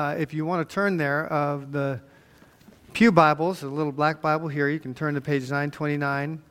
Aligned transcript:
uh, 0.00 0.14
if 0.18 0.32
you 0.32 0.46
want 0.46 0.66
to 0.66 0.74
turn 0.74 0.96
there, 0.96 1.26
of 1.26 1.72
the 1.72 2.00
Pew 2.94 3.12
Bibles, 3.12 3.62
a 3.62 3.68
little 3.68 3.92
black 3.92 4.22
Bible 4.22 4.48
here, 4.48 4.66
you 4.66 4.80
can 4.80 4.94
turn 4.94 5.12
to 5.12 5.20
page 5.20 5.42
929. 5.42 6.42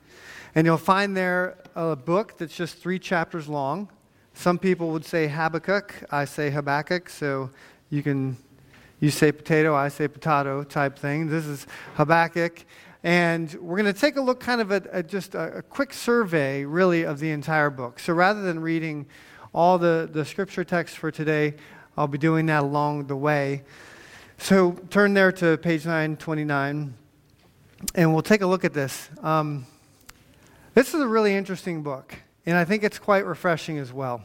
And 0.54 0.68
you'll 0.68 0.78
find 0.78 1.18
there 1.18 1.58
a 1.75 1.96
book 1.96 2.38
that's 2.38 2.56
just 2.56 2.77
three 2.77 3.00
chapters 3.00 3.48
long. 3.48 3.90
Some 4.35 4.59
people 4.59 4.92
would 4.92 5.04
say 5.04 5.27
Habakkuk. 5.27 5.96
I 6.12 6.25
say 6.25 6.51
Habakkuk. 6.51 7.09
So 7.09 7.50
you 7.90 8.04
can, 8.04 8.38
you 8.99 9.09
say 9.09 9.31
potato, 9.31 9.75
I 9.75 9.88
say 9.88 10.07
potato 10.07 10.63
type 10.63 11.00
thing. 11.00 11.27
This 11.27 11.47
is 11.47 11.66
Habakkuk. 11.95 12.63
And 13.04 13.52
we're 13.55 13.77
going 13.77 13.91
to 13.91 14.00
take 14.00 14.18
a 14.18 14.21
look 14.21 14.39
kind 14.39 14.61
of 14.61 14.71
at, 14.71 14.86
at 14.88 15.07
just 15.07 15.34
a, 15.34 15.57
a, 15.57 15.61
quick 15.63 15.93
survey, 15.93 16.66
really, 16.66 17.04
of 17.04 17.18
the 17.18 17.31
entire 17.31 17.71
book. 17.71 18.00
So 18.00 18.13
rather 18.13 18.43
than 18.43 18.59
reading 18.59 19.07
all 19.55 19.79
the, 19.79 20.07
the 20.11 20.23
scripture 20.23 20.63
text 20.63 20.97
for 20.97 21.09
today, 21.09 21.55
I'll 22.00 22.07
be 22.07 22.18
doing 22.18 22.45
that 22.45 22.63
along 22.63 23.07
the 23.07 23.16
way. 23.18 23.63
So 24.38 24.71
turn 24.89 25.13
there 25.13 25.34
to 25.34 25.58
page 25.58 25.85
929, 25.85 26.94
and 27.94 28.13
we'll 28.13 28.22
take 28.22 28.39
a 28.39 28.48
look 28.48 28.63
at 28.63 28.73
this. 28.73 29.09
Um, 29.22 29.66
this 30.75 30.94
is 30.94 31.02
a 31.02 31.08
really 31.09 31.35
interesting 31.35 31.84
book, 31.84 32.16
and 32.45 32.55
I 32.55 32.63
think 32.63 32.85
it's 32.85 32.98
quite 32.98 33.25
refreshing 33.25 33.80
as 33.80 33.91
well. 33.91 34.22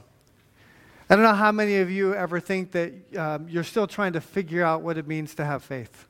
I 1.11 1.17
don't 1.17 1.25
know 1.25 1.35
how 1.35 1.51
many 1.51 1.79
of 1.79 1.91
you 1.91 2.15
ever 2.15 2.39
think 2.39 2.71
that 2.71 2.93
um, 3.17 3.49
you're 3.49 3.65
still 3.65 3.89
trying 3.89 4.13
to 4.13 4.21
figure 4.21 4.63
out 4.63 4.83
what 4.83 4.97
it 4.97 5.09
means 5.09 5.35
to 5.35 5.45
have 5.45 5.65
faith. 5.65 6.07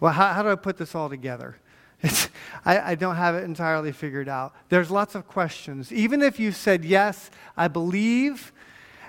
Well, 0.00 0.14
how, 0.14 0.32
how 0.32 0.42
do 0.42 0.48
I 0.48 0.54
put 0.54 0.78
this 0.78 0.94
all 0.94 1.10
together? 1.10 1.58
I, 2.64 2.92
I, 2.92 2.94
don't 2.94 3.16
have 3.16 3.34
it 3.34 3.44
entirely 3.44 3.92
figured 3.92 4.30
out. 4.30 4.54
There's 4.70 4.90
lots 4.90 5.14
of 5.14 5.28
questions. 5.28 5.92
Even 5.92 6.22
if 6.22 6.40
you 6.40 6.52
said, 6.52 6.86
Yes, 6.86 7.30
I 7.54 7.68
believe, 7.68 8.52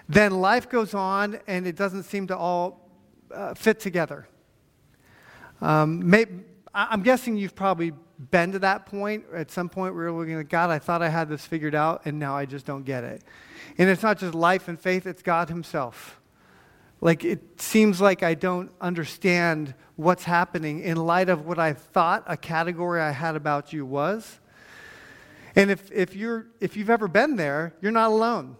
then 0.09 0.39
life 0.41 0.69
goes 0.69 0.93
on 0.93 1.39
and 1.47 1.67
it 1.67 1.75
doesn't 1.75 2.03
seem 2.03 2.27
to 2.27 2.37
all 2.37 2.89
uh, 3.33 3.53
fit 3.53 3.79
together. 3.79 4.27
Um, 5.61 6.09
may, 6.09 6.25
I'm 6.73 7.01
guessing 7.01 7.37
you've 7.37 7.55
probably 7.55 7.93
been 8.31 8.51
to 8.51 8.59
that 8.59 8.85
point 8.85 9.25
at 9.33 9.51
some 9.51 9.69
point 9.69 9.93
where 9.93 10.05
you're 10.05 10.11
looking 10.11 10.39
at 10.39 10.49
God, 10.49 10.69
I 10.69 10.79
thought 10.79 11.01
I 11.01 11.09
had 11.09 11.29
this 11.29 11.45
figured 11.45 11.75
out, 11.75 12.01
and 12.05 12.17
now 12.17 12.35
I 12.35 12.45
just 12.45 12.65
don't 12.65 12.83
get 12.83 13.03
it. 13.03 13.23
And 13.77 13.89
it's 13.89 14.01
not 14.01 14.17
just 14.17 14.33
life 14.33 14.67
and 14.67 14.79
faith, 14.79 15.05
it's 15.05 15.21
God 15.21 15.49
Himself. 15.49 16.19
Like, 16.99 17.23
it 17.23 17.61
seems 17.61 18.01
like 18.01 18.23
I 18.23 18.33
don't 18.33 18.71
understand 18.81 19.75
what's 19.97 20.23
happening 20.23 20.81
in 20.81 20.97
light 20.97 21.29
of 21.29 21.45
what 21.45 21.59
I 21.59 21.73
thought 21.73 22.23
a 22.25 22.35
category 22.35 23.01
I 23.01 23.11
had 23.11 23.35
about 23.35 23.71
you 23.71 23.85
was. 23.85 24.39
And 25.55 25.69
if, 25.69 25.91
if, 25.91 26.15
you're, 26.15 26.47
if 26.59 26.75
you've 26.75 26.89
ever 26.89 27.07
been 27.07 27.35
there, 27.35 27.73
you're 27.81 27.91
not 27.91 28.09
alone. 28.09 28.57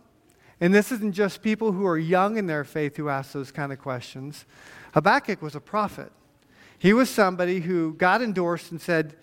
And 0.60 0.74
this 0.74 0.92
isn't 0.92 1.14
just 1.14 1.42
people 1.42 1.72
who 1.72 1.86
are 1.86 1.98
young 1.98 2.38
in 2.38 2.48
their 2.48 2.64
faith 2.64 2.98
who 2.98 3.10
ask 3.10 3.32
those 3.32 3.52
kind 3.52 3.72
of 3.72 3.80
questions. 3.80 4.46
Habakkuk 4.94 5.42
was 5.42 5.56
a 5.56 5.60
prophet. 5.60 6.12
He 6.80 6.94
was 6.94 7.10
somebody 7.10 7.60
who 7.60 7.94
God 7.94 8.22
endorsed 8.22 8.72
and 8.72 8.82
said, 8.82 9.16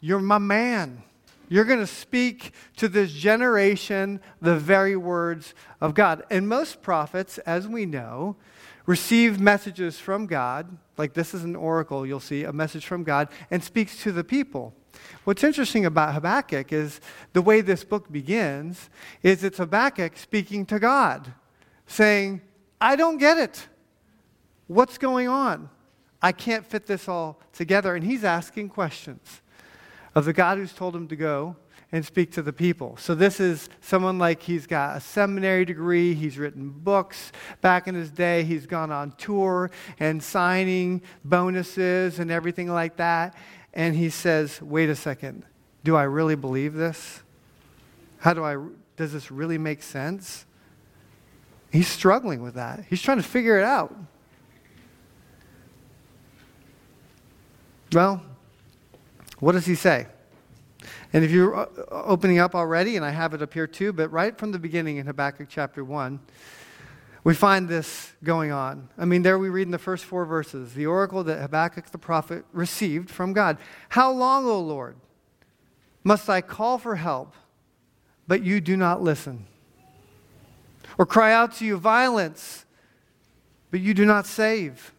You're 0.00 0.20
my 0.20 0.38
man. 0.38 1.02
You're 1.48 1.64
going 1.64 1.80
to 1.80 1.86
speak 1.86 2.52
to 2.76 2.88
this 2.88 3.10
generation 3.12 4.20
the 4.40 4.56
very 4.56 4.96
words 4.96 5.54
of 5.80 5.94
God. 5.94 6.22
And 6.30 6.48
most 6.48 6.82
prophets, 6.82 7.38
as 7.38 7.66
we 7.66 7.86
know, 7.86 8.36
receive 8.84 9.40
messages 9.40 9.98
from 9.98 10.26
God, 10.26 10.76
like 10.98 11.14
this 11.14 11.32
is 11.32 11.44
an 11.44 11.56
oracle, 11.56 12.06
you'll 12.06 12.20
see, 12.20 12.44
a 12.44 12.52
message 12.52 12.86
from 12.86 13.02
God, 13.02 13.28
and 13.50 13.62
speaks 13.62 14.02
to 14.02 14.12
the 14.12 14.24
people. 14.24 14.74
What's 15.24 15.44
interesting 15.44 15.84
about 15.84 16.14
Habakkuk 16.14 16.72
is 16.72 17.00
the 17.32 17.42
way 17.42 17.60
this 17.60 17.84
book 17.84 18.10
begins 18.10 18.88
is 19.22 19.44
it's 19.44 19.58
Habakkuk 19.58 20.16
speaking 20.16 20.64
to 20.66 20.78
God, 20.78 21.32
saying, 21.86 22.40
I 22.80 22.96
don't 22.96 23.18
get 23.18 23.38
it. 23.38 23.68
What's 24.66 24.98
going 24.98 25.28
on? 25.28 25.68
I 26.20 26.32
can't 26.32 26.66
fit 26.66 26.86
this 26.86 27.08
all 27.08 27.40
together. 27.52 27.94
And 27.94 28.04
he's 28.04 28.24
asking 28.24 28.70
questions 28.70 29.42
of 30.14 30.24
the 30.24 30.32
God 30.32 30.58
who's 30.58 30.72
told 30.72 30.94
him 30.94 31.08
to 31.08 31.16
go 31.16 31.56
and 31.90 32.04
speak 32.04 32.30
to 32.32 32.42
the 32.42 32.52
people. 32.52 32.96
So 32.98 33.14
this 33.14 33.40
is 33.40 33.70
someone 33.80 34.18
like 34.18 34.42
he's 34.42 34.66
got 34.66 34.96
a 34.96 35.00
seminary 35.00 35.64
degree, 35.64 36.12
he's 36.12 36.36
written 36.36 36.68
books. 36.68 37.32
Back 37.62 37.88
in 37.88 37.94
his 37.94 38.10
day, 38.10 38.44
he's 38.44 38.66
gone 38.66 38.92
on 38.92 39.12
tour 39.12 39.70
and 39.98 40.22
signing 40.22 41.00
bonuses 41.24 42.18
and 42.18 42.30
everything 42.30 42.68
like 42.68 42.96
that. 42.96 43.34
And 43.74 43.94
he 43.94 44.10
says, 44.10 44.60
"Wait 44.62 44.88
a 44.88 44.96
second. 44.96 45.44
Do 45.84 45.94
I 45.96 46.02
really 46.04 46.34
believe 46.34 46.74
this? 46.74 47.22
How 48.18 48.34
do 48.34 48.44
I 48.44 48.56
does 48.96 49.12
this 49.12 49.30
really 49.30 49.58
make 49.58 49.82
sense?" 49.82 50.44
He's 51.70 51.88
struggling 51.88 52.42
with 52.42 52.54
that. 52.54 52.84
He's 52.88 53.02
trying 53.02 53.18
to 53.18 53.22
figure 53.22 53.58
it 53.58 53.64
out. 53.64 53.94
Well, 57.92 58.22
what 59.38 59.52
does 59.52 59.66
he 59.66 59.74
say? 59.74 60.06
And 61.12 61.24
if 61.24 61.30
you're 61.30 61.68
opening 61.90 62.38
up 62.38 62.54
already, 62.54 62.96
and 62.96 63.04
I 63.04 63.10
have 63.10 63.34
it 63.34 63.42
up 63.42 63.52
here 63.54 63.66
too, 63.66 63.92
but 63.92 64.10
right 64.10 64.36
from 64.36 64.52
the 64.52 64.58
beginning 64.58 64.96
in 64.96 65.06
Habakkuk 65.06 65.48
chapter 65.48 65.84
1, 65.84 66.20
we 67.28 67.34
find 67.34 67.68
this 67.68 68.14
going 68.24 68.52
on. 68.52 68.88
I 68.96 69.04
mean, 69.04 69.20
there 69.20 69.38
we 69.38 69.50
read 69.50 69.68
in 69.68 69.70
the 69.70 69.78
first 69.78 70.06
four 70.06 70.24
verses 70.24 70.72
the 70.72 70.86
oracle 70.86 71.22
that 71.24 71.42
Habakkuk 71.42 71.90
the 71.90 71.98
prophet 71.98 72.42
received 72.54 73.10
from 73.10 73.34
God. 73.34 73.58
How 73.90 74.10
long, 74.10 74.46
O 74.46 74.58
Lord, 74.58 74.96
must 76.02 76.30
I 76.30 76.40
call 76.40 76.78
for 76.78 76.96
help, 76.96 77.34
but 78.26 78.42
you 78.42 78.62
do 78.62 78.78
not 78.78 79.02
listen? 79.02 79.44
Or 80.96 81.04
cry 81.04 81.34
out 81.34 81.52
to 81.56 81.66
you 81.66 81.76
violence, 81.76 82.64
but 83.70 83.80
you 83.80 83.92
do 83.92 84.06
not 84.06 84.24
save? 84.24 84.94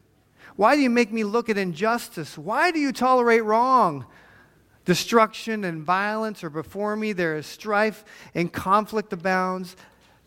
Why 0.56 0.76
do 0.76 0.84
you 0.84 0.90
make 0.92 1.12
me 1.12 1.24
look 1.24 1.50
at 1.50 1.58
injustice? 1.58 2.38
Why 2.38 2.70
do 2.70 2.78
you 2.78 2.92
tolerate 2.92 3.44
wrong? 3.44 4.06
Destruction 4.86 5.64
and 5.64 5.82
violence 5.82 6.44
are 6.44 6.52
before 6.52 6.96
me. 6.96 7.12
There 7.12 7.38
is 7.38 7.48
strife 7.48 8.06
and 8.36 8.54
conflict 8.54 9.12
abounds. 9.14 9.76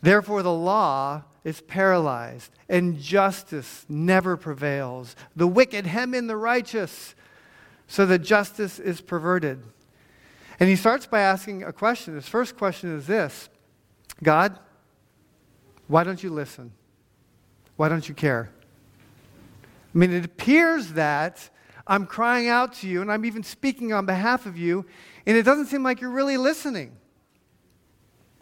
Therefore, 0.01 0.43
the 0.43 0.51
law 0.51 1.23
is 1.43 1.61
paralyzed, 1.61 2.51
and 2.69 2.99
justice 2.99 3.85
never 3.89 4.37
prevails. 4.37 5.15
The 5.35 5.47
wicked 5.47 5.85
hem 5.85 6.13
in 6.13 6.27
the 6.27 6.37
righteous, 6.37 7.15
so 7.87 8.05
that 8.05 8.19
justice 8.19 8.79
is 8.79 9.01
perverted. 9.01 9.61
And 10.59 10.69
he 10.69 10.75
starts 10.75 11.05
by 11.05 11.21
asking 11.21 11.63
a 11.63 11.73
question. 11.73 12.15
His 12.15 12.27
first 12.27 12.57
question 12.57 12.95
is 12.95 13.07
this 13.07 13.49
God, 14.21 14.57
why 15.87 16.03
don't 16.03 16.23
you 16.23 16.29
listen? 16.29 16.71
Why 17.75 17.89
don't 17.89 18.07
you 18.07 18.15
care? 18.15 18.49
I 19.93 19.97
mean, 19.97 20.13
it 20.13 20.25
appears 20.25 20.93
that 20.93 21.49
I'm 21.85 22.05
crying 22.05 22.47
out 22.47 22.73
to 22.75 22.87
you 22.87 23.01
and 23.01 23.11
I'm 23.11 23.25
even 23.25 23.43
speaking 23.43 23.93
on 23.93 24.05
behalf 24.05 24.45
of 24.45 24.57
you, 24.57 24.85
and 25.25 25.37
it 25.37 25.43
doesn't 25.43 25.65
seem 25.65 25.83
like 25.83 25.99
you're 26.01 26.09
really 26.09 26.37
listening. 26.37 26.95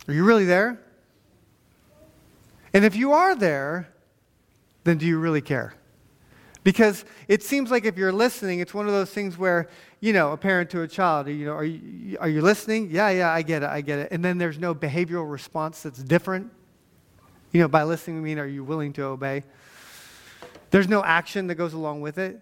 Are 0.08 0.14
you 0.14 0.24
really 0.24 0.46
there? 0.46 0.80
And 2.74 2.86
if 2.86 2.96
you 2.96 3.12
are 3.12 3.36
there, 3.36 3.90
then 4.84 4.98
do 4.98 5.06
you 5.06 5.20
really 5.20 5.42
care? 5.42 5.74
Because 6.64 7.06
it 7.28 7.42
seems 7.42 7.72
like 7.72 7.86
if 7.86 7.98
you're 7.98 8.12
listening, 8.12 8.60
it's 8.60 8.74
one 8.74 8.86
of 8.86 8.94
those 8.94 9.10
things 9.10 9.38
where, 9.38 9.68
you 10.00 10.14
know, 10.14 10.32
a 10.32 10.38
parent 10.38 10.70
to 10.72 10.84
a 10.84 10.88
child, 10.88 11.28
you 11.28 11.46
know, 11.46 11.54
are 11.54 11.66
you, 11.66 12.18
are 12.20 12.30
you 12.30 12.42
listening? 12.42 12.90
Yeah, 12.92 13.10
yeah, 13.10 13.32
I 13.32 13.42
get 13.42 13.64
it, 13.64 13.70
I 13.70 13.82
get 13.82 14.00
it. 14.00 14.10
And 14.12 14.24
then 14.24 14.38
there's 14.38 14.60
no 14.60 14.76
behavioral 14.76 15.30
response 15.30 15.82
that's 15.82 16.04
different. 16.04 16.52
You 17.52 17.62
know, 17.62 17.68
by 17.68 17.84
listening, 17.84 18.18
I 18.18 18.22
mean, 18.22 18.40
are 18.40 18.48
you 18.48 18.64
willing 18.64 18.94
to 18.94 19.04
obey? 19.04 19.44
There's 20.70 20.88
no 20.88 21.04
action 21.04 21.48
that 21.48 21.56
goes 21.56 21.74
along 21.74 22.02
with 22.02 22.18
it. 22.18 22.40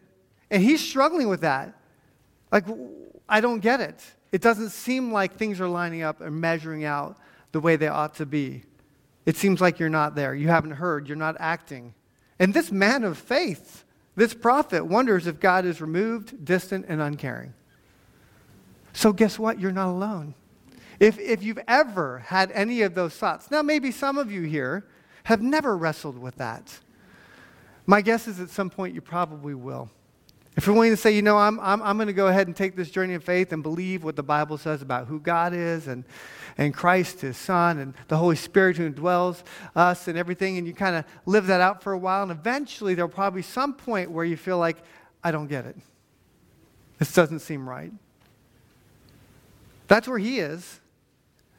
And 0.51 0.61
he's 0.61 0.85
struggling 0.85 1.29
with 1.29 1.41
that. 1.41 1.73
Like, 2.51 2.65
I 3.27 3.41
don't 3.41 3.59
get 3.59 3.79
it. 3.79 4.03
It 4.31 4.41
doesn't 4.41 4.69
seem 4.69 5.11
like 5.11 5.35
things 5.35 5.61
are 5.61 5.67
lining 5.67 6.03
up 6.03 6.21
and 6.21 6.39
measuring 6.39 6.83
out 6.83 7.17
the 7.51 7.59
way 7.59 7.75
they 7.75 7.87
ought 7.87 8.15
to 8.15 8.25
be. 8.25 8.63
It 9.29 9.37
seems 9.37 9.61
like 9.61 9.77
you're 9.77 9.89
not 9.89 10.15
there. 10.15 10.33
You 10.33 10.47
haven't 10.47 10.71
heard. 10.71 11.07
You're 11.07 11.15
not 11.15 11.35
acting. 11.37 11.93
And 12.39 12.51
this 12.51 12.71
man 12.71 13.03
of 13.03 13.15
faith, 13.15 13.83
this 14.15 14.33
prophet, 14.33 14.87
wonders 14.87 15.27
if 15.27 15.39
God 15.39 15.65
is 15.65 15.81
removed, 15.81 16.43
distant, 16.43 16.87
and 16.89 16.99
uncaring. 16.99 17.53
So, 18.91 19.13
guess 19.13 19.37
what? 19.37 19.59
You're 19.59 19.71
not 19.71 19.89
alone. 19.89 20.33
If, 20.99 21.19
if 21.19 21.43
you've 21.43 21.59
ever 21.67 22.23
had 22.25 22.51
any 22.53 22.81
of 22.81 22.95
those 22.95 23.13
thoughts, 23.13 23.51
now 23.51 23.61
maybe 23.61 23.91
some 23.91 24.17
of 24.17 24.31
you 24.31 24.41
here 24.41 24.87
have 25.25 25.43
never 25.43 25.77
wrestled 25.77 26.17
with 26.17 26.37
that. 26.37 26.79
My 27.85 28.01
guess 28.01 28.27
is 28.27 28.39
at 28.39 28.49
some 28.49 28.71
point 28.71 28.95
you 28.95 29.01
probably 29.01 29.53
will. 29.53 29.91
If 30.57 30.65
you're 30.65 30.73
willing 30.73 30.89
to 30.89 30.97
say, 30.97 31.11
you 31.11 31.21
know, 31.21 31.37
I'm, 31.37 31.59
I'm, 31.59 31.83
I'm 31.83 31.97
going 31.97 32.07
to 32.07 32.13
go 32.13 32.29
ahead 32.29 32.47
and 32.47 32.55
take 32.55 32.75
this 32.75 32.89
journey 32.89 33.13
of 33.13 33.23
faith 33.23 33.53
and 33.53 33.61
believe 33.61 34.03
what 34.03 34.15
the 34.15 34.23
Bible 34.23 34.57
says 34.57 34.81
about 34.81 35.05
who 35.05 35.19
God 35.19 35.53
is 35.53 35.87
and, 35.87 36.03
and 36.59 36.73
Christ, 36.73 37.21
his 37.21 37.37
Son, 37.37 37.79
and 37.79 37.93
the 38.09 38.17
Holy 38.17 38.35
Spirit 38.35 38.75
who 38.75 38.91
indwells 38.91 39.43
us 39.77 40.09
and 40.09 40.17
everything, 40.17 40.57
and 40.57 40.67
you 40.67 40.73
kind 40.73 40.97
of 40.97 41.05
live 41.25 41.47
that 41.47 41.61
out 41.61 41.81
for 41.81 41.93
a 41.93 41.97
while, 41.97 42.21
and 42.21 42.31
eventually 42.31 42.93
there'll 42.93 43.09
probably 43.09 43.39
be 43.39 43.43
some 43.43 43.73
point 43.73 44.11
where 44.11 44.25
you 44.25 44.35
feel 44.35 44.57
like, 44.57 44.75
I 45.23 45.31
don't 45.31 45.47
get 45.47 45.65
it. 45.65 45.77
This 46.97 47.13
doesn't 47.13 47.39
seem 47.39 47.67
right. 47.67 47.93
That's 49.87 50.05
where 50.05 50.17
he 50.19 50.39
is. 50.39 50.81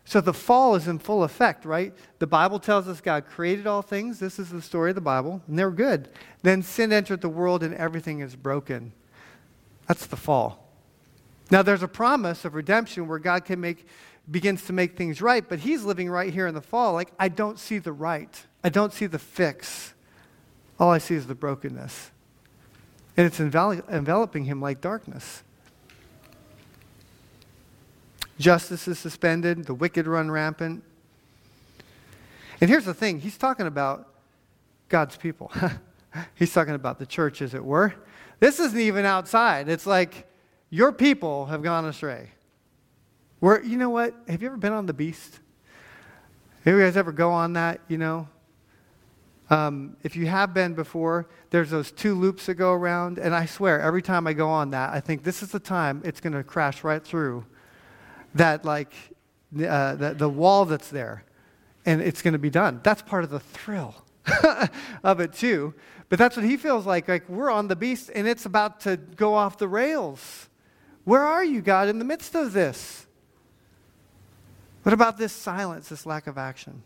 So 0.04 0.20
the 0.20 0.34
fall 0.34 0.74
is 0.74 0.86
in 0.86 0.98
full 0.98 1.24
effect, 1.24 1.64
right? 1.64 1.94
The 2.18 2.26
Bible 2.26 2.58
tells 2.58 2.86
us 2.86 3.00
God 3.00 3.24
created 3.26 3.66
all 3.66 3.80
things. 3.80 4.18
This 4.18 4.38
is 4.38 4.50
the 4.50 4.60
story 4.60 4.90
of 4.90 4.96
the 4.96 5.00
Bible, 5.00 5.40
and 5.48 5.58
they're 5.58 5.70
good. 5.70 6.10
Then 6.42 6.62
sin 6.62 6.92
entered 6.92 7.22
the 7.22 7.28
world 7.30 7.62
and 7.62 7.74
everything 7.74 8.20
is 8.20 8.36
broken. 8.36 8.92
That's 9.86 10.04
the 10.04 10.16
fall. 10.16 10.66
Now 11.50 11.62
there's 11.62 11.82
a 11.82 11.88
promise 11.88 12.44
of 12.44 12.54
redemption 12.54 13.08
where 13.08 13.18
God 13.18 13.46
can 13.46 13.60
make 13.60 13.86
begins 14.30 14.64
to 14.66 14.72
make 14.72 14.96
things 14.96 15.20
right, 15.20 15.46
but 15.46 15.60
he's 15.60 15.82
living 15.84 16.08
right 16.08 16.32
here 16.32 16.46
in 16.46 16.54
the 16.54 16.60
fall 16.60 16.92
like 16.92 17.10
I 17.18 17.28
don't 17.28 17.58
see 17.58 17.78
the 17.78 17.92
right. 17.92 18.46
I 18.62 18.68
don't 18.68 18.92
see 18.92 19.06
the 19.06 19.18
fix. 19.18 19.94
All 20.78 20.90
I 20.90 20.98
see 20.98 21.14
is 21.14 21.26
the 21.26 21.34
brokenness. 21.34 22.10
And 23.16 23.26
it's 23.26 23.40
enveloping 23.40 24.44
him 24.44 24.60
like 24.60 24.80
darkness. 24.80 25.42
Justice 28.38 28.88
is 28.88 28.98
suspended, 28.98 29.64
the 29.64 29.74
wicked 29.74 30.06
run 30.06 30.30
rampant. 30.30 30.82
And 32.60 32.70
here's 32.70 32.86
the 32.86 32.94
thing 32.94 33.20
he's 33.20 33.36
talking 33.36 33.66
about 33.66 34.08
God's 34.88 35.16
people. 35.16 35.52
he's 36.34 36.52
talking 36.52 36.74
about 36.74 36.98
the 36.98 37.06
church, 37.06 37.42
as 37.42 37.52
it 37.52 37.64
were. 37.64 37.94
This 38.38 38.58
isn't 38.58 38.80
even 38.80 39.04
outside. 39.04 39.68
It's 39.68 39.86
like 39.86 40.26
your 40.70 40.92
people 40.92 41.46
have 41.46 41.62
gone 41.62 41.84
astray. 41.84 42.30
Where, 43.40 43.62
you 43.62 43.76
know 43.76 43.90
what? 43.90 44.14
Have 44.28 44.42
you 44.42 44.48
ever 44.48 44.56
been 44.56 44.72
on 44.72 44.86
the 44.86 44.94
beast? 44.94 45.40
Have 46.64 46.74
you 46.74 46.80
guys 46.80 46.96
ever 46.96 47.12
go 47.12 47.30
on 47.32 47.54
that, 47.54 47.80
you 47.88 47.98
know? 47.98 48.28
Um, 49.48 49.96
if 50.04 50.14
you 50.14 50.26
have 50.26 50.54
been 50.54 50.74
before, 50.74 51.28
there's 51.50 51.70
those 51.70 51.90
two 51.90 52.14
loops 52.14 52.46
that 52.46 52.54
go 52.54 52.72
around, 52.72 53.18
and 53.18 53.34
I 53.34 53.46
swear, 53.46 53.80
every 53.80 54.02
time 54.02 54.26
I 54.28 54.32
go 54.32 54.48
on 54.48 54.70
that, 54.70 54.90
I 54.90 55.00
think 55.00 55.24
this 55.24 55.42
is 55.42 55.50
the 55.50 55.58
time 55.58 56.02
it's 56.04 56.20
going 56.20 56.34
to 56.34 56.44
crash 56.44 56.84
right 56.84 57.02
through 57.02 57.44
that 58.34 58.64
like 58.64 58.92
uh, 59.54 59.94
the, 59.96 60.14
the 60.14 60.28
wall 60.28 60.64
that's 60.64 60.88
there 60.88 61.24
and 61.84 62.00
it's 62.00 62.22
going 62.22 62.32
to 62.32 62.38
be 62.38 62.50
done 62.50 62.80
that's 62.82 63.02
part 63.02 63.24
of 63.24 63.30
the 63.30 63.40
thrill 63.40 63.94
of 65.02 65.20
it 65.20 65.32
too 65.32 65.74
but 66.08 66.18
that's 66.18 66.36
what 66.36 66.44
he 66.44 66.56
feels 66.56 66.86
like 66.86 67.08
like 67.08 67.28
we're 67.28 67.50
on 67.50 67.68
the 67.68 67.76
beast 67.76 68.10
and 68.14 68.28
it's 68.28 68.46
about 68.46 68.80
to 68.80 68.96
go 68.96 69.34
off 69.34 69.58
the 69.58 69.66
rails 69.66 70.48
where 71.04 71.24
are 71.24 71.44
you 71.44 71.60
god 71.60 71.88
in 71.88 71.98
the 71.98 72.04
midst 72.04 72.34
of 72.34 72.52
this 72.52 73.06
what 74.82 74.92
about 74.92 75.18
this 75.18 75.32
silence 75.32 75.88
this 75.88 76.06
lack 76.06 76.26
of 76.26 76.38
action 76.38 76.82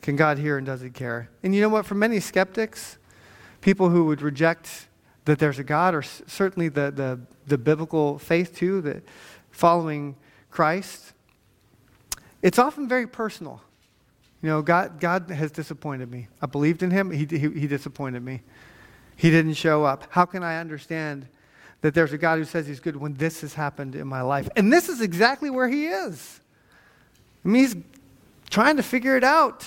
can 0.00 0.16
god 0.16 0.38
hear 0.38 0.58
and 0.58 0.66
does 0.66 0.80
he 0.80 0.90
care 0.90 1.28
and 1.42 1.54
you 1.54 1.60
know 1.60 1.68
what 1.68 1.86
for 1.86 1.94
many 1.94 2.20
skeptics 2.20 2.98
people 3.60 3.88
who 3.88 4.04
would 4.04 4.20
reject 4.20 4.88
that 5.24 5.38
there's 5.38 5.58
a 5.58 5.64
God, 5.64 5.94
or 5.94 6.02
certainly 6.02 6.68
the, 6.68 6.90
the, 6.90 7.20
the 7.46 7.56
biblical 7.56 8.18
faith 8.18 8.56
too, 8.56 8.80
that 8.82 9.02
following 9.50 10.16
Christ, 10.50 11.12
it's 12.42 12.58
often 12.58 12.88
very 12.88 13.06
personal. 13.06 13.62
You 14.42 14.48
know, 14.48 14.62
God, 14.62 14.98
God 14.98 15.30
has 15.30 15.52
disappointed 15.52 16.10
me. 16.10 16.28
I 16.40 16.46
believed 16.46 16.82
in 16.82 16.90
him, 16.90 17.10
he, 17.10 17.24
he, 17.24 17.38
he 17.38 17.66
disappointed 17.68 18.22
me. 18.22 18.42
He 19.14 19.30
didn't 19.30 19.54
show 19.54 19.84
up. 19.84 20.06
How 20.10 20.24
can 20.24 20.42
I 20.42 20.58
understand 20.58 21.28
that 21.82 21.94
there's 21.94 22.12
a 22.12 22.18
God 22.18 22.38
who 22.38 22.44
says 22.44 22.66
he's 22.66 22.80
good 22.80 22.96
when 22.96 23.14
this 23.14 23.42
has 23.42 23.54
happened 23.54 23.94
in 23.94 24.06
my 24.06 24.22
life? 24.22 24.48
And 24.56 24.72
this 24.72 24.88
is 24.88 25.00
exactly 25.00 25.50
where 25.50 25.68
he 25.68 25.86
is. 25.86 26.40
I 27.44 27.48
mean, 27.48 27.62
he's 27.62 27.76
trying 28.50 28.76
to 28.78 28.82
figure 28.82 29.16
it 29.16 29.24
out. 29.24 29.66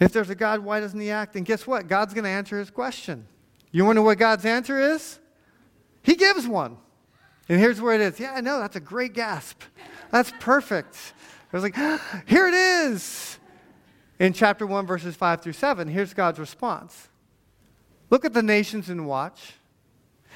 If 0.00 0.12
there's 0.12 0.30
a 0.30 0.34
God, 0.34 0.60
why 0.60 0.80
doesn't 0.80 0.98
he 0.98 1.10
act? 1.10 1.36
And 1.36 1.44
guess 1.44 1.66
what? 1.66 1.88
God's 1.88 2.14
going 2.14 2.24
to 2.24 2.30
answer 2.30 2.58
his 2.58 2.70
question. 2.70 3.26
You 3.70 3.84
wonder 3.84 4.02
what 4.02 4.18
God's 4.18 4.44
answer 4.44 4.78
is? 4.78 5.18
He 6.02 6.14
gives 6.14 6.46
one. 6.46 6.76
And 7.48 7.60
here's 7.60 7.80
where 7.80 7.94
it 7.94 8.00
is. 8.00 8.18
Yeah, 8.20 8.32
I 8.34 8.40
know, 8.40 8.58
that's 8.58 8.76
a 8.76 8.80
great 8.80 9.14
gasp. 9.14 9.62
That's 10.10 10.32
perfect. 10.40 10.96
I 11.52 11.56
was 11.56 11.62
like, 11.62 11.76
here 12.26 12.46
it 12.46 12.54
is. 12.54 13.38
In 14.18 14.32
chapter 14.32 14.66
1, 14.66 14.86
verses 14.86 15.16
5 15.16 15.42
through 15.42 15.52
7, 15.54 15.88
here's 15.88 16.14
God's 16.14 16.38
response 16.38 17.08
Look 18.10 18.24
at 18.24 18.32
the 18.32 18.42
nations 18.42 18.88
and 18.90 19.06
watch, 19.06 19.54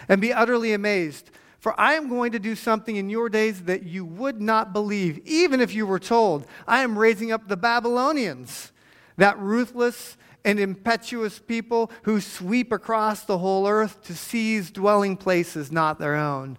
and 0.08 0.20
be 0.20 0.32
utterly 0.32 0.72
amazed. 0.72 1.30
For 1.60 1.78
I 1.78 1.94
am 1.94 2.08
going 2.08 2.32
to 2.32 2.38
do 2.38 2.54
something 2.54 2.96
in 2.96 3.10
your 3.10 3.28
days 3.28 3.62
that 3.62 3.82
you 3.82 4.04
would 4.04 4.40
not 4.40 4.72
believe, 4.72 5.20
even 5.26 5.60
if 5.60 5.74
you 5.74 5.86
were 5.86 5.98
told. 5.98 6.46
I 6.66 6.82
am 6.82 6.98
raising 6.98 7.32
up 7.32 7.48
the 7.48 7.56
Babylonians, 7.56 8.72
that 9.16 9.38
ruthless 9.38 10.16
and 10.44 10.60
impetuous 10.60 11.40
people 11.40 11.90
who 12.02 12.20
sweep 12.20 12.70
across 12.70 13.24
the 13.24 13.38
whole 13.38 13.66
earth 13.66 14.02
to 14.04 14.14
seize 14.14 14.70
dwelling 14.70 15.16
places 15.16 15.72
not 15.72 15.98
their 15.98 16.14
own. 16.14 16.56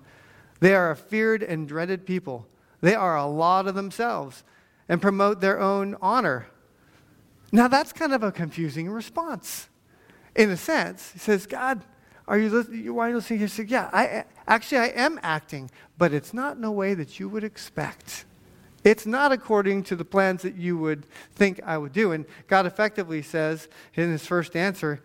They 0.59 0.75
are 0.75 0.91
a 0.91 0.95
feared 0.95 1.41
and 1.41 1.67
dreaded 1.67 2.05
people. 2.05 2.45
They 2.81 2.95
are 2.95 3.15
a 3.17 3.25
law 3.25 3.61
to 3.61 3.71
themselves 3.71 4.43
and 4.89 5.01
promote 5.01 5.39
their 5.39 5.59
own 5.59 5.95
honor. 6.01 6.47
Now, 7.51 7.67
that's 7.67 7.93
kind 7.93 8.13
of 8.13 8.21
a 8.21 8.31
confusing 8.31 8.89
response. 8.89 9.69
In 10.35 10.49
a 10.49 10.57
sense, 10.57 11.11
he 11.13 11.19
says, 11.19 11.45
God, 11.47 11.83
are 12.29 12.37
you 12.37 12.49
listening? 12.49 12.93
Why 12.93 13.09
are 13.09 13.15
listening? 13.15 13.39
He 13.39 13.47
said, 13.47 13.69
Yeah, 13.69 13.89
I, 13.91 14.23
actually, 14.47 14.77
I 14.77 14.87
am 14.89 15.19
acting, 15.23 15.71
but 15.97 16.13
it's 16.13 16.33
not 16.33 16.57
in 16.57 16.63
a 16.63 16.71
way 16.71 16.93
that 16.93 17.19
you 17.19 17.27
would 17.27 17.43
expect. 17.43 18.25
It's 18.83 19.05
not 19.05 19.31
according 19.31 19.83
to 19.85 19.95
the 19.95 20.05
plans 20.05 20.43
that 20.43 20.55
you 20.55 20.77
would 20.77 21.05
think 21.33 21.59
I 21.65 21.77
would 21.77 21.91
do. 21.91 22.11
And 22.11 22.25
God 22.47 22.65
effectively 22.65 23.21
says 23.21 23.67
in 23.95 24.11
his 24.11 24.25
first 24.25 24.55
answer, 24.55 25.01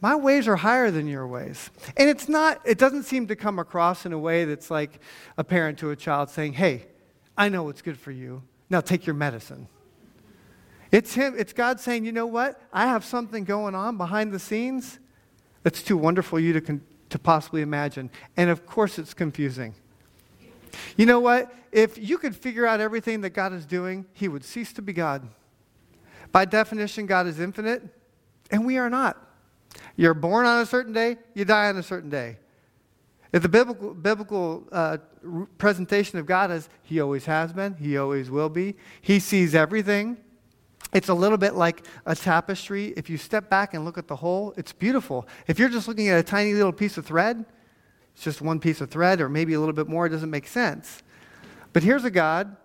my 0.00 0.14
ways 0.14 0.46
are 0.46 0.56
higher 0.56 0.90
than 0.92 1.08
your 1.08 1.26
ways. 1.26 1.70
And 1.96 2.08
it's 2.08 2.28
not, 2.28 2.60
it 2.64 2.78
doesn't 2.78 3.02
seem 3.04 3.26
to 3.28 3.34
come 3.34 3.58
across 3.58 4.06
in 4.06 4.12
a 4.12 4.18
way 4.18 4.44
that's 4.44 4.70
like 4.70 5.00
a 5.36 5.42
parent 5.42 5.78
to 5.78 5.90
a 5.90 5.96
child 5.96 6.30
saying, 6.30 6.52
hey, 6.52 6.86
I 7.36 7.48
know 7.48 7.64
what's 7.64 7.82
good 7.82 7.98
for 7.98 8.12
you. 8.12 8.42
Now 8.70 8.80
take 8.80 9.06
your 9.06 9.14
medicine. 9.14 9.66
It's 10.92 11.14
him, 11.14 11.34
it's 11.36 11.52
God 11.52 11.80
saying, 11.80 12.04
you 12.04 12.12
know 12.12 12.26
what? 12.26 12.60
I 12.72 12.86
have 12.86 13.04
something 13.04 13.44
going 13.44 13.74
on 13.74 13.96
behind 13.96 14.32
the 14.32 14.38
scenes 14.38 15.00
that's 15.68 15.82
too 15.82 15.98
wonderful 15.98 16.40
you 16.40 16.54
to, 16.54 16.62
con- 16.62 16.80
to 17.10 17.18
possibly 17.18 17.60
imagine. 17.60 18.08
And 18.38 18.48
of 18.48 18.64
course, 18.64 18.98
it's 18.98 19.12
confusing. 19.12 19.74
You 20.96 21.04
know 21.04 21.20
what? 21.20 21.54
If 21.70 21.98
you 21.98 22.16
could 22.16 22.34
figure 22.34 22.66
out 22.66 22.80
everything 22.80 23.20
that 23.20 23.30
God 23.30 23.52
is 23.52 23.66
doing, 23.66 24.06
he 24.14 24.28
would 24.28 24.44
cease 24.44 24.72
to 24.72 24.80
be 24.80 24.94
God. 24.94 25.28
By 26.32 26.46
definition, 26.46 27.04
God 27.04 27.26
is 27.26 27.38
infinite, 27.38 27.82
and 28.50 28.64
we 28.64 28.78
are 28.78 28.88
not. 28.88 29.22
You're 29.94 30.14
born 30.14 30.46
on 30.46 30.62
a 30.62 30.64
certain 30.64 30.94
day, 30.94 31.18
you 31.34 31.44
die 31.44 31.68
on 31.68 31.76
a 31.76 31.82
certain 31.82 32.08
day. 32.08 32.38
If 33.30 33.42
the 33.42 33.50
biblical, 33.50 33.92
biblical 33.92 34.66
uh, 34.72 34.96
presentation 35.58 36.18
of 36.18 36.24
God 36.24 36.50
is 36.50 36.70
He 36.82 36.98
always 36.98 37.26
has 37.26 37.52
been, 37.52 37.74
He 37.74 37.98
always 37.98 38.30
will 38.30 38.48
be, 38.48 38.74
He 39.02 39.20
sees 39.20 39.54
everything. 39.54 40.16
It's 40.92 41.08
a 41.08 41.14
little 41.14 41.38
bit 41.38 41.54
like 41.54 41.84
a 42.06 42.16
tapestry. 42.16 42.94
If 42.96 43.10
you 43.10 43.18
step 43.18 43.50
back 43.50 43.74
and 43.74 43.84
look 43.84 43.98
at 43.98 44.08
the 44.08 44.16
whole, 44.16 44.54
it's 44.56 44.72
beautiful. 44.72 45.28
If 45.46 45.58
you're 45.58 45.68
just 45.68 45.86
looking 45.86 46.08
at 46.08 46.18
a 46.18 46.22
tiny 46.22 46.54
little 46.54 46.72
piece 46.72 46.96
of 46.96 47.04
thread, 47.04 47.44
it's 48.14 48.24
just 48.24 48.40
one 48.40 48.58
piece 48.58 48.80
of 48.80 48.90
thread 48.90 49.20
or 49.20 49.28
maybe 49.28 49.54
a 49.54 49.60
little 49.60 49.74
bit 49.74 49.86
more, 49.86 50.06
it 50.06 50.10
doesn't 50.10 50.30
make 50.30 50.46
sense. 50.46 51.02
But 51.72 51.82
here's 51.82 52.04
a 52.04 52.10
God 52.10 52.56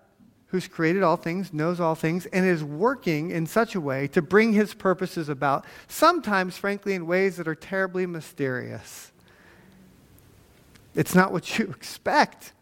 who's 0.48 0.68
created 0.68 1.02
all 1.02 1.18
things, 1.18 1.52
knows 1.52 1.80
all 1.80 1.96
things, 1.96 2.28
and 2.28 2.46
is 2.46 2.64
working 2.64 3.32
in 3.32 3.46
such 3.46 3.76
a 3.76 3.82
way 3.82 4.08
to 4.08 4.22
bring 4.22 4.54
his 4.54 4.74
purposes 4.74 5.28
about, 5.28 5.66
sometimes, 5.88 6.58
frankly, 6.58 6.94
in 6.94 7.08
ways 7.08 7.38
that 7.38 7.48
are 7.48 7.56
terribly 7.56 8.06
mysterious. 8.06 9.12
It's 10.96 11.16
not 11.16 11.32
what 11.32 11.58
you 11.58 11.66
expect. 11.76 12.54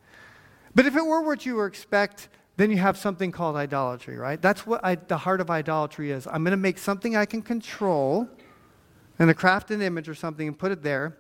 But 0.74 0.86
if 0.86 0.96
it 0.96 1.06
were 1.06 1.22
what 1.22 1.46
you 1.46 1.62
expect, 1.64 2.30
then 2.58 2.70
you 2.70 2.78
have 2.78 2.98
something 2.98 3.32
called 3.32 3.56
idolatry, 3.56 4.18
right? 4.18 4.42
That's 4.42 4.66
what 4.68 4.84
I, 4.84 4.96
the 4.96 5.18
heart 5.18 5.42
of 5.42 5.50
idolatry 5.50 6.12
is. 6.12 6.28
I'm 6.28 6.44
going 6.44 6.52
to 6.52 6.58
make 6.58 6.78
something 6.78 7.16
I 7.16 7.26
can 7.26 7.42
control 7.42 8.30
and 9.18 9.36
craft 9.36 9.72
an 9.72 9.82
image 9.82 10.10
or 10.10 10.16
something 10.16 10.48
and 10.48 10.58
put 10.58 10.72
it 10.72 10.84
there. 10.84 11.18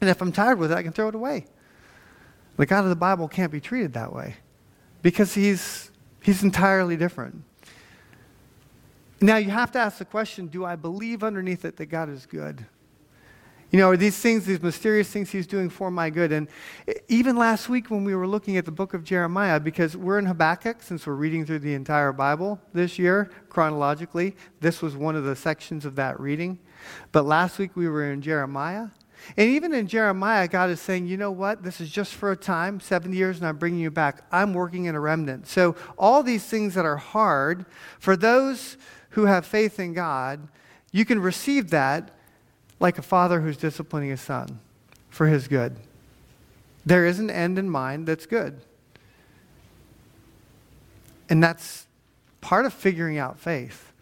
And 0.00 0.08
if 0.08 0.20
I'm 0.20 0.32
tired 0.32 0.58
with 0.58 0.72
it, 0.72 0.78
I 0.78 0.82
can 0.82 0.92
throw 0.92 1.08
it 1.08 1.14
away. 1.14 1.46
The 2.56 2.66
God 2.66 2.84
of 2.84 2.90
the 2.90 2.96
Bible 2.96 3.28
can't 3.28 3.52
be 3.52 3.60
treated 3.60 3.92
that 3.94 4.12
way 4.12 4.36
because 5.02 5.34
he's, 5.34 5.90
he's 6.22 6.42
entirely 6.42 6.96
different. 6.96 7.44
Now, 9.20 9.36
you 9.36 9.50
have 9.50 9.72
to 9.72 9.78
ask 9.78 9.98
the 9.98 10.04
question 10.04 10.46
do 10.46 10.64
I 10.64 10.76
believe 10.76 11.22
underneath 11.24 11.64
it 11.64 11.76
that 11.76 11.86
God 11.86 12.08
is 12.08 12.26
good? 12.26 12.66
You 13.70 13.78
know, 13.78 13.90
are 13.90 13.98
these 13.98 14.16
things, 14.16 14.46
these 14.46 14.62
mysterious 14.62 15.10
things 15.10 15.30
he's 15.30 15.46
doing 15.46 15.68
for 15.68 15.90
my 15.90 16.08
good? 16.08 16.32
And 16.32 16.48
even 17.08 17.36
last 17.36 17.68
week 17.68 17.90
when 17.90 18.02
we 18.02 18.14
were 18.14 18.26
looking 18.26 18.56
at 18.56 18.64
the 18.64 18.70
book 18.70 18.94
of 18.94 19.04
Jeremiah, 19.04 19.60
because 19.60 19.94
we're 19.94 20.18
in 20.18 20.24
Habakkuk, 20.24 20.82
since 20.82 21.06
we're 21.06 21.14
reading 21.14 21.44
through 21.44 21.58
the 21.58 21.74
entire 21.74 22.12
Bible 22.12 22.58
this 22.72 22.98
year 22.98 23.30
chronologically, 23.50 24.36
this 24.60 24.80
was 24.80 24.96
one 24.96 25.16
of 25.16 25.24
the 25.24 25.36
sections 25.36 25.84
of 25.84 25.96
that 25.96 26.18
reading. 26.18 26.58
But 27.12 27.26
last 27.26 27.58
week 27.58 27.76
we 27.76 27.88
were 27.88 28.10
in 28.10 28.22
Jeremiah. 28.22 28.88
And 29.36 29.50
even 29.50 29.74
in 29.74 29.86
Jeremiah, 29.86 30.48
God 30.48 30.70
is 30.70 30.80
saying, 30.80 31.06
you 31.06 31.18
know 31.18 31.32
what? 31.32 31.62
This 31.62 31.80
is 31.80 31.90
just 31.90 32.14
for 32.14 32.32
a 32.32 32.36
time, 32.36 32.80
70 32.80 33.14
years, 33.14 33.38
and 33.38 33.46
I'm 33.46 33.58
bringing 33.58 33.80
you 33.80 33.90
back. 33.90 34.22
I'm 34.32 34.54
working 34.54 34.86
in 34.86 34.94
a 34.94 35.00
remnant. 35.00 35.46
So, 35.46 35.74
all 35.98 36.22
these 36.22 36.44
things 36.44 36.74
that 36.74 36.86
are 36.86 36.96
hard, 36.96 37.66
for 37.98 38.16
those 38.16 38.78
who 39.10 39.26
have 39.26 39.44
faith 39.44 39.80
in 39.80 39.92
God, 39.92 40.48
you 40.92 41.04
can 41.04 41.18
receive 41.18 41.70
that 41.70 42.12
like 42.80 42.98
a 42.98 43.02
father 43.02 43.40
who's 43.40 43.56
disciplining 43.56 44.10
his 44.10 44.20
son 44.20 44.60
for 45.10 45.26
his 45.26 45.48
good. 45.48 45.76
There 46.86 47.06
is 47.06 47.18
an 47.18 47.30
end 47.30 47.58
in 47.58 47.68
mind 47.68 48.06
that's 48.06 48.26
good. 48.26 48.60
And 51.28 51.42
that's 51.42 51.86
part 52.40 52.64
of 52.64 52.72
figuring 52.72 53.18
out 53.18 53.38
faith. 53.38 53.92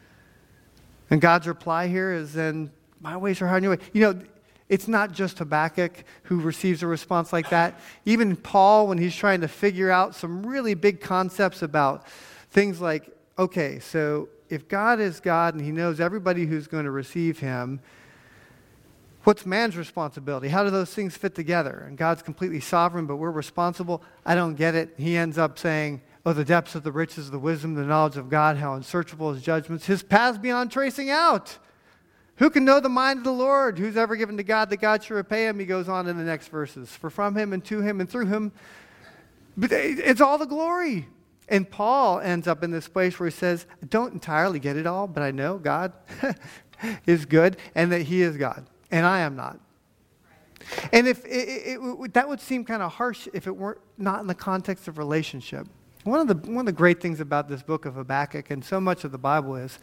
And 1.10 1.20
God's 1.20 1.46
reply 1.46 1.88
here 1.88 2.12
is 2.12 2.32
then, 2.32 2.70
my 3.00 3.16
ways 3.16 3.40
are 3.40 3.46
higher 3.46 3.56
than 3.56 3.64
your 3.64 3.76
way. 3.76 3.82
You 3.92 4.00
know, 4.02 4.20
it's 4.68 4.88
not 4.88 5.12
just 5.12 5.38
Habakkuk 5.38 6.04
who 6.24 6.40
receives 6.40 6.82
a 6.82 6.86
response 6.86 7.32
like 7.32 7.50
that. 7.50 7.80
Even 8.04 8.36
Paul, 8.36 8.88
when 8.88 8.98
he's 8.98 9.14
trying 9.14 9.40
to 9.40 9.48
figure 9.48 9.90
out 9.90 10.14
some 10.14 10.44
really 10.44 10.74
big 10.74 11.00
concepts 11.00 11.62
about 11.62 12.06
things 12.50 12.80
like, 12.80 13.08
okay, 13.38 13.78
so 13.78 14.28
if 14.48 14.68
God 14.68 15.00
is 15.00 15.20
God 15.20 15.54
and 15.54 15.64
he 15.64 15.70
knows 15.70 16.00
everybody 16.00 16.46
who's 16.46 16.66
going 16.66 16.84
to 16.84 16.90
receive 16.90 17.38
him, 17.38 17.80
what's 19.26 19.44
man's 19.44 19.76
responsibility? 19.76 20.48
How 20.48 20.62
do 20.62 20.70
those 20.70 20.94
things 20.94 21.16
fit 21.16 21.34
together? 21.34 21.84
And 21.88 21.98
God's 21.98 22.22
completely 22.22 22.60
sovereign, 22.60 23.06
but 23.06 23.16
we're 23.16 23.32
responsible. 23.32 24.02
I 24.24 24.34
don't 24.34 24.54
get 24.54 24.74
it. 24.74 24.94
He 24.96 25.16
ends 25.16 25.36
up 25.36 25.58
saying, 25.58 26.02
Oh, 26.24 26.32
the 26.32 26.44
depths 26.44 26.74
of 26.74 26.82
the 26.82 26.90
riches, 26.90 27.30
the 27.30 27.38
wisdom, 27.38 27.74
the 27.74 27.84
knowledge 27.84 28.16
of 28.16 28.28
God, 28.28 28.56
how 28.56 28.74
unsearchable 28.74 29.32
his 29.32 29.42
judgments, 29.42 29.86
his 29.86 30.02
paths 30.02 30.38
beyond 30.38 30.72
tracing 30.72 31.08
out. 31.08 31.58
Who 32.36 32.50
can 32.50 32.64
know 32.64 32.80
the 32.80 32.88
mind 32.88 33.18
of 33.18 33.24
the 33.24 33.32
Lord? 33.32 33.78
Who's 33.78 33.96
ever 33.96 34.16
given 34.16 34.36
to 34.36 34.42
God 34.42 34.70
that 34.70 34.78
God 34.78 35.02
should 35.02 35.14
repay 35.14 35.46
him? 35.46 35.58
He 35.58 35.66
goes 35.66 35.88
on 35.88 36.06
in 36.06 36.18
the 36.18 36.24
next 36.24 36.48
verses. 36.48 36.90
For 36.90 37.10
from 37.10 37.36
him 37.36 37.52
and 37.52 37.64
to 37.66 37.80
him 37.80 38.00
and 38.00 38.10
through 38.10 38.26
him, 38.26 38.52
but 39.56 39.72
it's 39.72 40.20
all 40.20 40.36
the 40.36 40.46
glory. 40.46 41.08
And 41.48 41.68
Paul 41.68 42.20
ends 42.20 42.46
up 42.46 42.62
in 42.62 42.70
this 42.72 42.88
place 42.88 43.18
where 43.18 43.28
he 43.28 43.34
says, 43.34 43.66
I 43.82 43.86
don't 43.86 44.12
entirely 44.12 44.58
get 44.58 44.76
it 44.76 44.86
all, 44.86 45.06
but 45.06 45.22
I 45.22 45.30
know 45.30 45.58
God 45.58 45.92
is 47.06 47.24
good 47.24 47.56
and 47.74 47.92
that 47.92 48.02
he 48.02 48.22
is 48.22 48.36
God, 48.36 48.66
and 48.90 49.06
I 49.06 49.20
am 49.20 49.36
not. 49.36 49.60
And 50.92 51.06
if 51.06 51.24
it, 51.24 51.28
it, 51.28 51.80
it, 51.80 52.14
that 52.14 52.28
would 52.28 52.40
seem 52.40 52.64
kind 52.64 52.82
of 52.82 52.92
harsh 52.92 53.28
if 53.32 53.46
it 53.46 53.56
weren't 53.56 53.78
not 53.98 54.20
in 54.20 54.26
the 54.26 54.34
context 54.34 54.88
of 54.88 54.98
relationship. 54.98 55.66
One 56.04 56.20
of, 56.20 56.28
the, 56.28 56.50
one 56.50 56.60
of 56.60 56.66
the 56.66 56.72
great 56.72 57.00
things 57.00 57.20
about 57.20 57.48
this 57.48 57.62
book 57.62 57.84
of 57.84 57.94
Habakkuk 57.94 58.50
and 58.50 58.64
so 58.64 58.80
much 58.80 59.04
of 59.04 59.12
the 59.12 59.18
Bible 59.18 59.56
is 59.56 59.78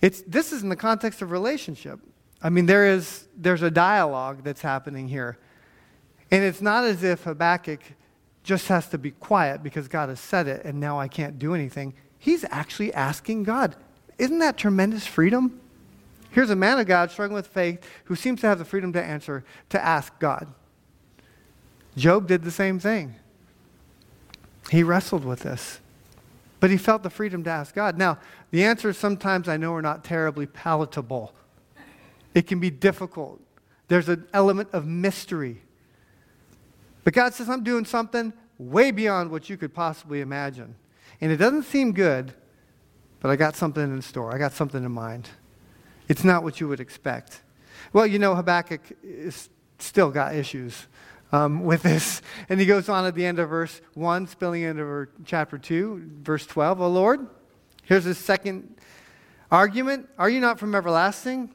it's, 0.00 0.22
this 0.22 0.52
is 0.52 0.62
in 0.62 0.70
the 0.70 0.76
context 0.76 1.20
of 1.20 1.30
relationship. 1.30 2.00
I 2.42 2.48
mean, 2.48 2.66
there 2.66 2.86
is, 2.86 3.28
there's 3.36 3.62
a 3.62 3.70
dialogue 3.70 4.42
that's 4.42 4.62
happening 4.62 5.08
here. 5.08 5.36
And 6.30 6.42
it's 6.42 6.62
not 6.62 6.84
as 6.84 7.02
if 7.02 7.24
Habakkuk 7.24 7.80
just 8.42 8.68
has 8.68 8.88
to 8.88 8.98
be 8.98 9.10
quiet 9.10 9.62
because 9.62 9.88
God 9.88 10.08
has 10.08 10.20
said 10.20 10.48
it 10.48 10.64
and 10.64 10.80
now 10.80 10.98
I 10.98 11.08
can't 11.08 11.38
do 11.38 11.54
anything. 11.54 11.92
He's 12.18 12.44
actually 12.50 12.94
asking 12.94 13.42
God. 13.42 13.76
Isn't 14.16 14.38
that 14.38 14.56
tremendous 14.56 15.06
freedom? 15.06 15.60
Here's 16.30 16.50
a 16.50 16.56
man 16.56 16.78
of 16.78 16.86
God 16.86 17.10
struggling 17.10 17.34
with 17.34 17.48
faith 17.48 17.84
who 18.04 18.14
seems 18.14 18.40
to 18.42 18.46
have 18.46 18.58
the 18.58 18.64
freedom 18.64 18.92
to 18.92 19.02
answer, 19.02 19.44
to 19.70 19.84
ask 19.84 20.16
God. 20.18 20.46
Job 21.96 22.28
did 22.28 22.44
the 22.44 22.50
same 22.50 22.78
thing. 22.78 23.16
He 24.70 24.82
wrestled 24.82 25.24
with 25.24 25.40
this, 25.40 25.80
but 26.60 26.70
he 26.70 26.76
felt 26.76 27.02
the 27.02 27.10
freedom 27.10 27.42
to 27.44 27.50
ask 27.50 27.74
God. 27.74 27.98
Now, 27.98 28.18
the 28.52 28.62
answers 28.62 28.96
sometimes 28.96 29.48
I 29.48 29.56
know 29.56 29.74
are 29.74 29.82
not 29.82 30.04
terribly 30.04 30.46
palatable, 30.46 31.34
it 32.34 32.46
can 32.46 32.60
be 32.60 32.70
difficult. 32.70 33.40
There's 33.88 34.08
an 34.08 34.28
element 34.32 34.68
of 34.72 34.86
mystery. 34.86 35.62
But 37.02 37.12
God 37.12 37.34
says, 37.34 37.48
I'm 37.48 37.64
doing 37.64 37.84
something 37.84 38.32
way 38.56 38.92
beyond 38.92 39.32
what 39.32 39.50
you 39.50 39.56
could 39.56 39.74
possibly 39.74 40.20
imagine. 40.20 40.76
And 41.20 41.32
it 41.32 41.38
doesn't 41.38 41.64
seem 41.64 41.92
good, 41.92 42.32
but 43.18 43.32
I 43.32 43.36
got 43.36 43.56
something 43.56 43.82
in 43.82 44.00
store. 44.00 44.32
I 44.32 44.38
got 44.38 44.52
something 44.52 44.84
in 44.84 44.92
mind. 44.92 45.28
It's 46.10 46.24
not 46.24 46.42
what 46.42 46.60
you 46.60 46.66
would 46.66 46.80
expect. 46.80 47.40
Well, 47.92 48.04
you 48.04 48.18
know, 48.18 48.34
Habakkuk 48.34 48.80
is 49.00 49.48
still 49.78 50.10
got 50.10 50.34
issues 50.34 50.88
um, 51.30 51.62
with 51.62 51.84
this. 51.84 52.20
And 52.48 52.58
he 52.58 52.66
goes 52.66 52.88
on 52.88 53.06
at 53.06 53.14
the 53.14 53.24
end 53.24 53.38
of 53.38 53.48
verse 53.48 53.80
1, 53.94 54.26
spilling 54.26 54.62
into 54.62 55.06
chapter 55.24 55.56
2, 55.56 56.10
verse 56.22 56.44
12. 56.46 56.80
Oh 56.80 56.88
Lord, 56.88 57.28
here's 57.84 58.02
his 58.02 58.18
second 58.18 58.74
argument. 59.52 60.08
Are 60.18 60.28
you 60.28 60.40
not 60.40 60.58
from 60.58 60.74
everlasting? 60.74 61.54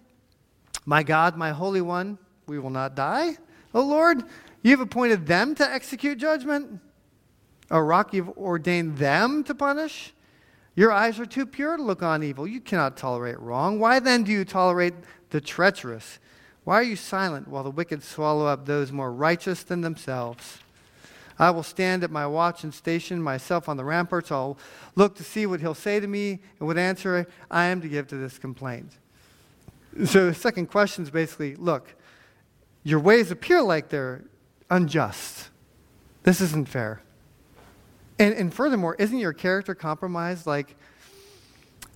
My 0.85 1.03
God, 1.03 1.35
my 1.35 1.51
Holy 1.51 1.81
One, 1.81 2.17
we 2.47 2.57
will 2.57 2.69
not 2.69 2.95
die. 2.95 3.35
Oh 3.73 3.83
Lord, 3.83 4.23
you've 4.63 4.79
appointed 4.79 5.27
them 5.27 5.53
to 5.55 5.69
execute 5.69 6.17
judgment. 6.17 6.79
O 7.69 7.79
rock, 7.79 8.13
you've 8.13 8.29
ordained 8.37 8.99
them 8.99 9.43
to 9.43 9.53
punish. 9.53 10.13
Your 10.75 10.91
eyes 10.91 11.19
are 11.19 11.25
too 11.25 11.45
pure 11.45 11.77
to 11.77 11.83
look 11.83 12.03
on 12.03 12.21
evil. 12.21 12.45
You 12.45 12.59
cannot 12.59 12.97
tolerate 12.97 13.39
wrong. 13.39 13.79
Why 13.79 13.99
then 13.99 14.23
do 14.23 14.31
you 14.31 14.43
tolerate 14.43 14.93
the 15.29 15.39
treacherous? 15.39 16.19
Why 16.65 16.75
are 16.75 16.83
you 16.83 16.95
silent 16.95 17.47
while 17.47 17.63
the 17.63 17.71
wicked 17.71 18.03
swallow 18.03 18.45
up 18.45 18.65
those 18.65 18.91
more 18.91 19.11
righteous 19.11 19.63
than 19.63 19.81
themselves? 19.81 20.59
I 21.37 21.51
will 21.51 21.63
stand 21.63 22.03
at 22.03 22.11
my 22.11 22.25
watch 22.25 22.63
and 22.63 22.73
station 22.73 23.21
myself 23.21 23.69
on 23.69 23.77
the 23.77 23.83
ramparts. 23.83 24.31
I'll 24.31 24.57
look 24.95 25.15
to 25.15 25.23
see 25.23 25.45
what 25.45 25.59
he'll 25.59 25.73
say 25.73 25.99
to 25.99 26.07
me 26.07 26.39
and 26.59 26.67
what 26.67 26.77
answer 26.77 27.27
I 27.51 27.65
am 27.65 27.81
to 27.81 27.87
give 27.87 28.07
to 28.07 28.15
this 28.15 28.37
complaint. 28.37 28.97
So, 30.05 30.25
the 30.25 30.33
second 30.33 30.67
question 30.67 31.03
is 31.03 31.09
basically 31.09 31.55
look, 31.55 31.95
your 32.83 32.99
ways 32.99 33.31
appear 33.31 33.61
like 33.61 33.89
they're 33.89 34.23
unjust. 34.69 35.49
This 36.23 36.41
isn't 36.41 36.67
fair. 36.67 37.01
And, 38.17 38.33
and 38.33 38.53
furthermore, 38.53 38.95
isn't 38.95 39.17
your 39.17 39.33
character 39.33 39.75
compromised? 39.75 40.47
Like, 40.47 40.75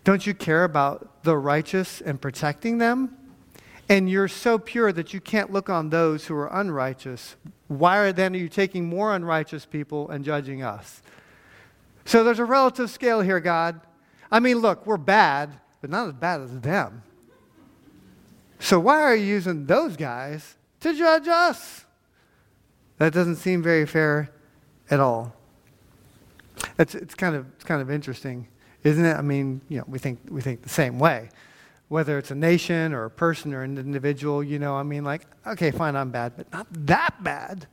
don't 0.04 0.26
you 0.26 0.34
care 0.34 0.64
about 0.64 1.24
the 1.24 1.38
righteous 1.38 2.02
and 2.02 2.20
protecting 2.20 2.78
them? 2.78 3.18
and 3.90 4.08
you're 4.08 4.28
so 4.28 4.60
pure 4.60 4.94
that 4.94 5.14
you 5.14 5.20
can't 5.20 5.52
look 5.52 5.68
on 5.68 5.90
those 5.90 6.28
who 6.28 6.36
are 6.36 6.48
unrighteous, 6.48 7.36
why 7.68 7.98
are 7.98 8.14
then 8.14 8.36
are 8.36 8.38
you 8.38 8.48
taking 8.48 8.88
more 8.88 9.16
unrighteous 9.16 9.66
people 9.66 10.10
and 10.10 10.24
judging 10.24 10.62
us? 10.62 11.02
So 12.06 12.24
there's 12.24 12.40
a 12.40 12.46
relative 12.46 12.92
scale 12.92 13.22
here, 13.22 13.40
God. 13.40 13.82
I 14.32 14.40
mean, 14.40 14.60
look, 14.60 14.86
we're 14.86 14.98
bad, 14.98 15.60
but 15.82 15.90
not 15.90 16.08
as 16.08 16.14
bad 16.14 16.42
as 16.42 16.60
them. 16.60 17.02
So 18.60 18.80
why 18.80 19.02
are 19.02 19.16
you 19.16 19.26
using 19.26 19.66
those 19.66 19.98
guys 19.98 20.56
to 20.82 20.94
judge 20.94 21.28
us? 21.28 21.86
That 22.98 23.12
doesn't 23.12 23.38
seem 23.38 23.64
very 23.64 23.88
fair 23.88 24.30
at 24.92 25.00
all. 25.00 25.34
It's, 26.80 26.96
it's, 26.96 27.14
kind 27.14 27.36
of, 27.36 27.46
it's 27.56 27.64
kind 27.64 27.82
of 27.82 27.92
interesting, 27.92 28.48
isn't 28.84 29.06
it? 29.06 29.16
I 29.16 29.22
mean, 29.22 29.62
you 29.70 29.78
know, 29.78 29.86
we 29.88 30.00
think, 30.00 30.20
we 30.30 30.42
think 30.42 30.64
the 30.64 30.70
same 30.70 30.98
way 30.98 31.30
whether 31.90 32.20
it's 32.20 32.32
a 32.32 32.36
nation 32.36 32.94
or 32.94 33.06
a 33.06 33.10
person 33.10 33.54
or 33.54 33.64
an 33.64 33.78
individual, 33.78 34.44
you 34.44 34.60
know, 34.60 34.76
I 34.76 34.84
mean, 34.84 35.04
like, 35.04 35.24
okay, 35.46 35.72
fine, 35.72 35.96
I'm 35.96 36.12
bad, 36.12 36.34
but 36.38 36.52
not 36.54 36.68
that 36.86 37.22
bad. 37.22 37.68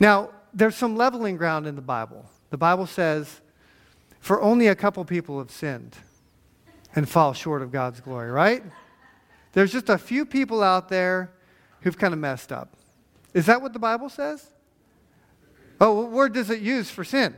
Now, 0.00 0.30
there's 0.52 0.74
some 0.74 0.96
leveling 0.96 1.36
ground 1.36 1.66
in 1.66 1.76
the 1.76 1.82
Bible. 1.82 2.28
The 2.48 2.56
Bible 2.56 2.86
says, 2.86 3.40
for 4.20 4.40
only 4.40 4.68
a 4.68 4.74
couple 4.74 5.04
people 5.04 5.38
have 5.38 5.50
sinned 5.50 5.96
and 6.94 7.06
fall 7.06 7.34
short 7.34 7.60
of 7.60 7.70
God's 7.70 8.00
glory, 8.00 8.30
right? 8.30 8.64
There's 9.52 9.70
just 9.70 9.90
a 9.90 9.98
few 9.98 10.24
people 10.24 10.62
out 10.62 10.88
there 10.88 11.30
who've 11.82 11.96
kind 11.96 12.14
of 12.14 12.20
messed 12.20 12.52
up. 12.52 12.74
Is 13.34 13.46
that 13.46 13.60
what 13.60 13.74
the 13.74 13.78
Bible 13.78 14.08
says? 14.08 14.48
Oh, 15.80 15.92
what 15.92 16.10
word 16.10 16.32
does 16.34 16.50
it 16.50 16.60
use 16.60 16.90
for 16.90 17.04
sin? 17.04 17.34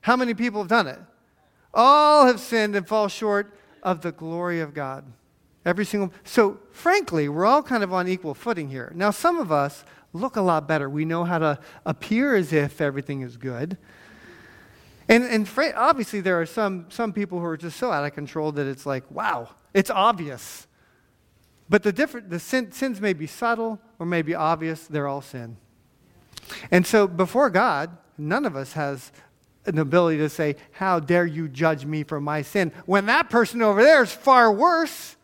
How 0.00 0.16
many 0.16 0.34
people 0.34 0.60
have 0.60 0.68
done 0.68 0.86
it? 0.86 0.98
All 1.74 2.26
have 2.26 2.40
sinned 2.40 2.74
and 2.74 2.86
fall 2.86 3.08
short 3.08 3.58
of 3.82 4.00
the 4.00 4.12
glory 4.12 4.60
of 4.60 4.74
God. 4.74 5.04
Every 5.64 5.84
single 5.84 6.12
so 6.24 6.60
frankly, 6.70 7.28
we're 7.28 7.44
all 7.44 7.62
kind 7.62 7.82
of 7.82 7.92
on 7.92 8.08
equal 8.08 8.34
footing 8.34 8.68
here. 8.68 8.92
Now 8.94 9.10
some 9.10 9.38
of 9.38 9.50
us 9.50 9.84
look 10.12 10.36
a 10.36 10.40
lot 10.40 10.66
better. 10.66 10.88
We 10.88 11.04
know 11.04 11.24
how 11.24 11.38
to 11.38 11.58
appear 11.84 12.34
as 12.34 12.52
if 12.52 12.80
everything 12.80 13.22
is 13.22 13.36
good. 13.36 13.76
And, 15.08 15.24
and 15.24 15.48
obviously, 15.76 16.20
there 16.20 16.40
are 16.40 16.46
some, 16.46 16.86
some 16.88 17.12
people 17.12 17.38
who 17.38 17.44
are 17.44 17.56
just 17.56 17.76
so 17.76 17.92
out 17.92 18.04
of 18.04 18.12
control 18.12 18.50
that 18.52 18.66
it's 18.66 18.86
like, 18.86 19.08
wow, 19.10 19.50
it's 19.72 19.90
obvious. 19.90 20.66
But 21.68 21.82
the, 21.82 21.92
different, 21.92 22.30
the 22.30 22.40
sin, 22.40 22.72
sins 22.72 23.00
may 23.00 23.12
be 23.12 23.26
subtle 23.26 23.80
or 23.98 24.06
may 24.06 24.22
be 24.22 24.34
obvious, 24.34 24.86
they're 24.86 25.06
all 25.06 25.20
sin. 25.20 25.58
And 26.70 26.86
so 26.86 27.06
before 27.06 27.50
God, 27.50 27.96
none 28.18 28.44
of 28.44 28.56
us 28.56 28.72
has 28.74 29.12
an 29.66 29.78
ability 29.78 30.18
to 30.18 30.28
say, 30.28 30.56
How 30.72 31.00
dare 31.00 31.26
you 31.26 31.48
judge 31.48 31.84
me 31.84 32.04
for 32.04 32.20
my 32.20 32.42
sin? 32.42 32.72
When 32.86 33.06
that 33.06 33.30
person 33.30 33.62
over 33.62 33.82
there 33.82 34.02
is 34.02 34.12
far 34.12 34.52
worse. 34.52 35.16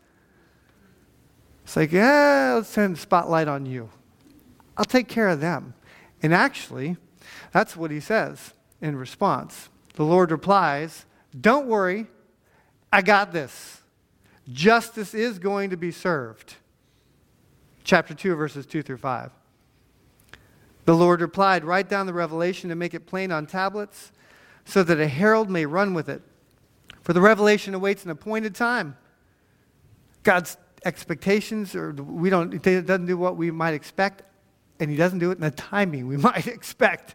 It's 1.64 1.76
like, 1.76 1.92
yeah, 1.92 2.54
let's 2.56 2.68
send 2.68 2.96
the 2.96 3.00
spotlight 3.00 3.48
on 3.48 3.66
you. 3.66 3.88
I'll 4.76 4.84
take 4.84 5.08
care 5.08 5.28
of 5.28 5.40
them. 5.40 5.74
And 6.22 6.34
actually, 6.34 6.96
that's 7.52 7.76
what 7.76 7.90
he 7.90 8.00
says 8.00 8.52
in 8.80 8.96
response. 8.96 9.68
The 9.94 10.04
Lord 10.04 10.30
replies, 10.30 11.06
Don't 11.38 11.66
worry, 11.66 12.06
I 12.92 13.02
got 13.02 13.32
this. 13.32 13.80
Justice 14.52 15.14
is 15.14 15.38
going 15.38 15.70
to 15.70 15.76
be 15.76 15.92
served. 15.92 16.56
Chapter 17.84 18.14
2, 18.14 18.34
verses 18.34 18.66
2 18.66 18.82
through 18.82 18.96
5. 18.98 19.30
The 20.84 20.94
Lord 20.94 21.20
replied, 21.20 21.64
Write 21.64 21.88
down 21.88 22.06
the 22.06 22.12
revelation 22.12 22.70
and 22.70 22.78
make 22.78 22.94
it 22.94 23.06
plain 23.06 23.30
on 23.30 23.46
tablets 23.46 24.12
so 24.64 24.82
that 24.82 25.00
a 25.00 25.08
herald 25.08 25.50
may 25.50 25.66
run 25.66 25.94
with 25.94 26.08
it. 26.08 26.22
For 27.02 27.12
the 27.12 27.20
revelation 27.20 27.74
awaits 27.74 28.04
an 28.04 28.10
appointed 28.10 28.54
time. 28.54 28.96
God's 30.22 30.56
expectations, 30.84 31.74
or 31.74 31.92
we 31.92 32.30
don't, 32.30 32.54
it 32.54 32.86
doesn't 32.86 33.06
do 33.06 33.16
what 33.16 33.36
we 33.36 33.50
might 33.50 33.74
expect, 33.74 34.22
and 34.78 34.90
He 34.90 34.96
doesn't 34.96 35.18
do 35.18 35.30
it 35.30 35.34
in 35.34 35.40
the 35.40 35.50
timing 35.50 36.06
we 36.06 36.16
might 36.28 36.46
expect. 36.46 37.14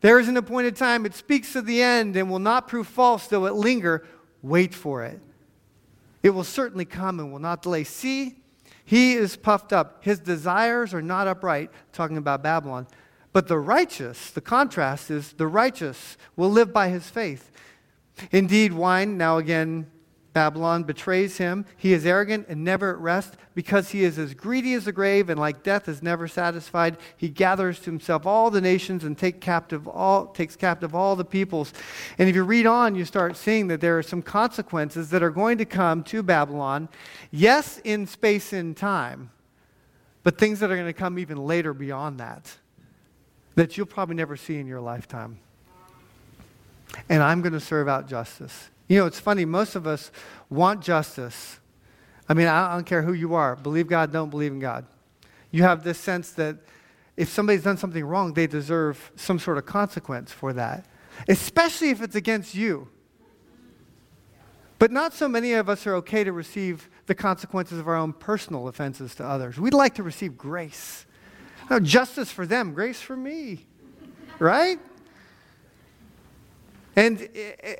There 0.00 0.18
is 0.18 0.28
an 0.28 0.36
appointed 0.36 0.76
time. 0.76 1.04
It 1.04 1.14
speaks 1.14 1.54
of 1.56 1.66
the 1.66 1.82
end 1.82 2.16
and 2.16 2.30
will 2.30 2.38
not 2.38 2.68
prove 2.68 2.86
false, 2.86 3.26
though 3.26 3.46
it 3.46 3.54
linger. 3.54 4.06
Wait 4.42 4.74
for 4.74 5.04
it. 5.04 5.20
It 6.22 6.30
will 6.30 6.44
certainly 6.44 6.84
come 6.84 7.20
and 7.20 7.30
will 7.32 7.38
not 7.38 7.62
delay. 7.62 7.84
See, 7.84 8.36
he 8.90 9.12
is 9.12 9.36
puffed 9.36 9.72
up. 9.72 10.02
His 10.02 10.18
desires 10.18 10.92
are 10.92 11.00
not 11.00 11.28
upright, 11.28 11.70
talking 11.92 12.16
about 12.16 12.42
Babylon. 12.42 12.88
But 13.32 13.46
the 13.46 13.56
righteous, 13.56 14.32
the 14.32 14.40
contrast 14.40 15.12
is 15.12 15.34
the 15.34 15.46
righteous 15.46 16.16
will 16.34 16.50
live 16.50 16.72
by 16.72 16.88
his 16.88 17.08
faith. 17.08 17.52
Indeed, 18.32 18.72
wine, 18.72 19.16
now 19.16 19.38
again, 19.38 19.88
Babylon 20.32 20.84
betrays 20.84 21.38
him. 21.38 21.66
He 21.76 21.92
is 21.92 22.06
arrogant 22.06 22.46
and 22.48 22.62
never 22.62 22.90
at 22.90 22.98
rest 22.98 23.36
because 23.54 23.90
he 23.90 24.04
is 24.04 24.16
as 24.16 24.32
greedy 24.32 24.74
as 24.74 24.84
the 24.84 24.92
grave 24.92 25.28
and 25.28 25.40
like 25.40 25.64
death 25.64 25.88
is 25.88 26.02
never 26.02 26.28
satisfied. 26.28 26.98
He 27.16 27.28
gathers 27.28 27.80
to 27.80 27.86
himself 27.86 28.26
all 28.26 28.50
the 28.50 28.60
nations 28.60 29.02
and 29.02 29.18
take 29.18 29.40
captive 29.40 29.88
all, 29.88 30.26
takes 30.26 30.54
captive 30.54 30.94
all 30.94 31.16
the 31.16 31.24
peoples. 31.24 31.72
And 32.16 32.28
if 32.28 32.36
you 32.36 32.44
read 32.44 32.66
on, 32.66 32.94
you 32.94 33.04
start 33.04 33.36
seeing 33.36 33.66
that 33.68 33.80
there 33.80 33.98
are 33.98 34.04
some 34.04 34.22
consequences 34.22 35.10
that 35.10 35.22
are 35.22 35.30
going 35.30 35.58
to 35.58 35.64
come 35.64 36.04
to 36.04 36.22
Babylon. 36.22 36.88
Yes, 37.32 37.78
in 37.82 38.06
space 38.06 38.52
and 38.52 38.76
time, 38.76 39.30
but 40.22 40.38
things 40.38 40.60
that 40.60 40.70
are 40.70 40.76
going 40.76 40.86
to 40.86 40.92
come 40.92 41.18
even 41.18 41.38
later 41.38 41.74
beyond 41.74 42.20
that, 42.20 42.56
that 43.56 43.76
you'll 43.76 43.86
probably 43.86 44.14
never 44.14 44.36
see 44.36 44.58
in 44.58 44.66
your 44.68 44.80
lifetime. 44.80 45.40
And 47.08 47.20
I'm 47.22 47.40
going 47.40 47.52
to 47.52 47.60
serve 47.60 47.88
out 47.88 48.08
justice. 48.08 48.70
You 48.90 48.98
know, 48.98 49.06
it's 49.06 49.20
funny, 49.20 49.44
most 49.44 49.76
of 49.76 49.86
us 49.86 50.10
want 50.48 50.82
justice. 50.82 51.60
I 52.28 52.34
mean, 52.34 52.48
I 52.48 52.74
don't 52.74 52.84
care 52.84 53.02
who 53.02 53.12
you 53.12 53.34
are 53.34 53.54
believe 53.54 53.86
God, 53.86 54.12
don't 54.12 54.30
believe 54.30 54.50
in 54.50 54.58
God. 54.58 54.84
You 55.52 55.62
have 55.62 55.84
this 55.84 55.96
sense 55.96 56.32
that 56.32 56.56
if 57.16 57.28
somebody's 57.28 57.62
done 57.62 57.76
something 57.76 58.04
wrong, 58.04 58.34
they 58.34 58.48
deserve 58.48 59.12
some 59.14 59.38
sort 59.38 59.58
of 59.58 59.64
consequence 59.64 60.32
for 60.32 60.52
that, 60.54 60.86
especially 61.28 61.90
if 61.90 62.02
it's 62.02 62.16
against 62.16 62.56
you. 62.56 62.88
But 64.80 64.90
not 64.90 65.12
so 65.12 65.28
many 65.28 65.52
of 65.52 65.68
us 65.68 65.86
are 65.86 65.94
okay 65.96 66.24
to 66.24 66.32
receive 66.32 66.90
the 67.06 67.14
consequences 67.14 67.78
of 67.78 67.86
our 67.86 67.94
own 67.94 68.12
personal 68.12 68.66
offenses 68.66 69.14
to 69.16 69.24
others. 69.24 69.56
We'd 69.60 69.72
like 69.72 69.94
to 69.96 70.02
receive 70.02 70.36
grace. 70.36 71.06
No, 71.70 71.78
justice 71.78 72.32
for 72.32 72.44
them, 72.44 72.74
grace 72.74 73.00
for 73.00 73.14
me. 73.14 73.66
Right? 74.40 74.80
And, 76.96 77.28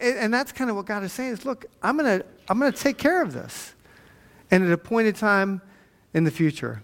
and 0.00 0.32
that's 0.32 0.52
kind 0.52 0.70
of 0.70 0.76
what 0.76 0.86
God 0.86 1.02
is 1.02 1.12
saying 1.12 1.32
is, 1.32 1.44
look, 1.44 1.66
I'm 1.82 1.96
going 1.96 2.20
to 2.20 2.26
I'm 2.48 2.58
going 2.58 2.72
to 2.72 2.78
take 2.78 2.98
care 2.98 3.22
of 3.22 3.32
this. 3.32 3.74
And 4.50 4.64
at 4.64 4.72
a 4.72 4.76
point 4.76 5.06
appointed 5.06 5.16
time 5.16 5.62
in 6.12 6.24
the 6.24 6.30
future, 6.32 6.82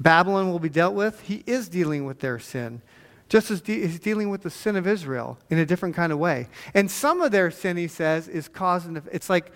Babylon 0.00 0.50
will 0.50 0.58
be 0.58 0.68
dealt 0.68 0.94
with. 0.94 1.20
He 1.20 1.44
is 1.46 1.68
dealing 1.68 2.04
with 2.04 2.18
their 2.18 2.40
sin, 2.40 2.82
just 3.28 3.52
as 3.52 3.60
de- 3.60 3.86
he's 3.86 4.00
dealing 4.00 4.28
with 4.28 4.42
the 4.42 4.50
sin 4.50 4.74
of 4.74 4.88
Israel 4.88 5.38
in 5.50 5.58
a 5.58 5.64
different 5.64 5.94
kind 5.94 6.12
of 6.12 6.18
way. 6.18 6.48
And 6.74 6.90
some 6.90 7.20
of 7.20 7.30
their 7.30 7.52
sin, 7.52 7.76
he 7.76 7.86
says, 7.86 8.26
is 8.26 8.48
causing, 8.48 9.00
it's 9.12 9.30
like 9.30 9.52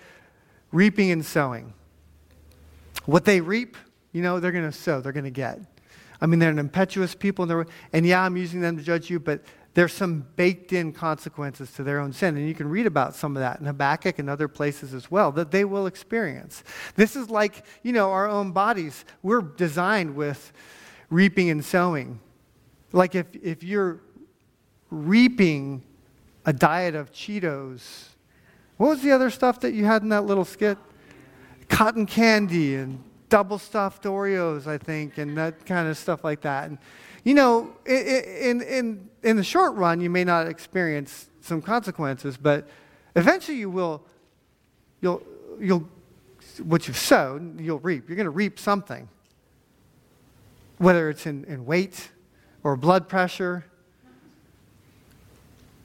reaping 0.71 1.11
and 1.11 1.25
sowing. 1.25 1.73
What 3.05 3.25
they 3.25 3.41
reap, 3.41 3.75
you 4.13 4.21
know, 4.21 4.39
they're 4.39 4.53
going 4.53 4.63
to 4.63 4.71
sow, 4.71 5.01
they're 5.01 5.11
going 5.11 5.25
to 5.25 5.29
get. 5.29 5.59
I 6.21 6.25
mean, 6.25 6.39
they're 6.39 6.49
an 6.49 6.59
impetuous 6.59 7.13
people, 7.13 7.51
and, 7.51 7.69
and 7.91 8.05
yeah, 8.05 8.23
I'm 8.23 8.37
using 8.37 8.61
them 8.61 8.77
to 8.77 8.83
judge 8.83 9.09
you, 9.09 9.19
but 9.19 9.41
there's 9.77 9.93
some 9.93 10.25
baked 10.35 10.73
in 10.73 10.91
consequences 10.91 11.71
to 11.73 11.83
their 11.83 11.99
own 11.99 12.11
sin. 12.11 12.35
And 12.35 12.47
you 12.47 12.55
can 12.55 12.67
read 12.67 12.87
about 12.87 13.13
some 13.13 13.37
of 13.37 13.41
that 13.41 13.59
in 13.59 13.67
Habakkuk 13.67 14.17
and 14.17 14.27
other 14.27 14.47
places 14.47 14.91
as 14.91 15.11
well 15.11 15.31
that 15.33 15.51
they 15.51 15.65
will 15.65 15.85
experience. 15.85 16.63
This 16.95 17.15
is 17.15 17.29
like, 17.29 17.63
you 17.83 17.93
know, 17.93 18.09
our 18.09 18.27
own 18.27 18.53
bodies. 18.53 19.05
We're 19.21 19.43
designed 19.43 20.15
with 20.15 20.51
reaping 21.11 21.51
and 21.51 21.63
sowing. 21.63 22.19
Like 22.91 23.13
if, 23.13 23.27
if 23.35 23.61
you're 23.61 24.01
reaping 24.89 25.83
a 26.43 26.53
diet 26.53 26.95
of 26.95 27.11
Cheetos, 27.11 28.05
what 28.77 28.87
was 28.87 29.03
the 29.03 29.11
other 29.11 29.29
stuff 29.29 29.59
that 29.59 29.73
you 29.73 29.85
had 29.85 30.01
in 30.01 30.09
that 30.09 30.25
little 30.25 30.45
skit? 30.45 30.79
Cotton 31.69 32.07
candy 32.07 32.77
and 32.77 33.03
double 33.29 33.59
stuffed 33.59 34.05
Oreos, 34.05 34.65
I 34.65 34.79
think, 34.79 35.19
and 35.19 35.37
that 35.37 35.67
kind 35.67 35.87
of 35.87 35.99
stuff 35.99 36.23
like 36.23 36.41
that. 36.41 36.67
And 36.67 36.79
you 37.27 37.33
know, 37.33 37.75
in, 37.85 38.61
in, 38.61 38.61
in 38.61 39.09
the 39.35 39.43
short 39.43 39.75
run, 39.75 39.99
you 39.99 40.09
may 40.09 40.23
not 40.23 40.47
experience 40.47 41.29
some 41.41 41.61
consequences, 41.61 42.37
but 42.37 42.67
eventually 43.15 43.57
you 43.57 43.69
will, 43.69 44.03
you'll, 45.01 45.21
you'll, 45.59 45.87
what 46.63 46.87
you've 46.87 46.97
sown, 46.97 47.57
you'll 47.59 47.79
reap. 47.79 48.07
You're 48.07 48.15
going 48.15 48.25
to 48.25 48.31
reap 48.31 48.57
something, 48.57 49.09
whether 50.77 51.09
it's 51.09 51.25
in, 51.25 51.43
in 51.45 51.65
weight 51.65 52.09
or 52.63 52.75
blood 52.75 53.09
pressure 53.09 53.65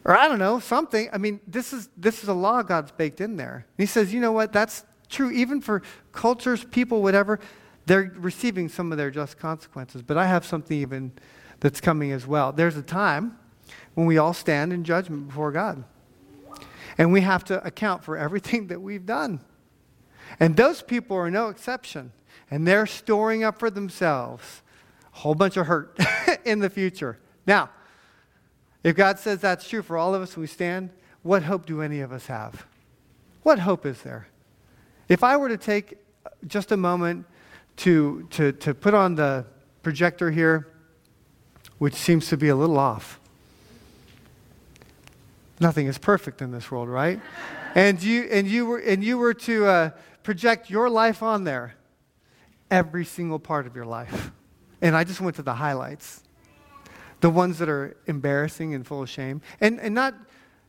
or 0.05 0.17
I 0.17 0.29
don't 0.29 0.39
know, 0.39 0.59
something. 0.59 1.09
I 1.13 1.19
mean, 1.19 1.41
this 1.47 1.73
is, 1.73 1.89
this 1.97 2.23
is 2.23 2.29
a 2.29 2.35
law 2.35 2.63
God's 2.63 2.91
baked 2.91 3.21
in 3.21 3.37
there. 3.37 3.55
And 3.55 3.83
he 3.83 3.87
says, 3.87 4.13
you 4.13 4.21
know 4.21 4.33
what, 4.33 4.53
that's 4.53 4.85
true 5.09 5.31
even 5.31 5.61
for 5.61 5.83
cultures, 6.13 6.65
people, 6.65 7.03
whatever 7.03 7.39
they're 7.87 8.13
receiving 8.17 8.69
some 8.69 8.93
of 8.93 8.99
their 8.99 9.11
just 9.11 9.39
consequences. 9.39 10.03
But 10.03 10.17
I 10.17 10.27
have 10.27 10.45
something 10.45 10.77
even 10.77 11.13
that's 11.63 11.81
coming 11.81 12.11
as 12.11 12.27
well. 12.27 12.51
There's 12.51 12.77
a 12.77 12.83
time 12.83 13.39
when 13.95 14.05
we 14.05 14.19
all 14.19 14.35
stand 14.35 14.73
in 14.73 14.83
judgment 14.83 15.29
before 15.29 15.53
God. 15.53 15.85
And 16.99 17.13
we 17.13 17.21
have 17.21 17.45
to 17.45 17.65
account 17.65 18.03
for 18.03 18.19
everything 18.19 18.67
that 18.67 18.83
we've 18.83 19.07
done. 19.07 19.41
And 20.41 20.57
those 20.57 20.83
people 20.83 21.17
are 21.17 21.31
no 21.31 21.49
exception. 21.49 22.13
And 22.51 22.67
they're 22.67 22.87
storing 22.87 23.45
up 23.45 23.61
for 23.61 23.71
themselves 23.71 24.63
a 25.15 25.19
whole 25.19 25.37
bunch 25.37 25.57
of 25.57 25.67
hurt 25.67 25.97
in 26.45 26.59
the 26.59 26.69
future. 26.69 27.19
Now, 27.47 27.71
if 28.83 28.97
God 28.97 29.21
says 29.21 29.41
that's 29.41 29.69
true 29.69 29.83
for 29.83 29.97
all 29.97 30.17
of 30.17 30.21
us 30.21 30.37
when 30.37 30.43
we 30.43 30.49
stand, 30.49 30.91
what 31.23 31.45
hope 31.45 31.65
do 31.65 31.81
any 31.81 32.01
of 32.01 32.11
us 32.11 32.27
have? 32.27 32.67
What 33.45 33.61
hope 33.61 33.87
is 33.87 34.03
there? 34.03 34.27
If 35.09 35.23
I 35.23 35.37
were 35.37 35.49
to 35.49 35.57
take 35.57 35.99
just 36.49 36.73
a 36.73 36.77
moment 36.77 37.25
to, 37.77 38.27
to, 38.31 38.51
to 38.51 38.75
put 38.75 38.95
on 38.95 39.15
the 39.15 39.47
projector 39.85 40.31
here, 40.33 40.72
which 41.83 41.95
seems 41.95 42.29
to 42.29 42.37
be 42.37 42.47
a 42.47 42.55
little 42.55 42.79
off. 42.79 43.19
Nothing 45.59 45.89
is 45.89 45.99
perfect 45.99 46.41
in 46.41 46.53
this 46.53 46.71
world, 46.71 46.89
right? 46.89 47.21
and, 47.75 48.01
you, 48.01 48.23
and, 48.31 48.47
you 48.47 48.67
were, 48.67 48.79
and 48.79 49.03
you 49.03 49.19
were 49.19 49.35
to 49.35 49.67
uh, 49.67 49.91
project 50.23 50.71
your 50.71 50.89
life 50.89 51.25
on 51.25 51.43
there, 51.43 51.75
every 52.71 53.05
single 53.05 53.41
part 53.41 53.67
of 53.67 53.75
your 53.75 53.85
life. 53.85 54.31
And 54.81 54.95
I 54.95 55.03
just 55.03 55.21
went 55.21 55.35
to 55.35 55.43
the 55.43 55.55
highlights, 55.55 56.23
the 57.19 57.31
ones 57.31 57.59
that 57.59 57.69
are 57.69 57.97
embarrassing 58.07 58.75
and 58.75 58.87
full 58.87 59.03
of 59.03 59.11
shame. 59.11 59.43
And, 59.61 59.81
and 59.81 59.93
not 59.93 60.15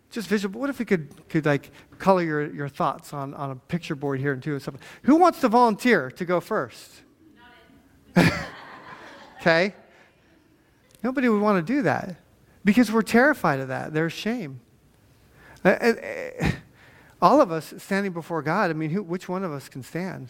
just 0.10 0.28
visual. 0.28 0.60
What 0.60 0.72
if 0.72 0.80
we 0.80 0.86
could, 0.86 1.30
could 1.30 1.46
like 1.46 1.70
color 2.00 2.24
your, 2.24 2.52
your 2.52 2.70
thoughts 2.70 3.14
on, 3.14 3.36
on 3.36 3.52
a 3.52 3.56
picture 3.56 3.94
board 3.94 4.20
here 4.20 4.34
and 4.34 4.42
too 4.42 4.54
and 4.54 4.62
stuff? 4.64 4.78
Who 5.04 5.18
wants 5.18 5.42
to 5.42 5.48
volunteer 5.48 6.10
to 6.10 6.26
go 6.26 6.40
first? 6.40 6.90
okay? 9.42 9.76
Nobody 11.04 11.28
would 11.28 11.42
want 11.42 11.66
to 11.66 11.74
do 11.74 11.82
that 11.82 12.16
because 12.64 12.92
we're 12.92 13.02
terrified 13.02 13.60
of 13.60 13.68
that. 13.68 13.94
There's 13.94 14.14
shame. 14.14 14.62
Uh, 15.66 15.70
uh, 15.70 15.94
uh, 16.42 16.52
all 17.22 17.42
of 17.42 17.52
us 17.52 17.74
standing 17.78 18.14
before 18.14 18.42
God, 18.42 18.70
I 18.70 18.74
mean, 18.74 18.90
who, 18.90 19.04
which 19.04 19.28
one 19.28 19.44
of 19.44 19.52
us 19.52 19.70
can 19.70 19.84
stand? 19.84 20.30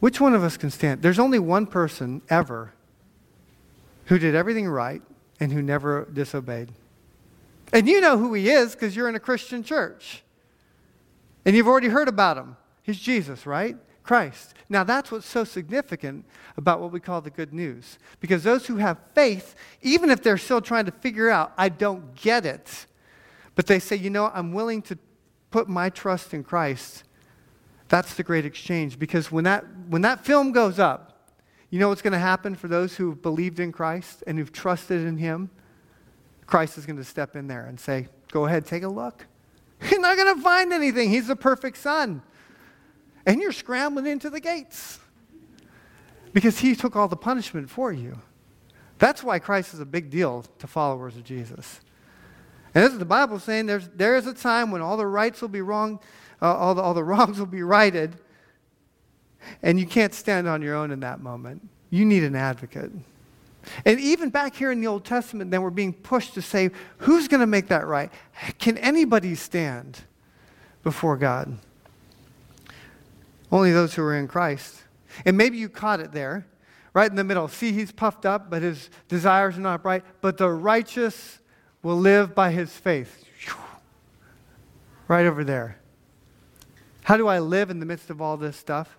Which 0.00 0.20
one 0.20 0.34
of 0.34 0.42
us 0.42 0.56
can 0.56 0.70
stand? 0.70 1.02
There's 1.02 1.18
only 1.18 1.38
one 1.38 1.66
person 1.66 2.22
ever 2.30 2.72
who 4.06 4.18
did 4.18 4.34
everything 4.34 4.68
right 4.68 5.02
and 5.40 5.52
who 5.52 5.60
never 5.60 6.08
disobeyed. 6.12 6.72
And 7.72 7.86
you 7.86 8.00
know 8.00 8.16
who 8.16 8.32
he 8.32 8.48
is 8.48 8.72
because 8.72 8.96
you're 8.96 9.08
in 9.08 9.14
a 9.14 9.20
Christian 9.20 9.62
church. 9.62 10.22
And 11.44 11.54
you've 11.54 11.68
already 11.68 11.88
heard 11.88 12.08
about 12.08 12.38
him. 12.38 12.56
He's 12.82 12.98
Jesus, 12.98 13.44
right? 13.44 13.76
Christ. 14.08 14.54
Now, 14.70 14.84
that's 14.84 15.12
what's 15.12 15.26
so 15.26 15.44
significant 15.44 16.24
about 16.56 16.80
what 16.80 16.92
we 16.92 16.98
call 16.98 17.20
the 17.20 17.28
good 17.28 17.52
news. 17.52 17.98
Because 18.20 18.42
those 18.42 18.66
who 18.66 18.76
have 18.76 18.96
faith, 19.14 19.54
even 19.82 20.08
if 20.08 20.22
they're 20.22 20.38
still 20.38 20.62
trying 20.62 20.86
to 20.86 20.92
figure 20.92 21.28
out, 21.28 21.52
I 21.58 21.68
don't 21.68 22.14
get 22.14 22.46
it, 22.46 22.86
but 23.54 23.66
they 23.66 23.78
say, 23.78 23.96
you 23.96 24.08
know, 24.08 24.30
I'm 24.32 24.54
willing 24.54 24.80
to 24.82 24.96
put 25.50 25.68
my 25.68 25.90
trust 25.90 26.32
in 26.32 26.42
Christ, 26.42 27.04
that's 27.88 28.14
the 28.14 28.22
great 28.22 28.46
exchange. 28.46 28.98
Because 28.98 29.30
when 29.30 29.44
that, 29.44 29.66
when 29.88 30.00
that 30.00 30.24
film 30.24 30.52
goes 30.52 30.78
up, 30.78 31.34
you 31.68 31.78
know 31.78 31.90
what's 31.90 32.00
going 32.00 32.14
to 32.14 32.18
happen 32.18 32.54
for 32.54 32.68
those 32.68 32.96
who've 32.96 33.20
believed 33.20 33.60
in 33.60 33.72
Christ 33.72 34.24
and 34.26 34.38
who've 34.38 34.50
trusted 34.50 35.06
in 35.06 35.18
Him? 35.18 35.50
Christ 36.46 36.78
is 36.78 36.86
going 36.86 36.96
to 36.96 37.04
step 37.04 37.36
in 37.36 37.46
there 37.46 37.66
and 37.66 37.78
say, 37.78 38.08
Go 38.32 38.46
ahead, 38.46 38.64
take 38.64 38.84
a 38.84 38.88
look. 38.88 39.26
You're 39.90 40.00
not 40.00 40.16
going 40.16 40.34
to 40.34 40.42
find 40.42 40.72
anything. 40.72 41.10
He's 41.10 41.26
the 41.26 41.36
perfect 41.36 41.76
son. 41.76 42.22
And 43.28 43.42
you're 43.42 43.52
scrambling 43.52 44.06
into 44.06 44.30
the 44.30 44.40
gates 44.40 44.98
because 46.32 46.60
he 46.60 46.74
took 46.74 46.96
all 46.96 47.08
the 47.08 47.16
punishment 47.16 47.68
for 47.68 47.92
you. 47.92 48.18
That's 48.96 49.22
why 49.22 49.38
Christ 49.38 49.74
is 49.74 49.80
a 49.80 49.84
big 49.84 50.08
deal 50.08 50.46
to 50.60 50.66
followers 50.66 51.14
of 51.14 51.24
Jesus. 51.24 51.80
And 52.74 52.82
this 52.82 52.94
is 52.94 52.98
the 52.98 53.04
Bible 53.04 53.38
saying 53.38 53.66
there's, 53.66 53.86
there 53.88 54.16
is 54.16 54.26
a 54.26 54.32
time 54.32 54.70
when 54.70 54.80
all 54.80 54.96
the 54.96 55.06
rights 55.06 55.42
will 55.42 55.50
be 55.50 55.60
wrong, 55.60 56.00
uh, 56.40 56.56
all, 56.56 56.74
the, 56.74 56.80
all 56.80 56.94
the 56.94 57.04
wrongs 57.04 57.38
will 57.38 57.44
be 57.44 57.62
righted, 57.62 58.16
and 59.62 59.78
you 59.78 59.84
can't 59.84 60.14
stand 60.14 60.48
on 60.48 60.62
your 60.62 60.74
own 60.74 60.90
in 60.90 61.00
that 61.00 61.20
moment. 61.20 61.68
You 61.90 62.06
need 62.06 62.24
an 62.24 62.34
advocate. 62.34 62.92
And 63.84 64.00
even 64.00 64.30
back 64.30 64.56
here 64.56 64.72
in 64.72 64.80
the 64.80 64.86
Old 64.86 65.04
Testament, 65.04 65.50
then 65.50 65.60
we're 65.60 65.68
being 65.68 65.92
pushed 65.92 66.32
to 66.32 66.40
say, 66.40 66.70
who's 66.96 67.28
going 67.28 67.40
to 67.40 67.46
make 67.46 67.68
that 67.68 67.86
right? 67.86 68.10
Can 68.58 68.78
anybody 68.78 69.34
stand 69.34 70.00
before 70.82 71.18
God? 71.18 71.58
Only 73.50 73.72
those 73.72 73.94
who 73.94 74.02
are 74.02 74.14
in 74.14 74.28
Christ. 74.28 74.82
And 75.24 75.36
maybe 75.36 75.56
you 75.56 75.68
caught 75.68 76.00
it 76.00 76.12
there, 76.12 76.46
right 76.92 77.08
in 77.08 77.16
the 77.16 77.24
middle. 77.24 77.48
See, 77.48 77.72
he's 77.72 77.92
puffed 77.92 78.26
up, 78.26 78.50
but 78.50 78.62
his 78.62 78.90
desires 79.08 79.56
are 79.56 79.62
not 79.62 79.82
bright. 79.82 80.04
But 80.20 80.36
the 80.36 80.50
righteous 80.50 81.38
will 81.82 81.96
live 81.96 82.34
by 82.34 82.50
his 82.50 82.70
faith. 82.72 83.24
Right 85.06 85.24
over 85.24 85.44
there. 85.44 85.78
How 87.04 87.16
do 87.16 87.26
I 87.26 87.38
live 87.38 87.70
in 87.70 87.80
the 87.80 87.86
midst 87.86 88.10
of 88.10 88.20
all 88.20 88.36
this 88.36 88.56
stuff? 88.56 88.98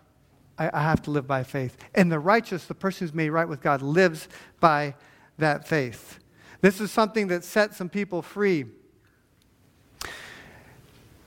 I, 0.57 0.71
I 0.73 0.81
have 0.81 1.03
to 1.03 1.11
live 1.11 1.27
by 1.27 1.43
faith. 1.43 1.77
And 1.93 2.11
the 2.11 2.17
righteous, 2.17 2.65
the 2.65 2.73
person 2.73 3.05
who's 3.05 3.13
made 3.13 3.29
right 3.29 3.47
with 3.47 3.61
God, 3.61 3.83
lives 3.83 4.27
by 4.59 4.95
that 5.37 5.67
faith. 5.67 6.17
This 6.61 6.81
is 6.81 6.91
something 6.91 7.27
that 7.27 7.43
set 7.43 7.75
some 7.75 7.87
people 7.87 8.23
free. 8.23 8.65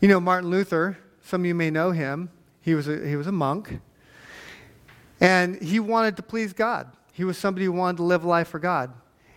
You 0.01 0.09
know, 0.09 0.19
Martin 0.19 0.51
Luther, 0.51 0.99
some 1.23 1.43
of 1.43 1.47
you 1.47 1.55
may 1.55 1.71
know 1.71 1.93
him. 1.93 2.29
He 2.63 2.75
was 2.75 2.89
a, 2.89 3.07
he 3.07 3.17
was 3.17 3.27
a 3.27 3.33
monk. 3.33 3.81
And 5.21 5.61
he 5.63 5.79
wanted 5.79 6.17
to 6.17 6.23
please 6.23 6.53
God. 6.53 6.91
He 7.13 7.25
was 7.25 7.37
somebody 7.37 7.67
who 7.67 7.73
wanted 7.73 7.99
to 7.99 8.03
live 8.05 8.25
life 8.25 8.49
for 8.49 8.59
God. 8.59 8.93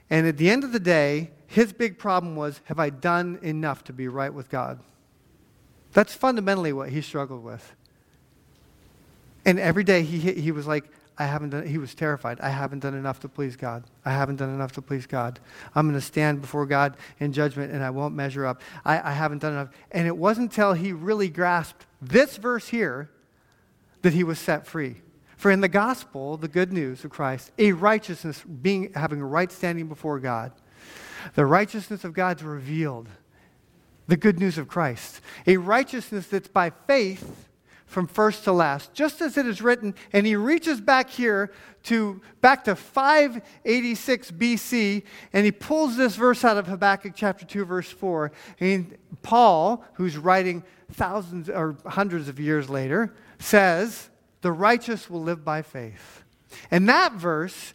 And 0.09 0.25
at 0.25 0.37
the 0.37 0.49
end 0.49 0.63
of 0.63 0.71
the 0.71 0.79
day, 0.79 1.31
his 1.47 1.73
big 1.73 1.99
problem 1.99 2.35
was 2.35 2.61
have 2.65 2.79
I 2.79 2.89
done 2.89 3.39
enough 3.41 3.83
to 3.85 3.93
be 3.93 4.07
right 4.07 4.33
with 4.33 4.49
God? 4.49 4.79
That's 5.93 6.13
fundamentally 6.13 6.73
what 6.73 6.89
he 6.89 7.01
struggled 7.01 7.43
with. 7.43 7.75
And 9.45 9.59
every 9.59 9.83
day 9.83 10.01
he, 10.01 10.33
he 10.33 10.51
was 10.51 10.65
like, 10.65 10.85
I 11.17 11.25
haven't 11.25 11.51
done, 11.51 11.65
he 11.65 11.77
was 11.77 11.95
terrified. 11.95 12.41
I 12.41 12.49
haven't 12.49 12.79
done 12.79 12.93
enough 12.93 13.21
to 13.21 13.29
please 13.29 13.55
God. 13.55 13.83
I 14.03 14.11
haven't 14.11 14.35
done 14.37 14.49
enough 14.49 14.73
to 14.73 14.81
please 14.81 15.05
God. 15.05 15.39
I'm 15.73 15.87
going 15.87 15.99
to 15.99 16.05
stand 16.05 16.41
before 16.41 16.65
God 16.65 16.97
in 17.19 17.31
judgment 17.31 17.71
and 17.71 17.83
I 17.83 17.89
won't 17.89 18.15
measure 18.15 18.45
up. 18.45 18.61
I, 18.83 19.11
I 19.11 19.13
haven't 19.13 19.39
done 19.39 19.53
enough. 19.53 19.69
And 19.91 20.07
it 20.07 20.17
wasn't 20.17 20.51
until 20.51 20.73
he 20.73 20.91
really 20.91 21.29
grasped 21.29 21.85
this 22.01 22.37
verse 22.37 22.67
here 22.67 23.09
that 24.05 24.13
he 24.13 24.23
was 24.23 24.37
set 24.37 24.67
free. 24.67 24.97
For 25.35 25.49
in 25.49 25.61
the 25.61 25.67
gospel, 25.67 26.37
the 26.37 26.47
good 26.47 26.71
news 26.71 27.03
of 27.03 27.09
Christ, 27.09 27.51
a 27.57 27.71
righteousness, 27.71 28.43
being, 28.43 28.93
having 28.93 29.19
a 29.19 29.25
right 29.25 29.51
standing 29.51 29.87
before 29.87 30.19
God, 30.19 30.51
the 31.33 31.47
righteousness 31.47 32.03
of 32.03 32.13
God's 32.13 32.43
revealed. 32.43 33.07
The 34.05 34.15
good 34.15 34.39
news 34.39 34.59
of 34.59 34.67
Christ. 34.67 35.21
A 35.47 35.57
righteousness 35.57 36.27
that's 36.27 36.47
by 36.47 36.69
faith 36.85 37.47
from 37.87 38.05
first 38.05 38.43
to 38.43 38.51
last, 38.51 38.93
just 38.93 39.21
as 39.21 39.39
it 39.39 39.47
is 39.47 39.59
written. 39.59 39.95
And 40.13 40.27
he 40.27 40.35
reaches 40.35 40.79
back 40.79 41.09
here 41.09 41.51
to 41.85 42.21
back 42.41 42.65
to 42.65 42.75
586 42.75 44.29
BC, 44.29 45.01
and 45.33 45.45
he 45.45 45.51
pulls 45.51 45.97
this 45.97 46.15
verse 46.15 46.45
out 46.45 46.57
of 46.57 46.67
Habakkuk 46.67 47.13
chapter 47.15 47.43
2, 47.43 47.65
verse 47.65 47.89
4. 47.89 48.31
And 48.59 48.95
Paul, 49.23 49.83
who's 49.95 50.15
writing 50.15 50.63
thousands 50.91 51.49
or 51.49 51.75
hundreds 51.87 52.29
of 52.29 52.39
years 52.39 52.69
later, 52.69 53.11
says, 53.39 54.09
The 54.41 54.51
righteous 54.51 55.09
will 55.09 55.21
live 55.21 55.43
by 55.43 55.61
faith. 55.61 56.23
And 56.71 56.87
that 56.89 57.13
verse 57.13 57.73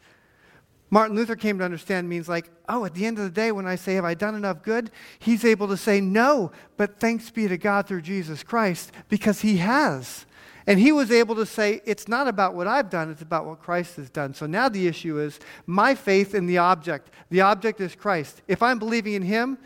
Martin 0.91 1.17
Luther 1.17 1.37
came 1.37 1.59
to 1.59 1.65
understand 1.65 2.09
means 2.09 2.29
like, 2.29 2.51
oh, 2.69 2.85
at 2.85 2.95
the 2.95 3.07
end 3.07 3.19
of 3.19 3.25
the 3.25 3.31
day, 3.31 3.53
when 3.53 3.67
I 3.67 3.77
say, 3.77 3.95
have 3.95 4.05
I 4.05 4.15
done 4.15 4.35
enough 4.35 4.63
good? 4.63 4.91
He's 5.21 5.45
able 5.45 5.69
to 5.69 5.77
say, 5.77 6.01
no, 6.01 6.51
but 6.77 6.99
thanks 6.99 7.31
be 7.31 7.47
to 7.47 7.57
God 7.57 7.87
through 7.87 8.03
Jesus 8.03 8.43
Christ, 8.43 8.91
because 9.09 9.41
he 9.41 9.59
has. 9.59 10.27
And 10.67 10.81
he 10.81 10.91
was 10.93 11.11
able 11.13 11.37
to 11.37 11.47
say, 11.47 11.81
it's 11.85 12.09
not 12.09 12.27
about 12.27 12.55
what 12.55 12.67
I've 12.67 12.91
done, 12.91 13.11
it's 13.11 13.23
about 13.23 13.47
what 13.47 13.61
Christ 13.61 13.97
has 13.97 14.11
done. 14.11 14.35
So 14.35 14.47
now 14.47 14.69
the 14.69 14.89
issue 14.89 15.19
is 15.21 15.39
my 15.65 15.95
faith 15.95 16.35
in 16.35 16.47
the 16.47 16.59
object. 16.59 17.11
The 17.31 17.41
object 17.41 17.81
is 17.81 17.95
Christ. 17.95 18.43
If 18.49 18.63
I'm 18.63 18.79
believing 18.79 19.15
in 19.15 19.23
him, 19.23 19.59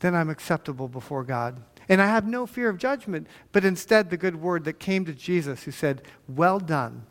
then 0.00 0.16
I'm 0.16 0.30
acceptable 0.30 0.88
before 0.88 1.24
God. 1.24 1.62
And 1.90 2.00
I 2.00 2.06
have 2.06 2.24
no 2.24 2.46
fear 2.46 2.68
of 2.68 2.78
judgment, 2.78 3.26
but 3.50 3.64
instead 3.64 4.10
the 4.10 4.16
good 4.16 4.36
word 4.36 4.64
that 4.64 4.78
came 4.78 5.04
to 5.06 5.12
Jesus, 5.12 5.64
who 5.64 5.72
said, 5.72 6.02
Well 6.28 6.60
done, 6.60 7.02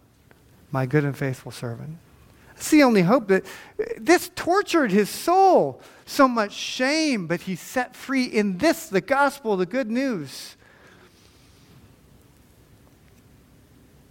my 0.72 0.86
good 0.86 1.04
and 1.04 1.15
faithful 1.15 1.52
servant. 1.52 1.98
That's 2.56 2.72
the 2.72 2.84
only 2.84 3.02
hope 3.02 3.28
that 3.28 3.46
this 3.98 4.32
tortured 4.36 4.92
his 4.92 5.10
soul. 5.10 5.82
So 6.06 6.30
much 6.30 6.54
shame, 6.54 7.28
but 7.28 7.42
he's 7.42 7.60
set 7.60 7.94
free 7.94 8.24
in 8.24 8.58
this, 8.58 8.88
the 8.88 9.02
gospel, 9.02 9.58
the 9.58 9.65
good 9.65 9.92
news. 9.92 10.56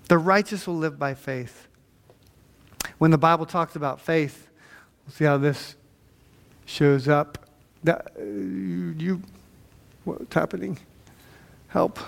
The 0.08 0.18
righteous 0.18 0.66
will 0.66 0.76
live 0.76 0.98
by 0.98 1.14
faith. 1.14 1.66
When 2.98 3.10
the 3.10 3.18
Bible 3.18 3.46
talks 3.46 3.74
about 3.74 4.00
faith, 4.00 4.48
we'll 5.06 5.14
see 5.14 5.24
how 5.24 5.38
this 5.38 5.76
shows 6.66 7.08
up. 7.08 7.38
That, 7.84 8.12
uh, 8.18 8.22
you, 8.22 9.22
what's 10.04 10.34
happening? 10.34 10.78
Help. 11.68 11.98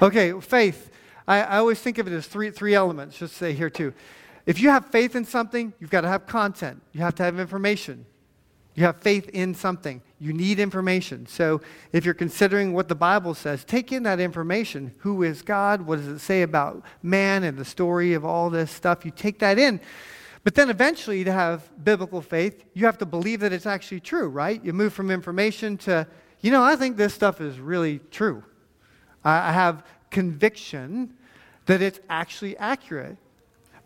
Okay, 0.00 0.38
faith. 0.40 0.90
I, 1.26 1.42
I 1.42 1.58
always 1.58 1.80
think 1.80 1.98
of 1.98 2.06
it 2.06 2.12
as 2.12 2.26
three, 2.26 2.50
three 2.50 2.74
elements, 2.74 3.18
just 3.18 3.36
say 3.36 3.52
here 3.52 3.70
too. 3.70 3.92
If 4.46 4.60
you 4.60 4.70
have 4.70 4.86
faith 4.86 5.14
in 5.14 5.24
something, 5.24 5.72
you've 5.78 5.90
got 5.90 6.00
to 6.00 6.08
have 6.08 6.26
content. 6.26 6.80
You 6.92 7.00
have 7.00 7.14
to 7.16 7.22
have 7.22 7.38
information. 7.38 8.06
You 8.74 8.84
have 8.84 8.96
faith 8.98 9.28
in 9.30 9.54
something. 9.54 10.00
You 10.20 10.32
need 10.32 10.58
information. 10.58 11.26
So 11.26 11.60
if 11.92 12.04
you're 12.04 12.14
considering 12.14 12.72
what 12.72 12.88
the 12.88 12.94
Bible 12.94 13.34
says, 13.34 13.64
take 13.64 13.92
in 13.92 14.04
that 14.04 14.20
information. 14.20 14.92
Who 15.00 15.22
is 15.22 15.42
God? 15.42 15.82
What 15.82 15.96
does 15.96 16.06
it 16.06 16.20
say 16.20 16.42
about 16.42 16.82
man 17.02 17.44
and 17.44 17.58
the 17.58 17.64
story 17.64 18.14
of 18.14 18.24
all 18.24 18.50
this 18.50 18.70
stuff? 18.70 19.04
You 19.04 19.10
take 19.10 19.40
that 19.40 19.58
in. 19.58 19.80
But 20.44 20.54
then 20.54 20.70
eventually, 20.70 21.24
to 21.24 21.32
have 21.32 21.68
biblical 21.84 22.22
faith, 22.22 22.64
you 22.72 22.86
have 22.86 22.98
to 22.98 23.06
believe 23.06 23.40
that 23.40 23.52
it's 23.52 23.66
actually 23.66 24.00
true, 24.00 24.28
right? 24.28 24.64
You 24.64 24.72
move 24.72 24.92
from 24.92 25.10
information 25.10 25.76
to, 25.78 26.06
you 26.40 26.50
know, 26.50 26.62
I 26.62 26.76
think 26.76 26.96
this 26.96 27.14
stuff 27.14 27.40
is 27.40 27.58
really 27.58 28.00
true. 28.10 28.44
I 29.24 29.52
have 29.52 29.84
conviction 30.10 31.14
that 31.66 31.82
it's 31.82 32.00
actually 32.08 32.56
accurate. 32.56 33.16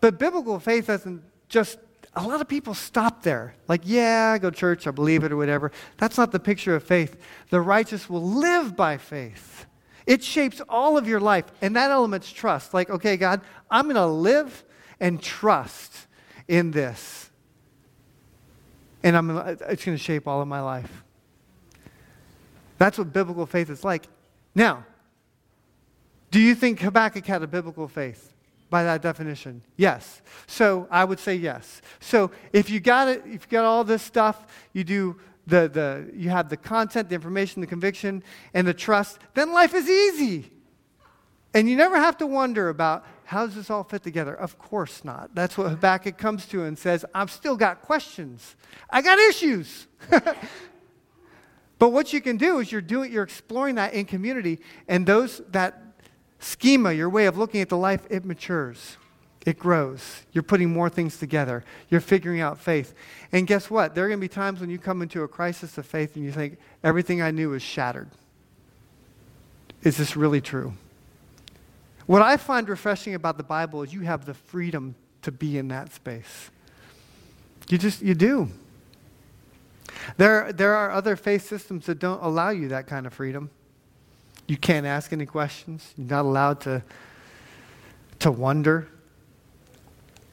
But 0.00 0.18
biblical 0.18 0.58
faith 0.58 0.86
doesn't 0.86 1.22
just, 1.48 1.78
a 2.14 2.22
lot 2.26 2.40
of 2.40 2.48
people 2.48 2.74
stop 2.74 3.22
there. 3.22 3.54
Like, 3.68 3.82
yeah, 3.84 4.32
I 4.34 4.38
go 4.38 4.50
to 4.50 4.56
church, 4.56 4.86
I 4.86 4.90
believe 4.90 5.24
it 5.24 5.32
or 5.32 5.36
whatever. 5.36 5.72
That's 5.96 6.18
not 6.18 6.32
the 6.32 6.40
picture 6.40 6.76
of 6.76 6.82
faith. 6.82 7.16
The 7.50 7.60
righteous 7.60 8.08
will 8.08 8.22
live 8.22 8.76
by 8.76 8.98
faith. 8.98 9.66
It 10.06 10.22
shapes 10.22 10.60
all 10.68 10.96
of 10.96 11.08
your 11.08 11.20
life. 11.20 11.46
And 11.60 11.76
that 11.76 11.90
element's 11.90 12.30
trust. 12.30 12.74
Like, 12.74 12.90
okay, 12.90 13.16
God, 13.16 13.40
I'm 13.70 13.84
going 13.84 13.96
to 13.96 14.06
live 14.06 14.64
and 15.00 15.22
trust 15.22 16.06
in 16.48 16.70
this. 16.72 17.30
And 19.02 19.16
I'm 19.16 19.30
it's 19.30 19.84
going 19.84 19.96
to 19.96 20.02
shape 20.02 20.28
all 20.28 20.40
of 20.40 20.48
my 20.48 20.60
life. 20.60 21.01
That's 22.83 22.99
what 22.99 23.12
biblical 23.12 23.47
faith 23.47 23.71
is 23.71 23.85
like. 23.85 24.09
Now, 24.57 24.85
do 26.33 26.40
you 26.40 26.57
think 26.57 26.81
Habakkuk 26.81 27.25
had 27.25 27.40
a 27.40 27.47
biblical 27.47 27.87
faith? 27.87 28.31
by 28.71 28.83
that 28.85 29.03
definition? 29.03 29.62
Yes. 29.77 30.23
So 30.47 30.88
I 30.90 31.05
would 31.05 31.21
say 31.21 31.35
yes. 31.35 31.83
So 32.01 32.31
if 32.55 32.71
you 32.71 32.81
got 32.81 33.07
it, 33.07 33.23
if 33.27 33.42
you 33.42 33.49
got 33.51 33.66
all 33.66 33.85
this 33.85 34.01
stuff, 34.01 34.47
you 34.73 34.83
do 34.83 35.18
the, 35.47 35.68
the 35.68 36.11
you 36.14 36.31
have 36.31 36.49
the 36.49 36.57
content, 36.57 37.11
the 37.11 37.14
information, 37.14 37.61
the 37.61 37.66
conviction, 37.66 38.25
and 38.55 38.66
the 38.66 38.73
trust, 38.73 39.18
then 39.35 39.53
life 39.53 39.75
is 39.75 39.90
easy. 39.90 40.51
And 41.53 41.68
you 41.68 41.77
never 41.77 41.97
have 41.97 42.16
to 42.16 42.27
wonder 42.27 42.71
about 42.71 43.05
how 43.25 43.45
does 43.45 43.55
this 43.55 43.68
all 43.68 43.85
fit 43.85 44.03
together? 44.03 44.35
Of 44.35 44.59
course 44.59 45.05
not. 45.05 45.35
That's 45.35 45.59
what 45.59 45.68
Habakkuk 45.68 46.16
comes 46.16 46.47
to 46.47 46.64
and 46.64 46.79
says, 46.79 47.05
I've 47.14 47.31
still 47.31 47.57
got 47.57 47.83
questions. 47.83 48.57
I 48.88 49.03
got 49.03 49.18
issues. 49.18 49.87
but 51.83 51.88
what 51.88 52.12
you 52.12 52.21
can 52.21 52.37
do 52.37 52.61
is 52.61 52.71
you're 52.71 52.81
doing 52.81 53.11
you're 53.11 53.25
exploring 53.25 53.75
that 53.75 53.92
in 53.92 54.05
community, 54.05 54.61
and 54.87 55.05
those 55.05 55.42
that 55.49 55.83
schema, 56.38 56.92
your 56.92 57.11
way 57.11 57.27
of 57.27 57.37
looking 57.37 57.61
at 57.61 57.68
the 57.71 57.77
life, 57.77 58.07
it 58.09 58.25
matures. 58.25 58.99
It 59.45 59.59
grows. 59.59 60.23
You're 60.31 60.45
putting 60.45 60.73
more 60.73 60.88
things 60.88 61.18
together. 61.18 61.64
You're 61.90 62.01
figuring 62.01 62.40
out 62.40 62.61
faith. 62.61 62.95
And 63.33 63.49
guess 63.49 63.68
what? 63.68 63.97
There 63.97 64.05
are 64.05 64.09
going 64.09 64.21
to 64.21 64.25
be 64.25 64.33
times 64.33 64.61
when 64.61 64.71
you 64.71 64.79
come 64.79 65.03
into 65.03 65.25
a 65.25 65.27
crisis 65.29 65.77
of 65.77 65.85
faith 65.85 66.14
and 66.14 66.25
you 66.25 66.31
think, 66.31 66.57
everything 66.85 67.21
I 67.21 67.33
knew 67.33 67.53
is 67.53 67.62
shattered. 67.62 68.11
Is 69.83 69.97
this 69.97 70.14
really 70.16 70.40
true? 70.40 70.75
What 72.07 72.23
I 72.23 72.37
find 72.37 72.68
refreshing 72.68 73.16
about 73.16 73.38
the 73.38 73.42
Bible 73.42 73.83
is 73.83 73.92
you 73.92 74.03
have 74.03 74.25
the 74.25 74.35
freedom 74.35 74.95
to 75.23 75.33
be 75.33 75.59
in 75.59 75.66
that 75.66 75.92
space. 75.92 76.53
You 77.68 77.77
just, 77.77 78.03
you 78.03 78.14
do. 78.14 78.53
There, 80.16 80.52
there 80.52 80.74
are 80.74 80.90
other 80.90 81.16
faith 81.16 81.46
systems 81.48 81.87
that 81.87 81.98
don't 81.98 82.22
allow 82.22 82.50
you 82.50 82.68
that 82.68 82.87
kind 82.87 83.07
of 83.07 83.12
freedom. 83.12 83.50
You 84.48 84.57
can't 84.57 84.87
ask 84.87 85.12
any 85.12 85.26
questions. 85.26 85.94
You're 85.96 86.09
not 86.09 86.24
allowed 86.24 86.61
to, 86.62 86.83
to 88.20 88.31
wonder. 88.31 88.88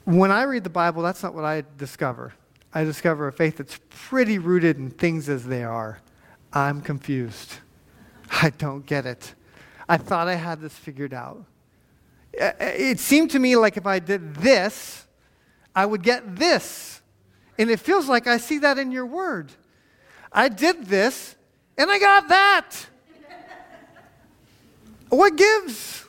When 0.06 0.32
I 0.32 0.44
read 0.44 0.64
the 0.64 0.70
Bible, 0.70 1.04
that's 1.04 1.22
not 1.22 1.34
what 1.34 1.46
I 1.46 1.64
discover. 1.78 2.34
I 2.74 2.84
discover 2.84 3.28
a 3.28 3.32
faith 3.32 3.58
that's 3.58 3.80
pretty 3.90 4.38
rooted 4.38 4.78
in 4.78 4.90
things 4.92 5.30
as 5.30 5.46
they 5.46 5.64
are. 5.64 6.00
I'm 6.54 6.82
confused. 6.82 7.56
I 8.32 8.52
don't 8.52 8.86
get 8.86 9.06
it. 9.06 9.34
I 9.88 9.98
thought 9.98 10.28
I 10.28 10.36
had 10.36 10.62
this 10.62 10.74
figured 10.74 11.14
out. 11.14 11.44
It 12.34 13.00
seemed 13.00 13.32
to 13.32 13.40
me 13.40 13.56
like 13.56 13.76
if 13.76 13.88
I 13.88 14.00
did 14.00 14.36
this, 14.36 15.08
I 15.76 15.86
would 15.86 16.04
get 16.04 16.36
this. 16.36 17.02
And 17.60 17.70
it 17.70 17.82
feels 17.82 18.08
like 18.08 18.26
I 18.26 18.38
see 18.38 18.60
that 18.60 18.80
in 18.80 18.90
your 18.90 19.06
word. 19.06 19.52
I 20.32 20.48
did 20.48 20.86
this 20.86 21.36
and 21.78 21.92
I 21.92 22.00
got 22.00 22.30
that. 22.30 22.72
what 25.10 25.36
gives? 25.36 26.06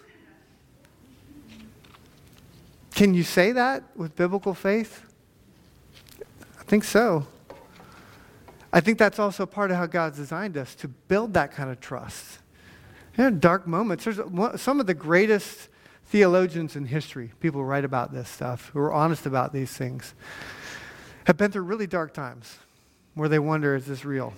Can 2.94 3.14
you 3.14 3.24
say 3.24 3.50
that 3.52 3.82
with 3.96 4.14
biblical 4.14 4.54
faith? 4.54 5.02
I 6.58 6.62
think 6.62 6.84
so. 6.84 7.26
I 8.72 8.80
think 8.80 8.98
that's 8.98 9.18
also 9.18 9.44
part 9.44 9.72
of 9.72 9.76
how 9.76 9.86
God's 9.86 10.18
designed 10.18 10.56
us 10.56 10.76
to 10.76 10.86
build 10.86 11.34
that 11.34 11.50
kind 11.50 11.68
of 11.70 11.80
trust. 11.80 12.38
In 13.18 13.40
dark 13.40 13.66
moments. 13.66 14.04
There's 14.04 14.20
some 14.60 14.78
of 14.78 14.86
the 14.86 14.94
greatest 14.94 15.68
theologians 16.06 16.76
in 16.76 16.84
history, 16.84 17.32
people 17.40 17.64
write 17.64 17.84
about 17.84 18.12
this 18.12 18.28
stuff, 18.28 18.70
who 18.72 18.80
are 18.80 18.92
honest 18.92 19.26
about 19.26 19.52
these 19.52 19.70
things, 19.70 20.14
have 21.30 21.36
been 21.36 21.52
through 21.52 21.62
really 21.62 21.86
dark 21.86 22.12
times 22.12 22.58
where 23.14 23.28
they 23.28 23.38
wonder, 23.38 23.76
is 23.76 23.86
this 23.86 24.04
real? 24.04 24.34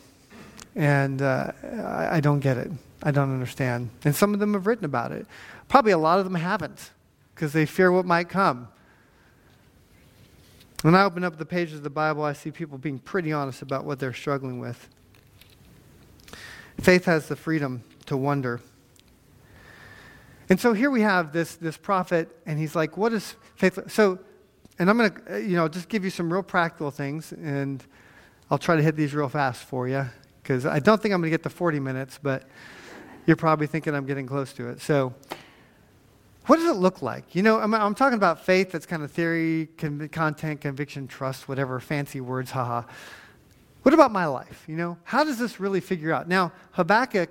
And 0.76 1.22
uh, 1.22 1.52
I, 1.64 2.16
I 2.16 2.20
don't 2.20 2.40
get 2.40 2.58
it. 2.58 2.70
I 3.02 3.10
don't 3.10 3.32
understand. 3.32 3.88
And 4.04 4.14
some 4.14 4.34
of 4.34 4.40
them 4.40 4.52
have 4.52 4.66
written 4.66 4.84
about 4.84 5.10
it. 5.10 5.26
Probably 5.68 5.92
a 5.92 5.98
lot 5.98 6.18
of 6.18 6.26
them 6.26 6.34
haven't 6.34 6.90
because 7.34 7.54
they 7.54 7.64
fear 7.64 7.90
what 7.90 8.04
might 8.04 8.28
come. 8.28 8.68
When 10.82 10.94
I 10.94 11.04
open 11.04 11.24
up 11.24 11.38
the 11.38 11.46
pages 11.46 11.76
of 11.76 11.82
the 11.82 11.88
Bible, 11.88 12.24
I 12.24 12.34
see 12.34 12.50
people 12.50 12.76
being 12.76 12.98
pretty 12.98 13.32
honest 13.32 13.62
about 13.62 13.86
what 13.86 13.98
they're 13.98 14.12
struggling 14.12 14.58
with. 14.58 14.86
Faith 16.78 17.06
has 17.06 17.26
the 17.26 17.36
freedom 17.36 17.84
to 18.04 18.18
wonder. 18.18 18.60
And 20.50 20.60
so 20.60 20.74
here 20.74 20.90
we 20.90 21.00
have 21.00 21.32
this, 21.32 21.54
this 21.54 21.78
prophet, 21.78 22.28
and 22.44 22.58
he's 22.58 22.76
like, 22.76 22.98
What 22.98 23.14
is 23.14 23.34
faith? 23.56 23.78
So, 23.90 24.18
and 24.82 24.90
I'm 24.90 24.98
going 24.98 25.12
to, 25.12 25.34
uh, 25.34 25.36
you 25.36 25.54
know, 25.54 25.68
just 25.68 25.88
give 25.88 26.02
you 26.02 26.10
some 26.10 26.32
real 26.32 26.42
practical 26.42 26.90
things, 26.90 27.32
and 27.32 27.84
I'll 28.50 28.58
try 28.58 28.74
to 28.74 28.82
hit 28.82 28.96
these 28.96 29.14
real 29.14 29.28
fast 29.28 29.62
for 29.62 29.86
you, 29.86 30.04
because 30.42 30.66
I 30.66 30.80
don't 30.80 31.00
think 31.00 31.14
I'm 31.14 31.20
going 31.20 31.30
to 31.30 31.38
get 31.38 31.44
to 31.44 31.50
40 31.50 31.78
minutes, 31.78 32.18
but 32.20 32.48
you're 33.24 33.36
probably 33.36 33.68
thinking 33.68 33.94
I'm 33.94 34.06
getting 34.06 34.26
close 34.26 34.52
to 34.54 34.70
it. 34.70 34.80
So, 34.80 35.14
what 36.46 36.56
does 36.56 36.68
it 36.68 36.80
look 36.80 37.00
like? 37.00 37.36
You 37.36 37.44
know, 37.44 37.60
I'm, 37.60 37.72
I'm 37.72 37.94
talking 37.94 38.16
about 38.16 38.44
faith 38.44 38.72
that's 38.72 38.84
kind 38.84 39.04
of 39.04 39.12
theory, 39.12 39.68
con- 39.78 40.08
content, 40.08 40.60
conviction, 40.60 41.06
trust, 41.06 41.48
whatever 41.48 41.78
fancy 41.78 42.20
words, 42.20 42.50
haha. 42.50 42.82
What 43.82 43.94
about 43.94 44.10
my 44.10 44.26
life? 44.26 44.64
You 44.66 44.74
know, 44.74 44.98
how 45.04 45.22
does 45.22 45.38
this 45.38 45.60
really 45.60 45.80
figure 45.80 46.12
out? 46.12 46.26
Now, 46.26 46.50
Habakkuk 46.72 47.30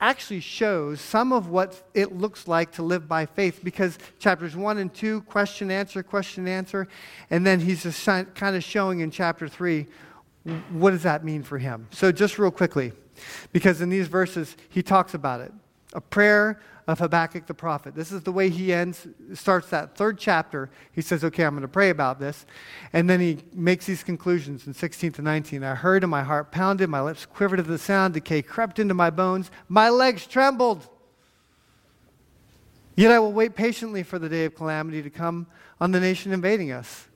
actually 0.00 0.40
shows 0.40 1.00
some 1.00 1.32
of 1.32 1.48
what 1.48 1.82
it 1.94 2.16
looks 2.16 2.48
like 2.48 2.72
to 2.72 2.82
live 2.82 3.06
by 3.06 3.26
faith 3.26 3.60
because 3.62 3.98
chapters 4.18 4.56
1 4.56 4.78
and 4.78 4.92
2, 4.94 5.22
question, 5.22 5.70
answer, 5.70 6.02
question, 6.02 6.48
answer. 6.48 6.88
And 7.30 7.46
then 7.46 7.60
he's 7.60 7.82
just 7.82 8.04
kind 8.06 8.56
of 8.56 8.64
showing 8.64 9.00
in 9.00 9.10
chapter 9.10 9.48
3 9.48 9.86
what 10.72 10.92
does 10.92 11.02
that 11.02 11.24
mean 11.24 11.42
for 11.42 11.58
him. 11.58 11.86
So, 11.90 12.10
just 12.10 12.38
real 12.38 12.50
quickly, 12.50 12.92
because 13.52 13.82
in 13.82 13.90
these 13.90 14.08
verses, 14.08 14.56
he 14.70 14.82
talks 14.82 15.12
about 15.12 15.42
it 15.42 15.52
a 15.92 16.00
prayer 16.00 16.60
of 16.90 16.98
Habakkuk 16.98 17.46
the 17.46 17.54
prophet. 17.54 17.94
This 17.94 18.10
is 18.10 18.22
the 18.22 18.32
way 18.32 18.50
he 18.50 18.72
ends, 18.72 19.06
starts 19.34 19.70
that 19.70 19.96
third 19.96 20.18
chapter. 20.18 20.70
He 20.92 21.00
says, 21.00 21.22
Okay, 21.22 21.44
I'm 21.44 21.54
going 21.54 21.62
to 21.62 21.68
pray 21.68 21.90
about 21.90 22.18
this. 22.18 22.46
And 22.92 23.08
then 23.08 23.20
he 23.20 23.38
makes 23.54 23.86
these 23.86 24.02
conclusions 24.02 24.66
in 24.66 24.74
16 24.74 25.12
to 25.12 25.22
19. 25.22 25.62
I 25.62 25.76
heard 25.76 26.02
and 26.02 26.10
my 26.10 26.24
heart 26.24 26.50
pounded, 26.50 26.90
my 26.90 27.00
lips 27.00 27.26
quivered 27.26 27.60
at 27.60 27.68
the 27.68 27.78
sound, 27.78 28.14
decay 28.14 28.42
crept 28.42 28.80
into 28.80 28.92
my 28.92 29.08
bones, 29.08 29.52
my 29.68 29.88
legs 29.88 30.26
trembled. 30.26 30.88
Yet 32.96 33.12
I 33.12 33.20
will 33.20 33.32
wait 33.32 33.54
patiently 33.54 34.02
for 34.02 34.18
the 34.18 34.28
day 34.28 34.44
of 34.44 34.56
calamity 34.56 35.00
to 35.00 35.10
come 35.10 35.46
on 35.80 35.92
the 35.92 36.00
nation 36.00 36.32
invading 36.32 36.72
us. 36.72 37.06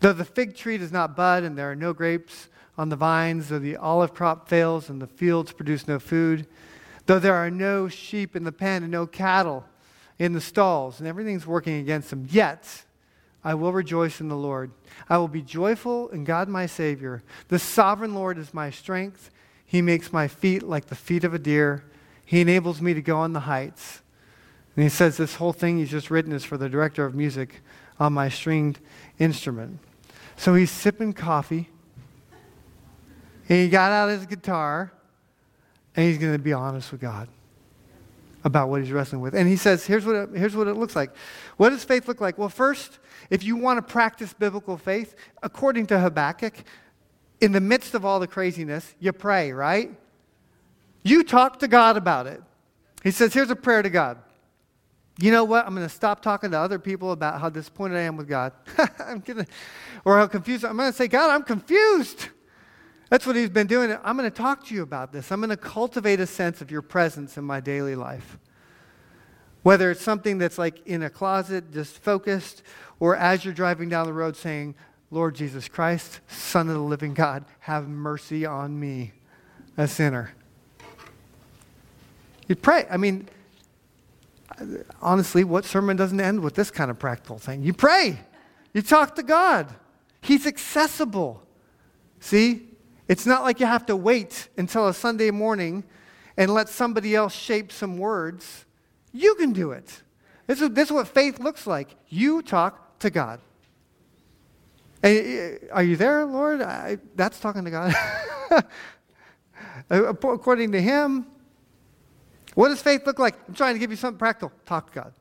Though 0.00 0.12
the 0.12 0.24
fig 0.24 0.56
tree 0.56 0.78
does 0.78 0.90
not 0.90 1.14
bud 1.14 1.44
and 1.44 1.56
there 1.56 1.70
are 1.70 1.76
no 1.76 1.92
grapes 1.92 2.48
on 2.76 2.88
the 2.88 2.96
vines, 2.96 3.50
though 3.50 3.60
the 3.60 3.76
olive 3.76 4.14
crop 4.14 4.48
fails 4.48 4.90
and 4.90 5.00
the 5.00 5.06
fields 5.06 5.52
produce 5.52 5.86
no 5.86 6.00
food, 6.00 6.48
Though 7.06 7.18
there 7.18 7.34
are 7.34 7.50
no 7.50 7.88
sheep 7.88 8.36
in 8.36 8.44
the 8.44 8.52
pen 8.52 8.82
and 8.82 8.92
no 8.92 9.06
cattle 9.06 9.64
in 10.18 10.32
the 10.32 10.40
stalls, 10.40 11.00
and 11.00 11.08
everything's 11.08 11.46
working 11.46 11.80
against 11.80 12.10
them, 12.10 12.26
yet 12.30 12.84
I 13.44 13.54
will 13.54 13.72
rejoice 13.72 14.20
in 14.20 14.28
the 14.28 14.36
Lord. 14.36 14.70
I 15.08 15.18
will 15.18 15.28
be 15.28 15.42
joyful 15.42 16.08
in 16.10 16.24
God 16.24 16.48
my 16.48 16.66
Savior. 16.66 17.22
The 17.48 17.58
sovereign 17.58 18.14
Lord 18.14 18.38
is 18.38 18.54
my 18.54 18.70
strength. 18.70 19.30
He 19.64 19.82
makes 19.82 20.12
my 20.12 20.28
feet 20.28 20.62
like 20.62 20.86
the 20.86 20.94
feet 20.94 21.24
of 21.24 21.34
a 21.34 21.38
deer. 21.38 21.84
He 22.24 22.40
enables 22.40 22.80
me 22.80 22.94
to 22.94 23.02
go 23.02 23.18
on 23.18 23.32
the 23.32 23.40
heights. 23.40 24.02
And 24.76 24.84
he 24.84 24.88
says 24.88 25.16
this 25.16 25.36
whole 25.36 25.52
thing 25.52 25.78
he's 25.78 25.90
just 25.90 26.10
written 26.10 26.32
is 26.32 26.44
for 26.44 26.56
the 26.56 26.68
director 26.68 27.04
of 27.04 27.14
music 27.14 27.60
on 27.98 28.12
my 28.12 28.28
stringed 28.28 28.78
instrument. 29.18 29.80
So 30.36 30.54
he's 30.54 30.70
sipping 30.70 31.12
coffee. 31.12 31.68
And 33.48 33.58
he 33.58 33.68
got 33.68 33.90
out 33.90 34.08
his 34.08 34.24
guitar 34.24 34.92
and 35.96 36.06
he's 36.06 36.18
going 36.18 36.32
to 36.32 36.38
be 36.38 36.52
honest 36.52 36.92
with 36.92 37.00
God 37.00 37.28
about 38.44 38.68
what 38.68 38.80
he's 38.80 38.90
wrestling 38.90 39.20
with. 39.20 39.34
And 39.34 39.48
he 39.48 39.56
says, 39.56 39.86
here's 39.86 40.04
what, 40.04 40.16
it, 40.16 40.28
here's 40.34 40.56
what 40.56 40.66
it 40.66 40.74
looks 40.74 40.96
like. 40.96 41.10
What 41.56 41.70
does 41.70 41.84
faith 41.84 42.08
look 42.08 42.20
like? 42.20 42.38
Well, 42.38 42.48
first, 42.48 42.98
if 43.30 43.44
you 43.44 43.56
want 43.56 43.78
to 43.78 43.82
practice 43.82 44.32
biblical 44.32 44.76
faith, 44.76 45.14
according 45.42 45.86
to 45.86 45.98
Habakkuk, 46.00 46.54
in 47.40 47.52
the 47.52 47.60
midst 47.60 47.94
of 47.94 48.04
all 48.04 48.20
the 48.20 48.26
craziness, 48.26 48.94
you 49.00 49.12
pray, 49.12 49.52
right? 49.52 49.90
You 51.02 51.24
talk 51.24 51.58
to 51.60 51.68
God 51.68 51.96
about 51.96 52.26
it. 52.26 52.42
He 53.02 53.10
says, 53.10 53.34
here's 53.34 53.50
a 53.50 53.56
prayer 53.56 53.82
to 53.82 53.90
God. 53.90 54.18
You 55.18 55.30
know 55.30 55.44
what? 55.44 55.66
I'm 55.66 55.74
going 55.74 55.86
to 55.86 55.94
stop 55.94 56.22
talking 56.22 56.52
to 56.52 56.58
other 56.58 56.78
people 56.78 57.12
about 57.12 57.40
how 57.40 57.48
disappointed 57.48 57.96
I 57.96 58.02
am 58.02 58.16
with 58.16 58.28
God. 58.28 58.52
I'm 58.98 59.20
gonna, 59.20 59.46
or 60.04 60.18
how 60.18 60.26
confused. 60.26 60.64
I'm 60.64 60.76
going 60.76 60.90
to 60.90 60.96
say, 60.96 61.08
God, 61.08 61.30
I'm 61.30 61.42
confused. 61.42 62.28
That's 63.12 63.26
what 63.26 63.36
he's 63.36 63.50
been 63.50 63.66
doing. 63.66 63.94
I'm 64.04 64.16
going 64.16 64.30
to 64.30 64.34
talk 64.34 64.64
to 64.68 64.74
you 64.74 64.80
about 64.80 65.12
this. 65.12 65.30
I'm 65.30 65.40
going 65.40 65.50
to 65.50 65.56
cultivate 65.58 66.18
a 66.18 66.26
sense 66.26 66.62
of 66.62 66.70
your 66.70 66.80
presence 66.80 67.36
in 67.36 67.44
my 67.44 67.60
daily 67.60 67.94
life. 67.94 68.38
Whether 69.62 69.90
it's 69.90 70.00
something 70.00 70.38
that's 70.38 70.56
like 70.56 70.86
in 70.86 71.02
a 71.02 71.10
closet, 71.10 71.74
just 71.74 71.98
focused, 71.98 72.62
or 73.00 73.14
as 73.14 73.44
you're 73.44 73.52
driving 73.52 73.90
down 73.90 74.06
the 74.06 74.14
road 74.14 74.34
saying, 74.34 74.76
Lord 75.10 75.34
Jesus 75.34 75.68
Christ, 75.68 76.20
Son 76.26 76.68
of 76.68 76.74
the 76.74 76.80
living 76.80 77.12
God, 77.12 77.44
have 77.58 77.86
mercy 77.86 78.46
on 78.46 78.80
me, 78.80 79.12
a 79.76 79.86
sinner. 79.86 80.32
You 82.48 82.56
pray. 82.56 82.86
I 82.90 82.96
mean, 82.96 83.28
honestly, 85.02 85.44
what 85.44 85.66
sermon 85.66 85.98
doesn't 85.98 86.18
end 86.18 86.40
with 86.40 86.54
this 86.54 86.70
kind 86.70 86.90
of 86.90 86.98
practical 86.98 87.36
thing? 87.36 87.62
You 87.62 87.74
pray. 87.74 88.20
You 88.72 88.80
talk 88.80 89.16
to 89.16 89.22
God. 89.22 89.68
He's 90.22 90.46
accessible. 90.46 91.42
See? 92.18 92.68
It's 93.12 93.26
not 93.26 93.42
like 93.42 93.60
you 93.60 93.66
have 93.66 93.84
to 93.86 93.94
wait 93.94 94.48
until 94.56 94.88
a 94.88 94.94
Sunday 94.94 95.30
morning 95.30 95.84
and 96.38 96.50
let 96.50 96.70
somebody 96.70 97.14
else 97.14 97.34
shape 97.34 97.70
some 97.70 97.98
words. 97.98 98.64
You 99.12 99.34
can 99.34 99.52
do 99.52 99.72
it. 99.72 100.00
This 100.46 100.62
is, 100.62 100.70
this 100.70 100.88
is 100.88 100.92
what 100.92 101.08
faith 101.08 101.38
looks 101.38 101.66
like. 101.66 101.94
You 102.08 102.40
talk 102.40 102.98
to 103.00 103.10
God. 103.10 103.40
Uh, 105.04 105.10
are 105.72 105.82
you 105.82 105.96
there, 105.96 106.24
Lord? 106.24 106.62
I, 106.62 106.96
that's 107.14 107.38
talking 107.38 107.66
to 107.66 107.70
God. 107.70 107.94
Uh, 109.90 110.08
according 110.10 110.72
to 110.72 110.80
Him, 110.80 111.26
what 112.54 112.68
does 112.68 112.82
faith 112.82 113.06
look 113.06 113.18
like? 113.18 113.34
I'm 113.48 113.54
trying 113.54 113.74
to 113.74 113.78
give 113.78 113.90
you 113.90 113.96
something 113.96 114.18
practical. 114.18 114.52
Talk 114.66 114.92
to 114.92 115.00
God. 115.00 115.12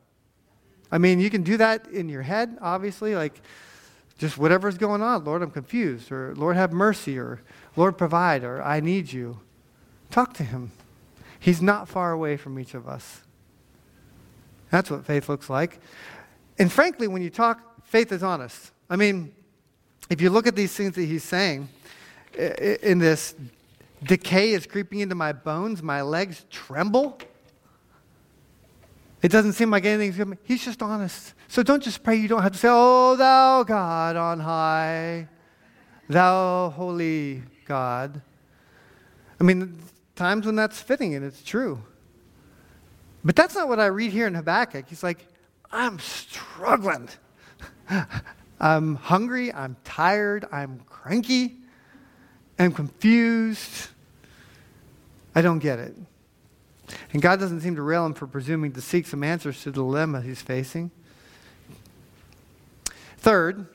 I 0.91 0.97
mean, 0.97 1.19
you 1.19 1.29
can 1.29 1.43
do 1.43 1.57
that 1.57 1.87
in 1.87 2.09
your 2.09 2.21
head, 2.21 2.57
obviously, 2.61 3.15
like 3.15 3.41
just 4.17 4.37
whatever's 4.37 4.77
going 4.77 5.01
on. 5.01 5.23
Lord, 5.23 5.41
I'm 5.41 5.51
confused, 5.51 6.11
or 6.11 6.35
Lord, 6.35 6.57
have 6.57 6.73
mercy, 6.73 7.17
or 7.17 7.41
Lord, 7.75 7.97
provide, 7.97 8.43
or 8.43 8.61
I 8.61 8.79
need 8.79 9.11
you. 9.11 9.39
Talk 10.09 10.33
to 10.35 10.43
him. 10.43 10.71
He's 11.39 11.61
not 11.61 11.87
far 11.87 12.11
away 12.11 12.37
from 12.37 12.59
each 12.59 12.73
of 12.73 12.87
us. 12.87 13.21
That's 14.69 14.91
what 14.91 15.05
faith 15.05 15.29
looks 15.29 15.49
like. 15.49 15.79
And 16.59 16.71
frankly, 16.71 17.07
when 17.07 17.21
you 17.21 17.29
talk, 17.29 17.85
faith 17.85 18.11
is 18.11 18.23
honest. 18.23 18.71
I 18.89 18.95
mean, 18.95 19.33
if 20.09 20.21
you 20.21 20.29
look 20.29 20.47
at 20.47 20.55
these 20.55 20.73
things 20.73 20.95
that 20.95 21.05
he's 21.05 21.23
saying, 21.23 21.69
in 22.33 22.99
this 22.99 23.35
decay 24.03 24.51
is 24.51 24.65
creeping 24.65 24.99
into 24.99 25.15
my 25.15 25.33
bones, 25.33 25.81
my 25.81 26.01
legs 26.01 26.45
tremble. 26.49 27.17
It 29.21 29.31
doesn't 29.31 29.53
seem 29.53 29.69
like 29.69 29.85
anything's 29.85 30.17
going 30.17 30.37
He's 30.43 30.63
just 30.63 30.81
honest. 30.81 31.33
So 31.47 31.63
don't 31.63 31.83
just 31.83 32.03
pray. 32.03 32.15
You 32.15 32.27
don't 32.27 32.41
have 32.41 32.53
to 32.53 32.57
say, 32.57 32.69
Oh, 32.71 33.15
thou 33.15 33.63
God 33.63 34.15
on 34.15 34.39
high, 34.39 35.27
thou 36.09 36.69
holy 36.69 37.43
God. 37.71 38.21
I 39.39 39.45
mean, 39.45 39.79
times 40.17 40.45
when 40.45 40.57
that's 40.57 40.81
fitting 40.81 41.15
and 41.15 41.23
it's 41.23 41.41
true. 41.41 41.81
But 43.23 43.37
that's 43.37 43.55
not 43.55 43.69
what 43.69 43.79
I 43.79 43.85
read 43.85 44.11
here 44.11 44.27
in 44.27 44.33
Habakkuk. 44.33 44.89
He's 44.89 45.03
like, 45.03 45.25
I'm 45.71 45.97
struggling. 45.99 47.07
I'm 48.59 48.95
hungry. 48.95 49.53
I'm 49.53 49.77
tired. 49.85 50.45
I'm 50.51 50.81
cranky. 50.89 51.59
I'm 52.59 52.73
confused. 52.73 53.87
I 55.33 55.41
don't 55.41 55.59
get 55.59 55.79
it. 55.79 55.95
And 57.13 57.21
God 57.21 57.39
doesn't 57.39 57.61
seem 57.61 57.77
to 57.77 57.83
rail 57.83 58.05
him 58.05 58.13
for 58.13 58.27
presuming 58.27 58.73
to 58.73 58.81
seek 58.81 59.07
some 59.07 59.23
answers 59.23 59.63
to 59.63 59.71
the 59.71 59.75
dilemma 59.75 60.21
he's 60.21 60.41
facing. 60.41 60.91
Third, 63.19 63.65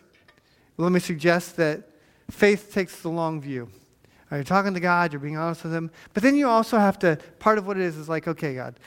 let 0.77 0.93
me 0.93 1.01
suggest 1.01 1.57
that 1.57 1.89
faith 2.31 2.75
takes 2.75 3.01
the 3.01 3.09
long 3.09 3.41
view. 3.41 3.71
Are 4.31 4.39
you 4.39 4.45
talking 4.45 4.75
to 4.75 4.81
God? 4.81 5.13
You're 5.13 5.21
being 5.21 5.37
honest 5.37 5.63
with 5.63 5.73
Him. 5.73 5.91
But 6.15 6.23
then 6.23 6.37
you 6.37 6.49
also 6.49 6.79
have 6.79 6.99
to, 7.01 7.19
part 7.39 7.59
of 7.59 7.67
what 7.67 7.77
it 7.77 7.83
is 7.83 7.97
is 7.97 8.09
like, 8.09 8.27
okay, 8.27 8.55
God, 8.55 8.79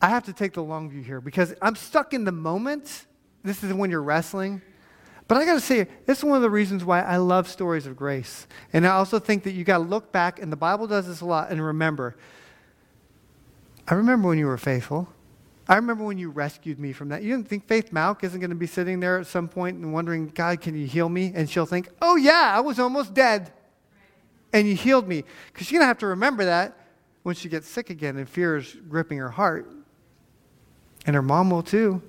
I 0.00 0.08
have 0.08 0.24
to 0.24 0.32
take 0.32 0.54
the 0.54 0.62
long 0.62 0.88
view 0.88 1.02
here 1.02 1.20
because 1.20 1.54
I'm 1.60 1.76
stuck 1.76 2.14
in 2.14 2.24
the 2.24 2.32
moment. 2.32 3.06
This 3.42 3.62
is 3.62 3.72
when 3.72 3.90
you're 3.90 4.02
wrestling. 4.02 4.62
But 5.28 5.38
I 5.38 5.44
got 5.44 5.54
to 5.54 5.60
say, 5.60 5.86
this 6.06 6.18
is 6.18 6.24
one 6.24 6.36
of 6.36 6.42
the 6.42 6.50
reasons 6.50 6.84
why 6.84 7.02
I 7.02 7.18
love 7.18 7.48
stories 7.48 7.86
of 7.86 7.96
grace. 7.96 8.48
And 8.72 8.86
I 8.86 8.90
also 8.90 9.20
think 9.20 9.44
that 9.44 9.52
you 9.52 9.62
got 9.62 9.78
to 9.78 9.84
look 9.84 10.10
back, 10.10 10.42
and 10.42 10.50
the 10.50 10.56
Bible 10.56 10.88
does 10.88 11.06
this 11.06 11.20
a 11.20 11.24
lot, 11.24 11.52
and 11.52 11.64
remember. 11.64 12.16
I 13.86 13.94
remember 13.94 14.26
when 14.26 14.38
you 14.38 14.46
were 14.46 14.58
faithful. 14.58 15.08
I 15.68 15.76
remember 15.76 16.02
when 16.02 16.18
you 16.18 16.30
rescued 16.30 16.80
me 16.80 16.92
from 16.92 17.10
that. 17.10 17.22
You 17.22 17.30
didn't 17.36 17.48
think 17.48 17.68
Faith 17.68 17.92
Malk 17.92 18.24
isn't 18.24 18.40
going 18.40 18.50
to 18.50 18.56
be 18.56 18.66
sitting 18.66 18.98
there 18.98 19.20
at 19.20 19.26
some 19.28 19.46
point 19.46 19.76
and 19.76 19.92
wondering, 19.92 20.28
God, 20.28 20.60
can 20.60 20.76
you 20.76 20.84
heal 20.84 21.08
me? 21.08 21.30
And 21.32 21.48
she'll 21.48 21.64
think, 21.64 21.88
oh, 22.02 22.16
yeah, 22.16 22.52
I 22.52 22.58
was 22.58 22.80
almost 22.80 23.14
dead. 23.14 23.52
And 24.52 24.66
you 24.66 24.74
healed 24.74 25.06
me. 25.06 25.24
Because 25.52 25.66
she's 25.66 25.72
going 25.72 25.82
to 25.82 25.86
have 25.86 25.98
to 25.98 26.06
remember 26.06 26.44
that 26.44 26.76
when 27.22 27.34
she 27.34 27.48
gets 27.48 27.68
sick 27.68 27.90
again 27.90 28.16
and 28.16 28.28
fear 28.28 28.56
is 28.56 28.76
gripping 28.88 29.18
her 29.18 29.30
heart. 29.30 29.70
And 31.06 31.14
her 31.16 31.22
mom 31.22 31.50
will 31.50 31.62
too. 31.62 32.02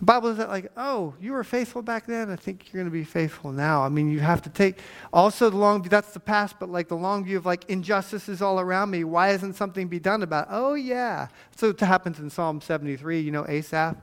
The 0.00 0.04
Bible 0.04 0.28
is 0.28 0.38
like, 0.38 0.70
oh, 0.76 1.14
you 1.20 1.32
were 1.32 1.42
faithful 1.42 1.82
back 1.82 2.06
then. 2.06 2.30
I 2.30 2.36
think 2.36 2.72
you're 2.72 2.80
going 2.80 2.90
to 2.90 2.96
be 2.96 3.04
faithful 3.04 3.50
now. 3.50 3.82
I 3.82 3.88
mean, 3.88 4.10
you 4.10 4.20
have 4.20 4.40
to 4.42 4.50
take 4.50 4.78
also 5.12 5.50
the 5.50 5.56
long 5.56 5.82
view. 5.82 5.90
That's 5.90 6.12
the 6.12 6.20
past, 6.20 6.56
but 6.60 6.68
like 6.68 6.86
the 6.86 6.96
long 6.96 7.24
view 7.24 7.36
of 7.36 7.46
like 7.46 7.64
injustice 7.68 8.28
is 8.28 8.40
all 8.40 8.60
around 8.60 8.90
me. 8.90 9.02
Why 9.02 9.30
isn't 9.30 9.54
something 9.54 9.88
be 9.88 9.98
done 9.98 10.22
about? 10.22 10.46
It? 10.46 10.50
Oh 10.52 10.74
yeah. 10.74 11.28
So 11.56 11.70
it 11.70 11.80
happens 11.80 12.20
in 12.20 12.30
Psalm 12.30 12.60
73. 12.60 13.20
You 13.20 13.32
know, 13.32 13.44
Asaph. 13.48 13.96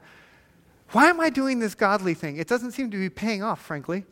Why 0.91 1.09
am 1.09 1.19
I 1.21 1.29
doing 1.29 1.59
this 1.59 1.75
godly 1.75 2.13
thing? 2.13 2.38
It 2.38 2.47
doesn't 2.47 2.71
seem 2.71 2.91
to 2.91 2.97
be 2.97 3.09
paying 3.09 3.41
off, 3.41 3.61
frankly. 3.61 4.05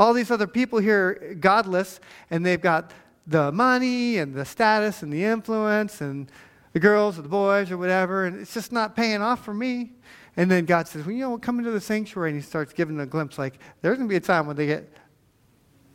All 0.00 0.14
these 0.14 0.30
other 0.30 0.46
people 0.46 0.78
here, 0.78 1.36
godless, 1.38 2.00
and 2.30 2.44
they've 2.44 2.60
got 2.60 2.90
the 3.26 3.52
money 3.52 4.16
and 4.16 4.32
the 4.32 4.46
status 4.46 5.02
and 5.02 5.12
the 5.12 5.22
influence 5.22 6.00
and 6.00 6.32
the 6.72 6.80
girls 6.80 7.18
or 7.18 7.22
the 7.22 7.28
boys 7.28 7.70
or 7.70 7.76
whatever, 7.76 8.24
and 8.24 8.40
it's 8.40 8.54
just 8.54 8.72
not 8.72 8.96
paying 8.96 9.20
off 9.20 9.44
for 9.44 9.52
me. 9.52 9.92
And 10.38 10.50
then 10.50 10.64
God 10.64 10.88
says, 10.88 11.04
well, 11.04 11.14
you 11.14 11.20
know, 11.20 11.36
come 11.36 11.58
into 11.58 11.70
the 11.70 11.82
sanctuary, 11.82 12.30
and 12.30 12.40
He 12.40 12.42
starts 12.42 12.72
giving 12.72 12.96
them 12.96 13.04
a 13.04 13.10
glimpse 13.10 13.38
like, 13.38 13.58
there's 13.82 13.98
going 13.98 14.08
to 14.08 14.10
be 14.10 14.16
a 14.16 14.20
time 14.20 14.46
when 14.46 14.56
they 14.56 14.68
get, 14.68 14.88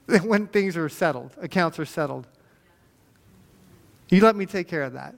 when 0.23 0.45
things 0.45 0.77
are 0.77 0.87
settled, 0.87 1.31
accounts 1.41 1.79
are 1.79 1.85
settled. 1.85 2.27
You 4.09 4.21
let 4.21 4.35
me 4.35 4.45
take 4.45 4.67
care 4.67 4.83
of 4.83 4.93
that. 4.93 5.15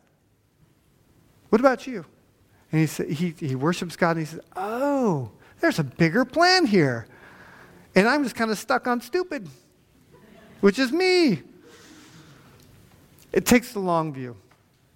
What 1.49 1.59
about 1.59 1.87
you? 1.87 2.05
And 2.71 2.79
he, 2.79 2.87
sa- 2.87 3.03
he, 3.03 3.35
he 3.37 3.53
worships 3.53 3.97
God 3.97 4.11
and 4.11 4.19
he 4.25 4.25
says, 4.25 4.39
Oh, 4.55 5.29
there's 5.59 5.77
a 5.77 5.83
bigger 5.83 6.23
plan 6.23 6.65
here. 6.65 7.05
And 7.97 8.07
I'm 8.07 8.21
just 8.21 8.35
kind 8.35 8.51
of 8.51 8.59
stuck 8.59 8.85
on 8.85 9.01
stupid, 9.01 9.49
which 10.61 10.77
is 10.77 10.91
me. 10.91 11.41
It 13.33 13.47
takes 13.47 13.73
the 13.73 13.79
long 13.79 14.13
view, 14.13 14.37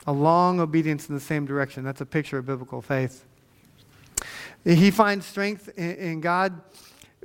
a 0.06 0.14
long 0.14 0.60
obedience 0.60 1.10
in 1.10 1.16
the 1.16 1.22
same 1.22 1.48
direction. 1.48 1.84
That's 1.84 2.02
a 2.02 2.06
picture 2.06 2.38
of 2.38 2.46
biblical 2.46 2.80
faith. 2.80 3.26
He 4.64 4.92
finds 4.92 5.26
strength 5.26 5.68
in, 5.80 5.96
in 5.96 6.22
God. 6.22 6.62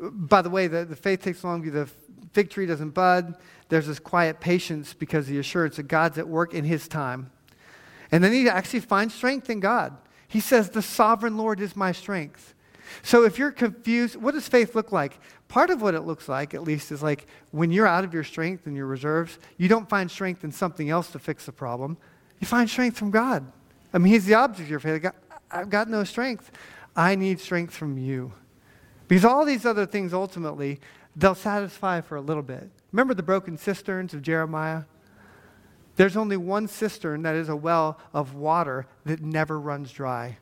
By 0.01 0.41
the 0.41 0.49
way, 0.49 0.67
the, 0.67 0.87
the 0.87 0.97
faith 0.97 1.21
takes 1.21 1.45
long 1.45 1.61
view. 1.61 1.73
The 1.73 1.91
fig 2.33 2.49
tree 2.49 2.65
doesn't 2.65 2.95
bud. 2.95 3.35
There's 3.69 3.87
this 3.87 3.99
quiet 3.99 4.41
patience 4.41 4.95
because 4.95 5.27
the 5.27 5.39
assurance 5.39 5.77
that 5.77 5.89
God's 5.89 6.17
at 6.17 6.27
work 6.27 6.55
in 6.55 6.65
his 6.65 6.89
time. 6.89 7.31
And 8.11 8.25
then 8.25 8.33
he 8.33 8.49
actually 8.49 8.81
finds 8.81 9.13
strength 9.13 9.51
in 9.51 9.61
God. 9.61 9.95
He 10.27 10.41
says, 10.41 10.71
The 10.71 10.81
sovereign 10.81 11.37
Lord 11.37 11.61
is 11.61 11.77
my 11.77 11.93
strength. 11.93 12.55
So 13.03 13.25
if 13.25 13.39
you're 13.39 13.53
confused, 13.53 14.17
what 14.17 14.35
does 14.35 14.49
faith 14.49 14.75
look 14.75 14.93
like? 14.93 15.19
Part 15.49 15.71
of 15.71 15.81
what 15.83 15.95
it 15.95 16.03
looks 16.03 16.29
like, 16.29 16.55
at 16.55 16.63
least, 16.63 16.91
is 16.93 17.03
like 17.03 17.27
when 17.51 17.71
you're 17.71 17.87
out 17.87 18.05
of 18.05 18.13
your 18.13 18.25
strength 18.25 18.67
and 18.67 18.77
your 18.77 18.87
reserves, 18.87 19.39
you 19.57 19.69
don't 19.69 19.89
find 19.89 20.11
strength 20.11 20.45
in 20.45 20.53
something 20.53 20.91
else 20.91 21.11
to 21.13 21.19
fix 21.19 21.47
the 21.47 21.53
problem. 21.53 21.97
You 22.41 22.47
find 22.47 22.69
strength 22.69 22.99
from 22.99 23.11
God. 23.11 23.51
I 23.93 23.99
mean, 23.99 24.13
He's 24.13 24.27
the 24.27 24.35
object 24.35 24.61
of 24.61 24.71
your 24.71 24.81
faith. 24.81 25.07
I've 25.51 25.71
got 25.71 25.89
no 25.89 26.05
strength. 26.05 26.51
I 26.95 27.15
need 27.15 27.41
strength 27.41 27.75
from 27.75 27.99
you. 27.99 28.33
Because 29.09 29.25
all 29.25 29.45
these 29.45 29.65
other 29.65 29.87
things 29.87 30.13
ultimately, 30.13 30.81
they'll 31.15 31.35
satisfy 31.35 32.01
for 32.01 32.17
a 32.17 32.21
little 32.21 32.43
bit. 32.43 32.69
Remember 32.93 33.15
the 33.15 33.23
broken 33.23 33.57
cisterns 33.57 34.15
of 34.15 34.23
Jeremiah? 34.23 34.83
There's 35.97 36.17
only 36.17 36.37
one 36.37 36.69
cistern 36.69 37.23
that 37.23 37.35
is 37.35 37.49
a 37.49 37.57
well 37.57 37.99
of 38.13 38.35
water 38.35 38.87
that 39.05 39.23
never 39.23 39.59
runs 39.59 39.93
dry. 39.93 40.39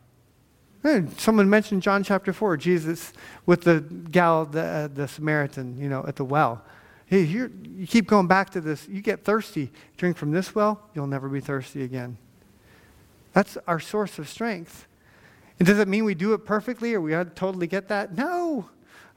Someone 1.16 1.48
mentioned 1.48 1.82
John 1.82 2.04
chapter 2.04 2.30
4, 2.30 2.58
Jesus 2.58 3.14
with 3.46 3.62
the 3.62 3.80
gal, 3.80 4.44
the, 4.44 4.62
uh, 4.62 4.88
the 4.88 5.08
Samaritan, 5.08 5.78
you 5.78 5.88
know, 5.88 6.04
at 6.06 6.16
the 6.16 6.24
well. 6.26 6.62
Hey, 7.06 7.22
you 7.22 7.50
keep 7.86 8.06
going 8.06 8.26
back 8.26 8.50
to 8.50 8.60
this. 8.60 8.86
You 8.86 9.00
get 9.00 9.24
thirsty. 9.24 9.72
Drink 9.96 10.18
from 10.18 10.30
this 10.30 10.54
well, 10.54 10.82
you'll 10.94 11.06
never 11.06 11.30
be 11.30 11.40
thirsty 11.40 11.84
again. 11.84 12.18
That's 13.32 13.56
our 13.66 13.80
source 13.80 14.18
of 14.18 14.28
strength. 14.28 14.86
And 15.58 15.66
does 15.66 15.78
it 15.78 15.88
mean 15.88 16.04
we 16.04 16.14
do 16.14 16.34
it 16.34 16.44
perfectly 16.44 16.92
or 16.92 17.00
we 17.00 17.12
totally 17.34 17.66
get 17.66 17.88
that? 17.88 18.14
No, 18.14 18.68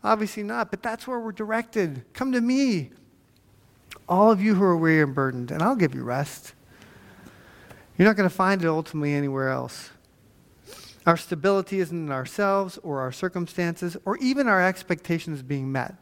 obviously 0.03 0.43
not. 0.43 0.71
But 0.71 0.81
that's 0.81 1.05
where 1.05 1.19
we're 1.19 1.33
directed. 1.33 2.05
Come 2.13 2.31
to 2.31 2.39
me, 2.39 2.91
all 4.07 4.31
of 4.31 4.41
you 4.41 4.55
who 4.55 4.63
are 4.63 4.77
weary 4.77 5.01
and 5.01 5.13
burdened, 5.13 5.51
and 5.51 5.61
I'll 5.61 5.75
give 5.75 5.93
you 5.93 6.03
rest. 6.03 6.53
You're 7.97 8.07
not 8.07 8.15
going 8.15 8.29
to 8.29 8.33
find 8.33 8.63
it 8.63 8.67
ultimately 8.67 9.13
anywhere 9.13 9.49
else. 9.49 9.89
Our 11.07 11.15
stability 11.15 11.79
isn't 11.79 11.97
in 11.97 12.11
ourselves 12.11 12.77
or 12.83 12.99
our 12.99 13.13
circumstances 13.13 13.95
or 14.03 14.17
even 14.17 14.49
our 14.49 14.61
expectations 14.61 15.41
being 15.41 15.71
met 15.71 15.95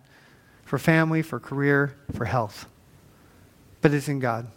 for 0.63 0.80
family, 0.80 1.22
for 1.22 1.39
career, 1.39 1.96
for 2.15 2.26
health. 2.26 2.65
But 3.82 3.94
it's 3.94 4.08
in 4.08 4.18
God. 4.18 4.48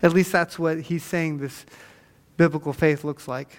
At 0.00 0.12
least 0.12 0.30
that's 0.30 0.56
what 0.56 0.82
he's 0.82 1.02
saying 1.02 1.38
this 1.38 1.66
biblical 2.36 2.72
faith 2.72 3.02
looks 3.02 3.26
like. 3.26 3.58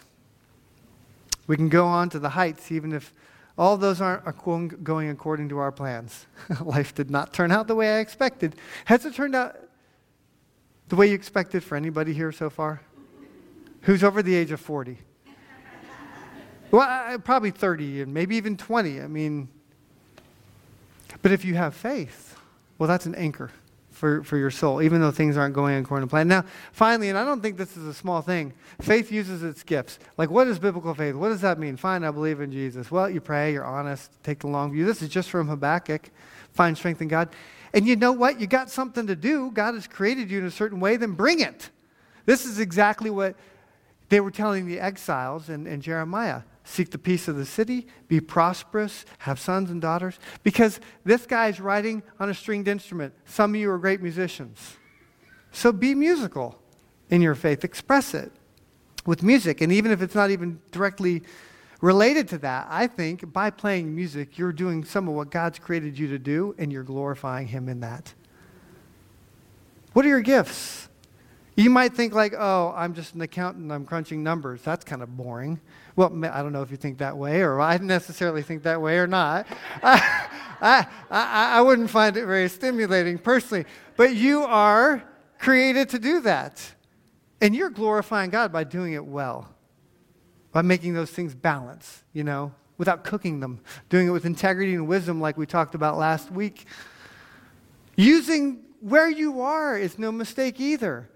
We 1.46 1.58
can 1.58 1.68
go 1.68 1.86
on 1.86 2.10
to 2.12 2.20
the 2.20 2.30
heights 2.30 2.72
even 2.72 2.94
if 2.94 3.14
all 3.58 3.76
those 3.76 4.00
aren't 4.00 4.24
going 4.82 5.10
according 5.10 5.50
to 5.50 5.58
our 5.58 5.74
plans. 5.74 6.26
Life 6.64 6.96
did 6.96 7.12
not 7.12 7.34
turn 7.34 7.52
out 7.52 7.68
the 7.68 7.76
way 7.76 7.98
I 7.98 8.00
expected. 8.00 8.56
Has 8.86 9.06
it 9.06 9.14
turned 9.14 9.36
out 9.36 9.58
the 10.88 10.96
way 10.96 11.08
you 11.08 11.16
expected 11.16 11.66
for 11.66 11.76
anybody 11.76 12.14
here 12.14 12.32
so 12.32 12.50
far? 12.50 12.82
Who's 13.82 14.06
over 14.06 14.24
the 14.24 14.36
age 14.36 14.52
of 14.52 14.62
40? 14.62 15.00
Well, 16.76 17.20
probably 17.20 17.52
30 17.52 18.02
and 18.02 18.14
maybe 18.14 18.36
even 18.36 18.58
20. 18.58 19.00
I 19.00 19.08
mean, 19.08 19.48
but 21.22 21.32
if 21.32 21.46
you 21.46 21.56
have 21.56 21.74
faith, 21.74 22.38
well, 22.78 22.90
that's 22.90 23.06
an 23.06 23.16
anchor 23.16 23.50
for, 23.92 24.26
for 24.26 24.36
your 24.36 24.52
soul, 24.52 24.82
even 24.82 25.00
though 25.00 25.12
things 25.12 25.38
aren't 25.38 25.56
going 25.56 25.78
according 25.78 26.06
to 26.06 26.10
plan. 26.10 26.28
Now, 26.28 26.44
finally, 26.74 27.08
and 27.08 27.18
I 27.18 27.24
don't 27.24 27.40
think 27.40 27.56
this 27.56 27.78
is 27.78 27.86
a 27.86 27.94
small 27.94 28.22
thing, 28.22 28.52
faith 28.82 29.10
uses 29.10 29.42
its 29.42 29.64
gifts. 29.64 30.00
Like, 30.18 30.30
what 30.30 30.50
is 30.50 30.60
biblical 30.60 30.94
faith? 30.94 31.16
What 31.16 31.30
does 31.30 31.40
that 31.40 31.60
mean? 31.60 31.78
Fine, 31.78 32.04
I 32.04 32.12
believe 32.12 32.42
in 32.42 32.52
Jesus. 32.52 32.92
Well, 32.92 33.10
you 33.10 33.22
pray, 33.22 33.54
you're 33.54 33.64
honest, 33.64 34.12
take 34.22 34.40
the 34.40 34.48
long 34.48 34.74
view. 34.74 34.84
This 34.84 35.02
is 35.02 35.08
just 35.08 35.30
from 35.30 35.48
Habakkuk. 35.48 36.10
Find 36.52 36.78
strength 36.78 37.02
in 37.02 37.08
God. 37.08 37.30
And 37.74 37.88
you 37.88 37.96
know 37.96 38.12
what? 38.12 38.42
You 38.42 38.48
got 38.48 38.70
something 38.70 39.08
to 39.08 39.16
do. 39.16 39.50
God 39.52 39.76
has 39.76 39.88
created 39.88 40.30
you 40.30 40.40
in 40.40 40.46
a 40.46 40.52
certain 40.52 40.82
way, 40.82 40.98
then 40.98 41.14
bring 41.14 41.40
it. 41.40 41.70
This 42.26 42.46
is 42.46 42.60
exactly 42.60 43.10
what 43.10 43.38
they 44.10 44.20
were 44.20 44.30
telling 44.30 44.68
the 44.68 44.82
exiles 44.82 45.48
in, 45.48 45.68
in 45.68 45.80
Jeremiah 45.80 46.42
seek 46.66 46.90
the 46.90 46.98
peace 46.98 47.28
of 47.28 47.38
the 47.38 47.46
city, 47.46 47.88
be 48.08 48.20
prosperous, 48.20 49.06
have 49.20 49.40
sons 49.40 49.72
and 49.72 49.82
daughters. 49.82 50.20
Because 50.44 50.80
this 51.06 51.26
guy 51.26 51.48
is 51.48 51.62
writing 51.62 52.04
on 52.20 52.30
a 52.30 52.34
stringed 52.34 52.68
instrument. 52.68 53.14
Some 53.24 53.56
of 53.56 53.62
you 53.62 53.72
are 53.72 53.78
great 53.78 54.02
musicians. 54.02 54.78
So 55.52 55.72
be 55.72 55.96
musical 55.96 56.60
in 57.10 57.22
your 57.22 57.36
faith, 57.36 57.64
express 57.64 58.14
it 58.14 58.32
with 59.06 59.24
music. 59.24 59.62
And 59.62 59.72
even 59.72 59.92
if 59.92 60.02
it's 60.02 60.16
not 60.16 60.32
even 60.32 60.60
directly 60.72 61.22
related 61.82 62.28
to 62.30 62.40
that, 62.40 62.68
I 62.70 62.88
think 62.88 63.32
by 63.32 63.52
playing 63.52 63.96
music, 63.96 64.38
you're 64.38 64.52
doing 64.52 64.84
some 64.84 65.08
of 65.08 65.14
what 65.14 65.30
God's 65.30 65.60
created 65.60 65.98
you 65.98 66.08
to 66.08 66.20
do, 66.20 66.56
and 66.58 66.74
you're 66.74 66.84
glorifying 66.84 67.48
Him 67.48 67.70
in 67.70 67.82
that. 67.82 68.14
What 69.94 70.04
are 70.04 70.10
your 70.10 70.22
gifts? 70.22 70.85
You 71.56 71.70
might 71.70 71.94
think, 71.94 72.14
like, 72.14 72.34
oh, 72.38 72.74
I'm 72.76 72.94
just 72.94 73.16
an 73.16 73.22
accountant, 73.22 73.72
I'm 73.72 73.86
crunching 73.86 74.22
numbers. 74.24 74.62
That's 74.62 74.84
kind 74.84 75.02
of 75.02 75.16
boring. 75.16 75.62
Well, 75.96 76.12
I 76.26 76.42
don't 76.42 76.52
know 76.52 76.62
if 76.62 76.72
you 76.72 76.78
think 76.78 76.98
that 76.98 77.18
way, 77.18 77.42
or 77.42 77.62
I 77.62 77.78
necessarily 77.78 78.44
think 78.44 78.64
that 78.64 78.82
way 78.82 78.98
or 78.98 79.08
not. 79.08 79.48
I, 80.62 80.88
I, 81.10 81.58
I, 81.58 81.62
wouldn't 81.62 81.90
find 81.90 82.16
it 82.18 82.26
very 82.26 82.50
stimulating 82.50 83.18
personally. 83.18 83.66
But 83.98 84.16
you 84.16 84.44
are 84.44 85.04
created 85.40 85.90
to 85.90 86.00
do 86.00 86.22
that. 86.22 86.74
And 87.42 87.56
you're 87.56 87.70
glorifying 87.70 88.30
God 88.30 88.52
by 88.52 88.64
doing 88.64 88.94
it 88.94 89.06
well, 89.06 89.50
by 90.52 90.62
making 90.62 90.94
those 90.94 91.12
things 91.12 91.36
balance, 91.36 92.04
you 92.14 92.24
know, 92.24 92.54
without 92.78 93.04
cooking 93.04 93.40
them, 93.40 93.60
doing 93.90 94.08
it 94.08 94.12
with 94.12 94.26
integrity 94.26 94.74
and 94.74 94.88
wisdom, 94.88 95.22
like 95.22 95.38
we 95.38 95.46
talked 95.46 95.76
about 95.76 95.98
last 95.98 96.32
week. 96.32 96.66
Using 97.96 98.64
where 98.80 99.10
you 99.10 99.42
are 99.42 99.78
is 99.78 100.00
no 100.00 100.12
mistake 100.12 100.60
either. 100.60 101.10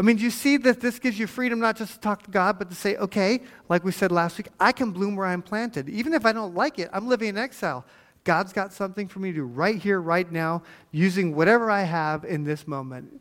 I 0.00 0.02
mean, 0.02 0.16
do 0.16 0.24
you 0.24 0.30
see 0.30 0.56
that 0.56 0.80
this 0.80 0.98
gives 0.98 1.18
you 1.18 1.26
freedom 1.26 1.60
not 1.60 1.76
just 1.76 1.92
to 1.92 2.00
talk 2.00 2.22
to 2.22 2.30
God, 2.30 2.58
but 2.58 2.70
to 2.70 2.74
say, 2.74 2.96
okay, 2.96 3.42
like 3.68 3.84
we 3.84 3.92
said 3.92 4.10
last 4.10 4.38
week, 4.38 4.48
I 4.58 4.72
can 4.72 4.92
bloom 4.92 5.14
where 5.14 5.26
I'm 5.26 5.42
planted. 5.42 5.90
Even 5.90 6.14
if 6.14 6.24
I 6.24 6.32
don't 6.32 6.54
like 6.54 6.78
it, 6.78 6.88
I'm 6.90 7.06
living 7.06 7.28
in 7.28 7.36
exile. 7.36 7.84
God's 8.24 8.54
got 8.54 8.72
something 8.72 9.08
for 9.08 9.18
me 9.18 9.30
to 9.30 9.36
do 9.36 9.44
right 9.44 9.76
here, 9.76 10.00
right 10.00 10.32
now, 10.32 10.62
using 10.90 11.36
whatever 11.36 11.70
I 11.70 11.82
have 11.82 12.24
in 12.24 12.44
this 12.44 12.66
moment. 12.66 13.20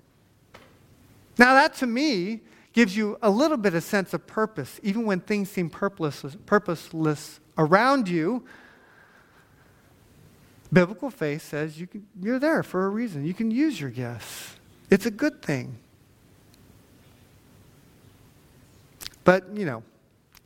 Now, 1.38 1.54
that 1.56 1.74
to 1.76 1.86
me 1.86 2.40
gives 2.72 2.96
you 2.96 3.18
a 3.22 3.30
little 3.30 3.58
bit 3.58 3.74
of 3.74 3.84
sense 3.84 4.14
of 4.14 4.26
purpose, 4.26 4.80
even 4.82 5.06
when 5.06 5.20
things 5.20 5.50
seem 5.50 5.70
purposeless, 5.70 6.38
purposeless 6.46 7.42
around 7.58 8.08
you. 8.08 8.46
Biblical 10.72 11.10
faith 11.10 11.42
says 11.42 11.78
you 11.78 11.88
can, 11.88 12.08
you're 12.22 12.40
there 12.40 12.64
for 12.64 12.86
a 12.86 12.90
reason. 12.90 13.26
You 13.26 13.34
can 13.34 13.52
use 13.52 13.82
your 13.82 13.90
gifts. 13.90 14.56
It's 14.90 15.06
a 15.06 15.12
good 15.12 15.42
thing. 15.42 15.78
But, 19.30 19.56
you 19.56 19.64
know, 19.64 19.84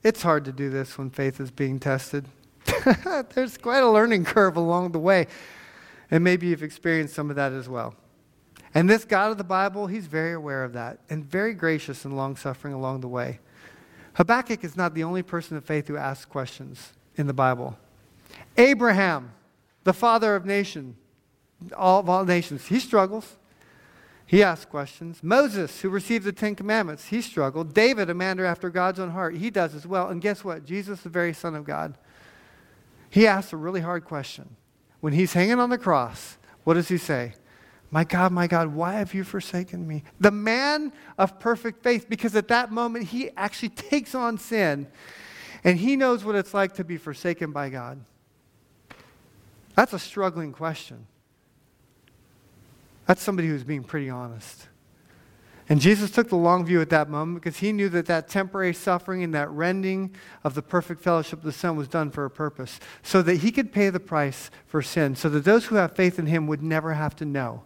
it's 0.03 0.21
hard 0.21 0.43
to 0.43 0.51
do 0.51 0.69
this 0.69 0.97
when 0.97 1.09
faith 1.09 1.39
is 1.39 1.51
being 1.51 1.79
tested. 1.79 2.27
There's 3.33 3.57
quite 3.57 3.81
a 3.81 3.89
learning 3.89 4.25
curve 4.25 4.57
along 4.57 4.91
the 4.91 4.99
way. 4.99 5.27
And 6.11 6.21
maybe 6.21 6.47
you've 6.47 6.63
experienced 6.63 7.13
some 7.13 7.29
of 7.29 7.37
that 7.37 7.53
as 7.53 7.69
well. 7.69 7.95
And 8.73 8.89
this 8.89 9.05
God 9.05 9.31
of 9.31 9.37
the 9.37 9.45
Bible, 9.45 9.87
he's 9.87 10.07
very 10.07 10.33
aware 10.33 10.65
of 10.65 10.73
that 10.73 10.99
and 11.09 11.23
very 11.23 11.53
gracious 11.53 12.03
and 12.03 12.17
long 12.17 12.35
suffering 12.35 12.73
along 12.73 12.99
the 12.99 13.07
way. 13.07 13.39
Habakkuk 14.15 14.65
is 14.65 14.75
not 14.75 14.95
the 14.95 15.05
only 15.05 15.23
person 15.23 15.55
of 15.55 15.63
faith 15.63 15.87
who 15.87 15.95
asks 15.95 16.25
questions 16.25 16.91
in 17.15 17.25
the 17.25 17.33
Bible. 17.33 17.77
Abraham, 18.57 19.31
the 19.85 19.93
father 19.93 20.35
of 20.35 20.45
nation, 20.45 20.97
all 21.77 22.01
of 22.01 22.09
all 22.09 22.25
nations, 22.25 22.65
he 22.65 22.79
struggles. 22.79 23.37
He 24.25 24.41
asks 24.41 24.65
questions. 24.65 25.19
Moses, 25.21 25.81
who 25.81 25.89
received 25.89 26.25
the 26.25 26.31
Ten 26.31 26.55
Commandments, 26.55 27.05
he 27.05 27.21
struggled. 27.21 27.73
David, 27.73 28.09
a 28.09 28.13
man 28.13 28.39
after 28.39 28.69
God's 28.69 28.99
own 28.99 29.11
heart, 29.11 29.35
he 29.35 29.49
does 29.49 29.75
as 29.75 29.85
well. 29.85 30.09
And 30.09 30.21
guess 30.21 30.43
what? 30.43 30.65
Jesus, 30.65 31.01
the 31.01 31.09
very 31.09 31.33
Son 31.33 31.55
of 31.55 31.65
God, 31.65 31.97
he 33.09 33.27
asks 33.27 33.53
a 33.53 33.57
really 33.57 33.81
hard 33.81 34.05
question. 34.05 34.55
When 35.01 35.13
he's 35.13 35.33
hanging 35.33 35.59
on 35.59 35.69
the 35.69 35.77
cross, 35.77 36.37
what 36.63 36.75
does 36.75 36.87
he 36.87 36.97
say? 36.97 37.33
My 37.91 38.03
God, 38.03 38.31
my 38.31 38.47
God, 38.47 38.73
why 38.73 38.93
have 38.93 39.13
you 39.13 39.23
forsaken 39.23 39.87
me? 39.87 40.03
The 40.19 40.31
man 40.31 40.93
of 41.17 41.39
perfect 41.39 41.83
faith, 41.83 42.09
because 42.09 42.35
at 42.35 42.47
that 42.47 42.71
moment 42.71 43.09
he 43.09 43.29
actually 43.37 43.69
takes 43.69 44.15
on 44.15 44.39
sin 44.39 44.87
and 45.63 45.77
he 45.77 45.95
knows 45.95 46.23
what 46.23 46.35
it's 46.35 46.55
like 46.55 46.73
to 46.73 46.83
be 46.83 46.97
forsaken 46.97 47.51
by 47.51 47.69
God. 47.69 48.03
That's 49.75 49.93
a 49.93 49.99
struggling 49.99 50.53
question. 50.53 51.05
That's 53.05 53.21
somebody 53.21 53.47
who's 53.47 53.63
being 53.63 53.83
pretty 53.83 54.09
honest. 54.09 54.67
And 55.69 55.79
Jesus 55.79 56.11
took 56.11 56.27
the 56.27 56.35
long 56.35 56.65
view 56.65 56.81
at 56.81 56.89
that 56.89 57.09
moment 57.09 57.41
because 57.41 57.59
he 57.59 57.71
knew 57.71 57.87
that 57.89 58.05
that 58.07 58.27
temporary 58.27 58.73
suffering 58.73 59.23
and 59.23 59.33
that 59.33 59.49
rending 59.49 60.13
of 60.43 60.55
the 60.55 60.61
perfect 60.61 61.01
fellowship 61.01 61.39
of 61.39 61.45
the 61.45 61.53
Son 61.53 61.77
was 61.77 61.87
done 61.87 62.11
for 62.11 62.25
a 62.25 62.29
purpose, 62.29 62.79
so 63.01 63.21
that 63.21 63.37
he 63.37 63.51
could 63.51 63.71
pay 63.71 63.89
the 63.89 63.99
price 63.99 64.51
for 64.67 64.81
sin, 64.81 65.15
so 65.15 65.29
that 65.29 65.45
those 65.45 65.65
who 65.65 65.75
have 65.75 65.95
faith 65.95 66.19
in 66.19 66.25
him 66.25 66.47
would 66.47 66.61
never 66.61 66.93
have 66.93 67.15
to 67.15 67.25
know 67.25 67.63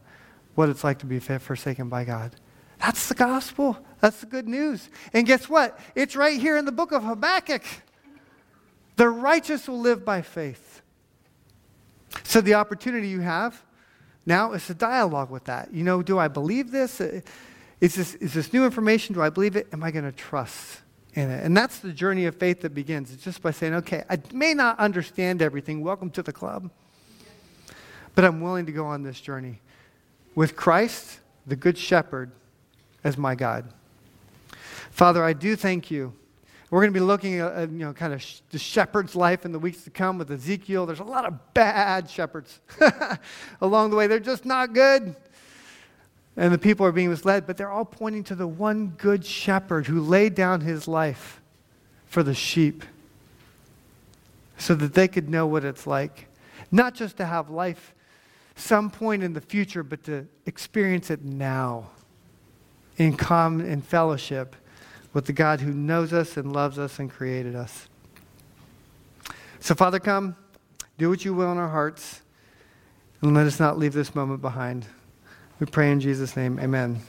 what 0.53 0.69
it's 0.69 0.83
like 0.83 0.99
to 0.99 1.05
be 1.07 1.19
forsaken 1.19 1.89
by 1.89 2.03
God. 2.03 2.35
That's 2.79 3.09
the 3.09 3.15
gospel. 3.15 3.77
That's 3.99 4.19
the 4.19 4.27
good 4.27 4.47
news. 4.47 4.89
And 5.11 5.25
guess 5.25 5.49
what? 5.49 5.79
It's 5.95 6.15
right 6.15 6.39
here 6.39 6.57
in 6.57 6.65
the 6.65 6.71
book 6.71 6.91
of 6.91 7.03
Habakkuk. 7.03 7.63
The 8.95 9.09
righteous 9.09 9.67
will 9.67 9.79
live 9.79 10.05
by 10.05 10.21
faith. 10.21 10.81
So 12.23 12.41
the 12.41 12.53
opportunity 12.53 13.07
you 13.07 13.21
have 13.21 13.63
now 14.27 14.51
it's 14.51 14.69
a 14.69 14.75
dialogue 14.75 15.31
with 15.31 15.45
that. 15.45 15.73
You 15.73 15.85
know, 15.85 16.03
do 16.03 16.19
I 16.19 16.27
believe 16.27 16.69
this? 16.69 16.99
Uh, 16.99 17.21
is 17.79 17.95
this, 17.95 18.13
is 18.15 18.33
this 18.33 18.51
new 18.51 18.65
information? 18.65 19.15
Do 19.15 19.21
I 19.21 19.29
believe 19.29 19.55
it? 19.55 19.67
Am 19.71 19.81
I 19.81 19.89
going 19.89 20.03
to 20.03 20.11
trust 20.11 20.81
in 21.13 21.31
it? 21.31 21.45
And 21.45 21.55
that's 21.55 21.79
the 21.79 21.93
journey 21.93 22.25
of 22.25 22.35
faith 22.35 22.59
that 22.61 22.73
begins. 22.73 23.13
It's 23.13 23.23
just 23.23 23.41
by 23.41 23.51
saying, 23.51 23.73
okay, 23.75 24.03
I 24.09 24.19
may 24.33 24.53
not 24.53 24.77
understand 24.79 25.41
everything. 25.41 25.81
Welcome 25.81 26.09
to 26.11 26.21
the 26.21 26.33
club. 26.33 26.69
But 28.15 28.25
I'm 28.25 28.41
willing 28.41 28.65
to 28.65 28.73
go 28.73 28.85
on 28.85 29.01
this 29.01 29.21
journey 29.21 29.61
with 30.35 30.57
Christ, 30.57 31.19
the 31.45 31.55
Good 31.55 31.77
Shepherd, 31.77 32.31
as 33.05 33.17
my 33.17 33.33
God. 33.33 33.71
Father, 34.91 35.23
I 35.23 35.31
do 35.31 35.55
thank 35.55 35.89
you. 35.89 36.13
We're 36.69 36.81
going 36.81 36.93
to 36.93 36.99
be 36.99 37.05
looking 37.05 37.39
at, 37.39 37.69
you 37.71 37.77
know, 37.77 37.93
kind 37.93 38.13
of 38.13 38.21
sh- 38.21 38.41
the 38.49 38.59
shepherd's 38.59 39.15
life 39.15 39.45
in 39.45 39.53
the 39.53 39.59
weeks 39.59 39.83
to 39.85 39.89
come 39.89 40.17
with 40.17 40.29
Ezekiel. 40.29 40.85
There's 40.85 40.99
a 40.99 41.05
lot 41.05 41.25
of 41.25 41.53
bad 41.53 42.09
shepherds 42.09 42.59
along 43.61 43.91
the 43.91 43.95
way. 43.95 44.07
They're 44.07 44.19
just 44.19 44.43
not 44.43 44.73
good 44.73 45.15
and 46.37 46.53
the 46.53 46.59
people 46.59 46.85
are 46.85 46.91
being 46.91 47.09
misled, 47.09 47.47
but 47.47 47.57
they're 47.57 47.71
all 47.71 47.83
pointing 47.83 48.23
to 48.25 48.35
the 48.35 48.47
one 48.47 48.89
good 48.99 49.25
shepherd 49.25 49.87
who 49.87 49.99
laid 49.99 50.35
down 50.35 50.61
his 50.61 50.87
life 50.87 51.41
for 52.05 52.21
the 52.21 52.35
sheep 52.35 52.85
so 54.57 54.75
that 54.75 54.93
they 54.93 55.07
could 55.07 55.29
know 55.29 55.47
what 55.47 55.65
it's 55.65 55.87
like. 55.87 56.27
Not 56.71 56.93
just 56.93 57.17
to 57.17 57.25
have 57.25 57.49
life 57.49 57.95
some 58.55 58.91
point 58.91 59.23
in 59.23 59.33
the 59.33 59.41
future, 59.41 59.83
but 59.83 60.03
to 60.03 60.27
experience 60.45 61.09
it 61.09 61.23
now 61.23 61.89
in 62.97 63.17
common 63.17 63.65
in 63.65 63.81
fellowship 63.81 64.55
with 65.17 65.25
the 65.25 65.33
God 65.33 65.61
who 65.61 65.73
knows 65.73 66.13
us 66.13 66.37
and 66.37 66.53
loves 66.53 66.77
us 66.77 66.99
and 66.99 67.09
created 67.09 67.55
us. 67.55 67.89
So, 69.59 69.73
Father, 69.73 69.97
come, 69.97 70.35
do 70.99 71.09
what 71.09 71.25
you 71.25 71.33
will 71.33 71.51
in 71.51 71.57
our 71.57 71.69
hearts, 71.69 72.21
and 73.23 73.33
let 73.33 73.47
us 73.47 73.59
not 73.59 73.79
leave 73.79 73.93
this 73.93 74.13
moment 74.13 74.43
behind. 74.43 74.85
We 75.59 75.65
pray 75.65 75.91
in 75.91 76.01
Jesus' 76.01 76.35
name. 76.35 76.59
Amen. 76.59 77.01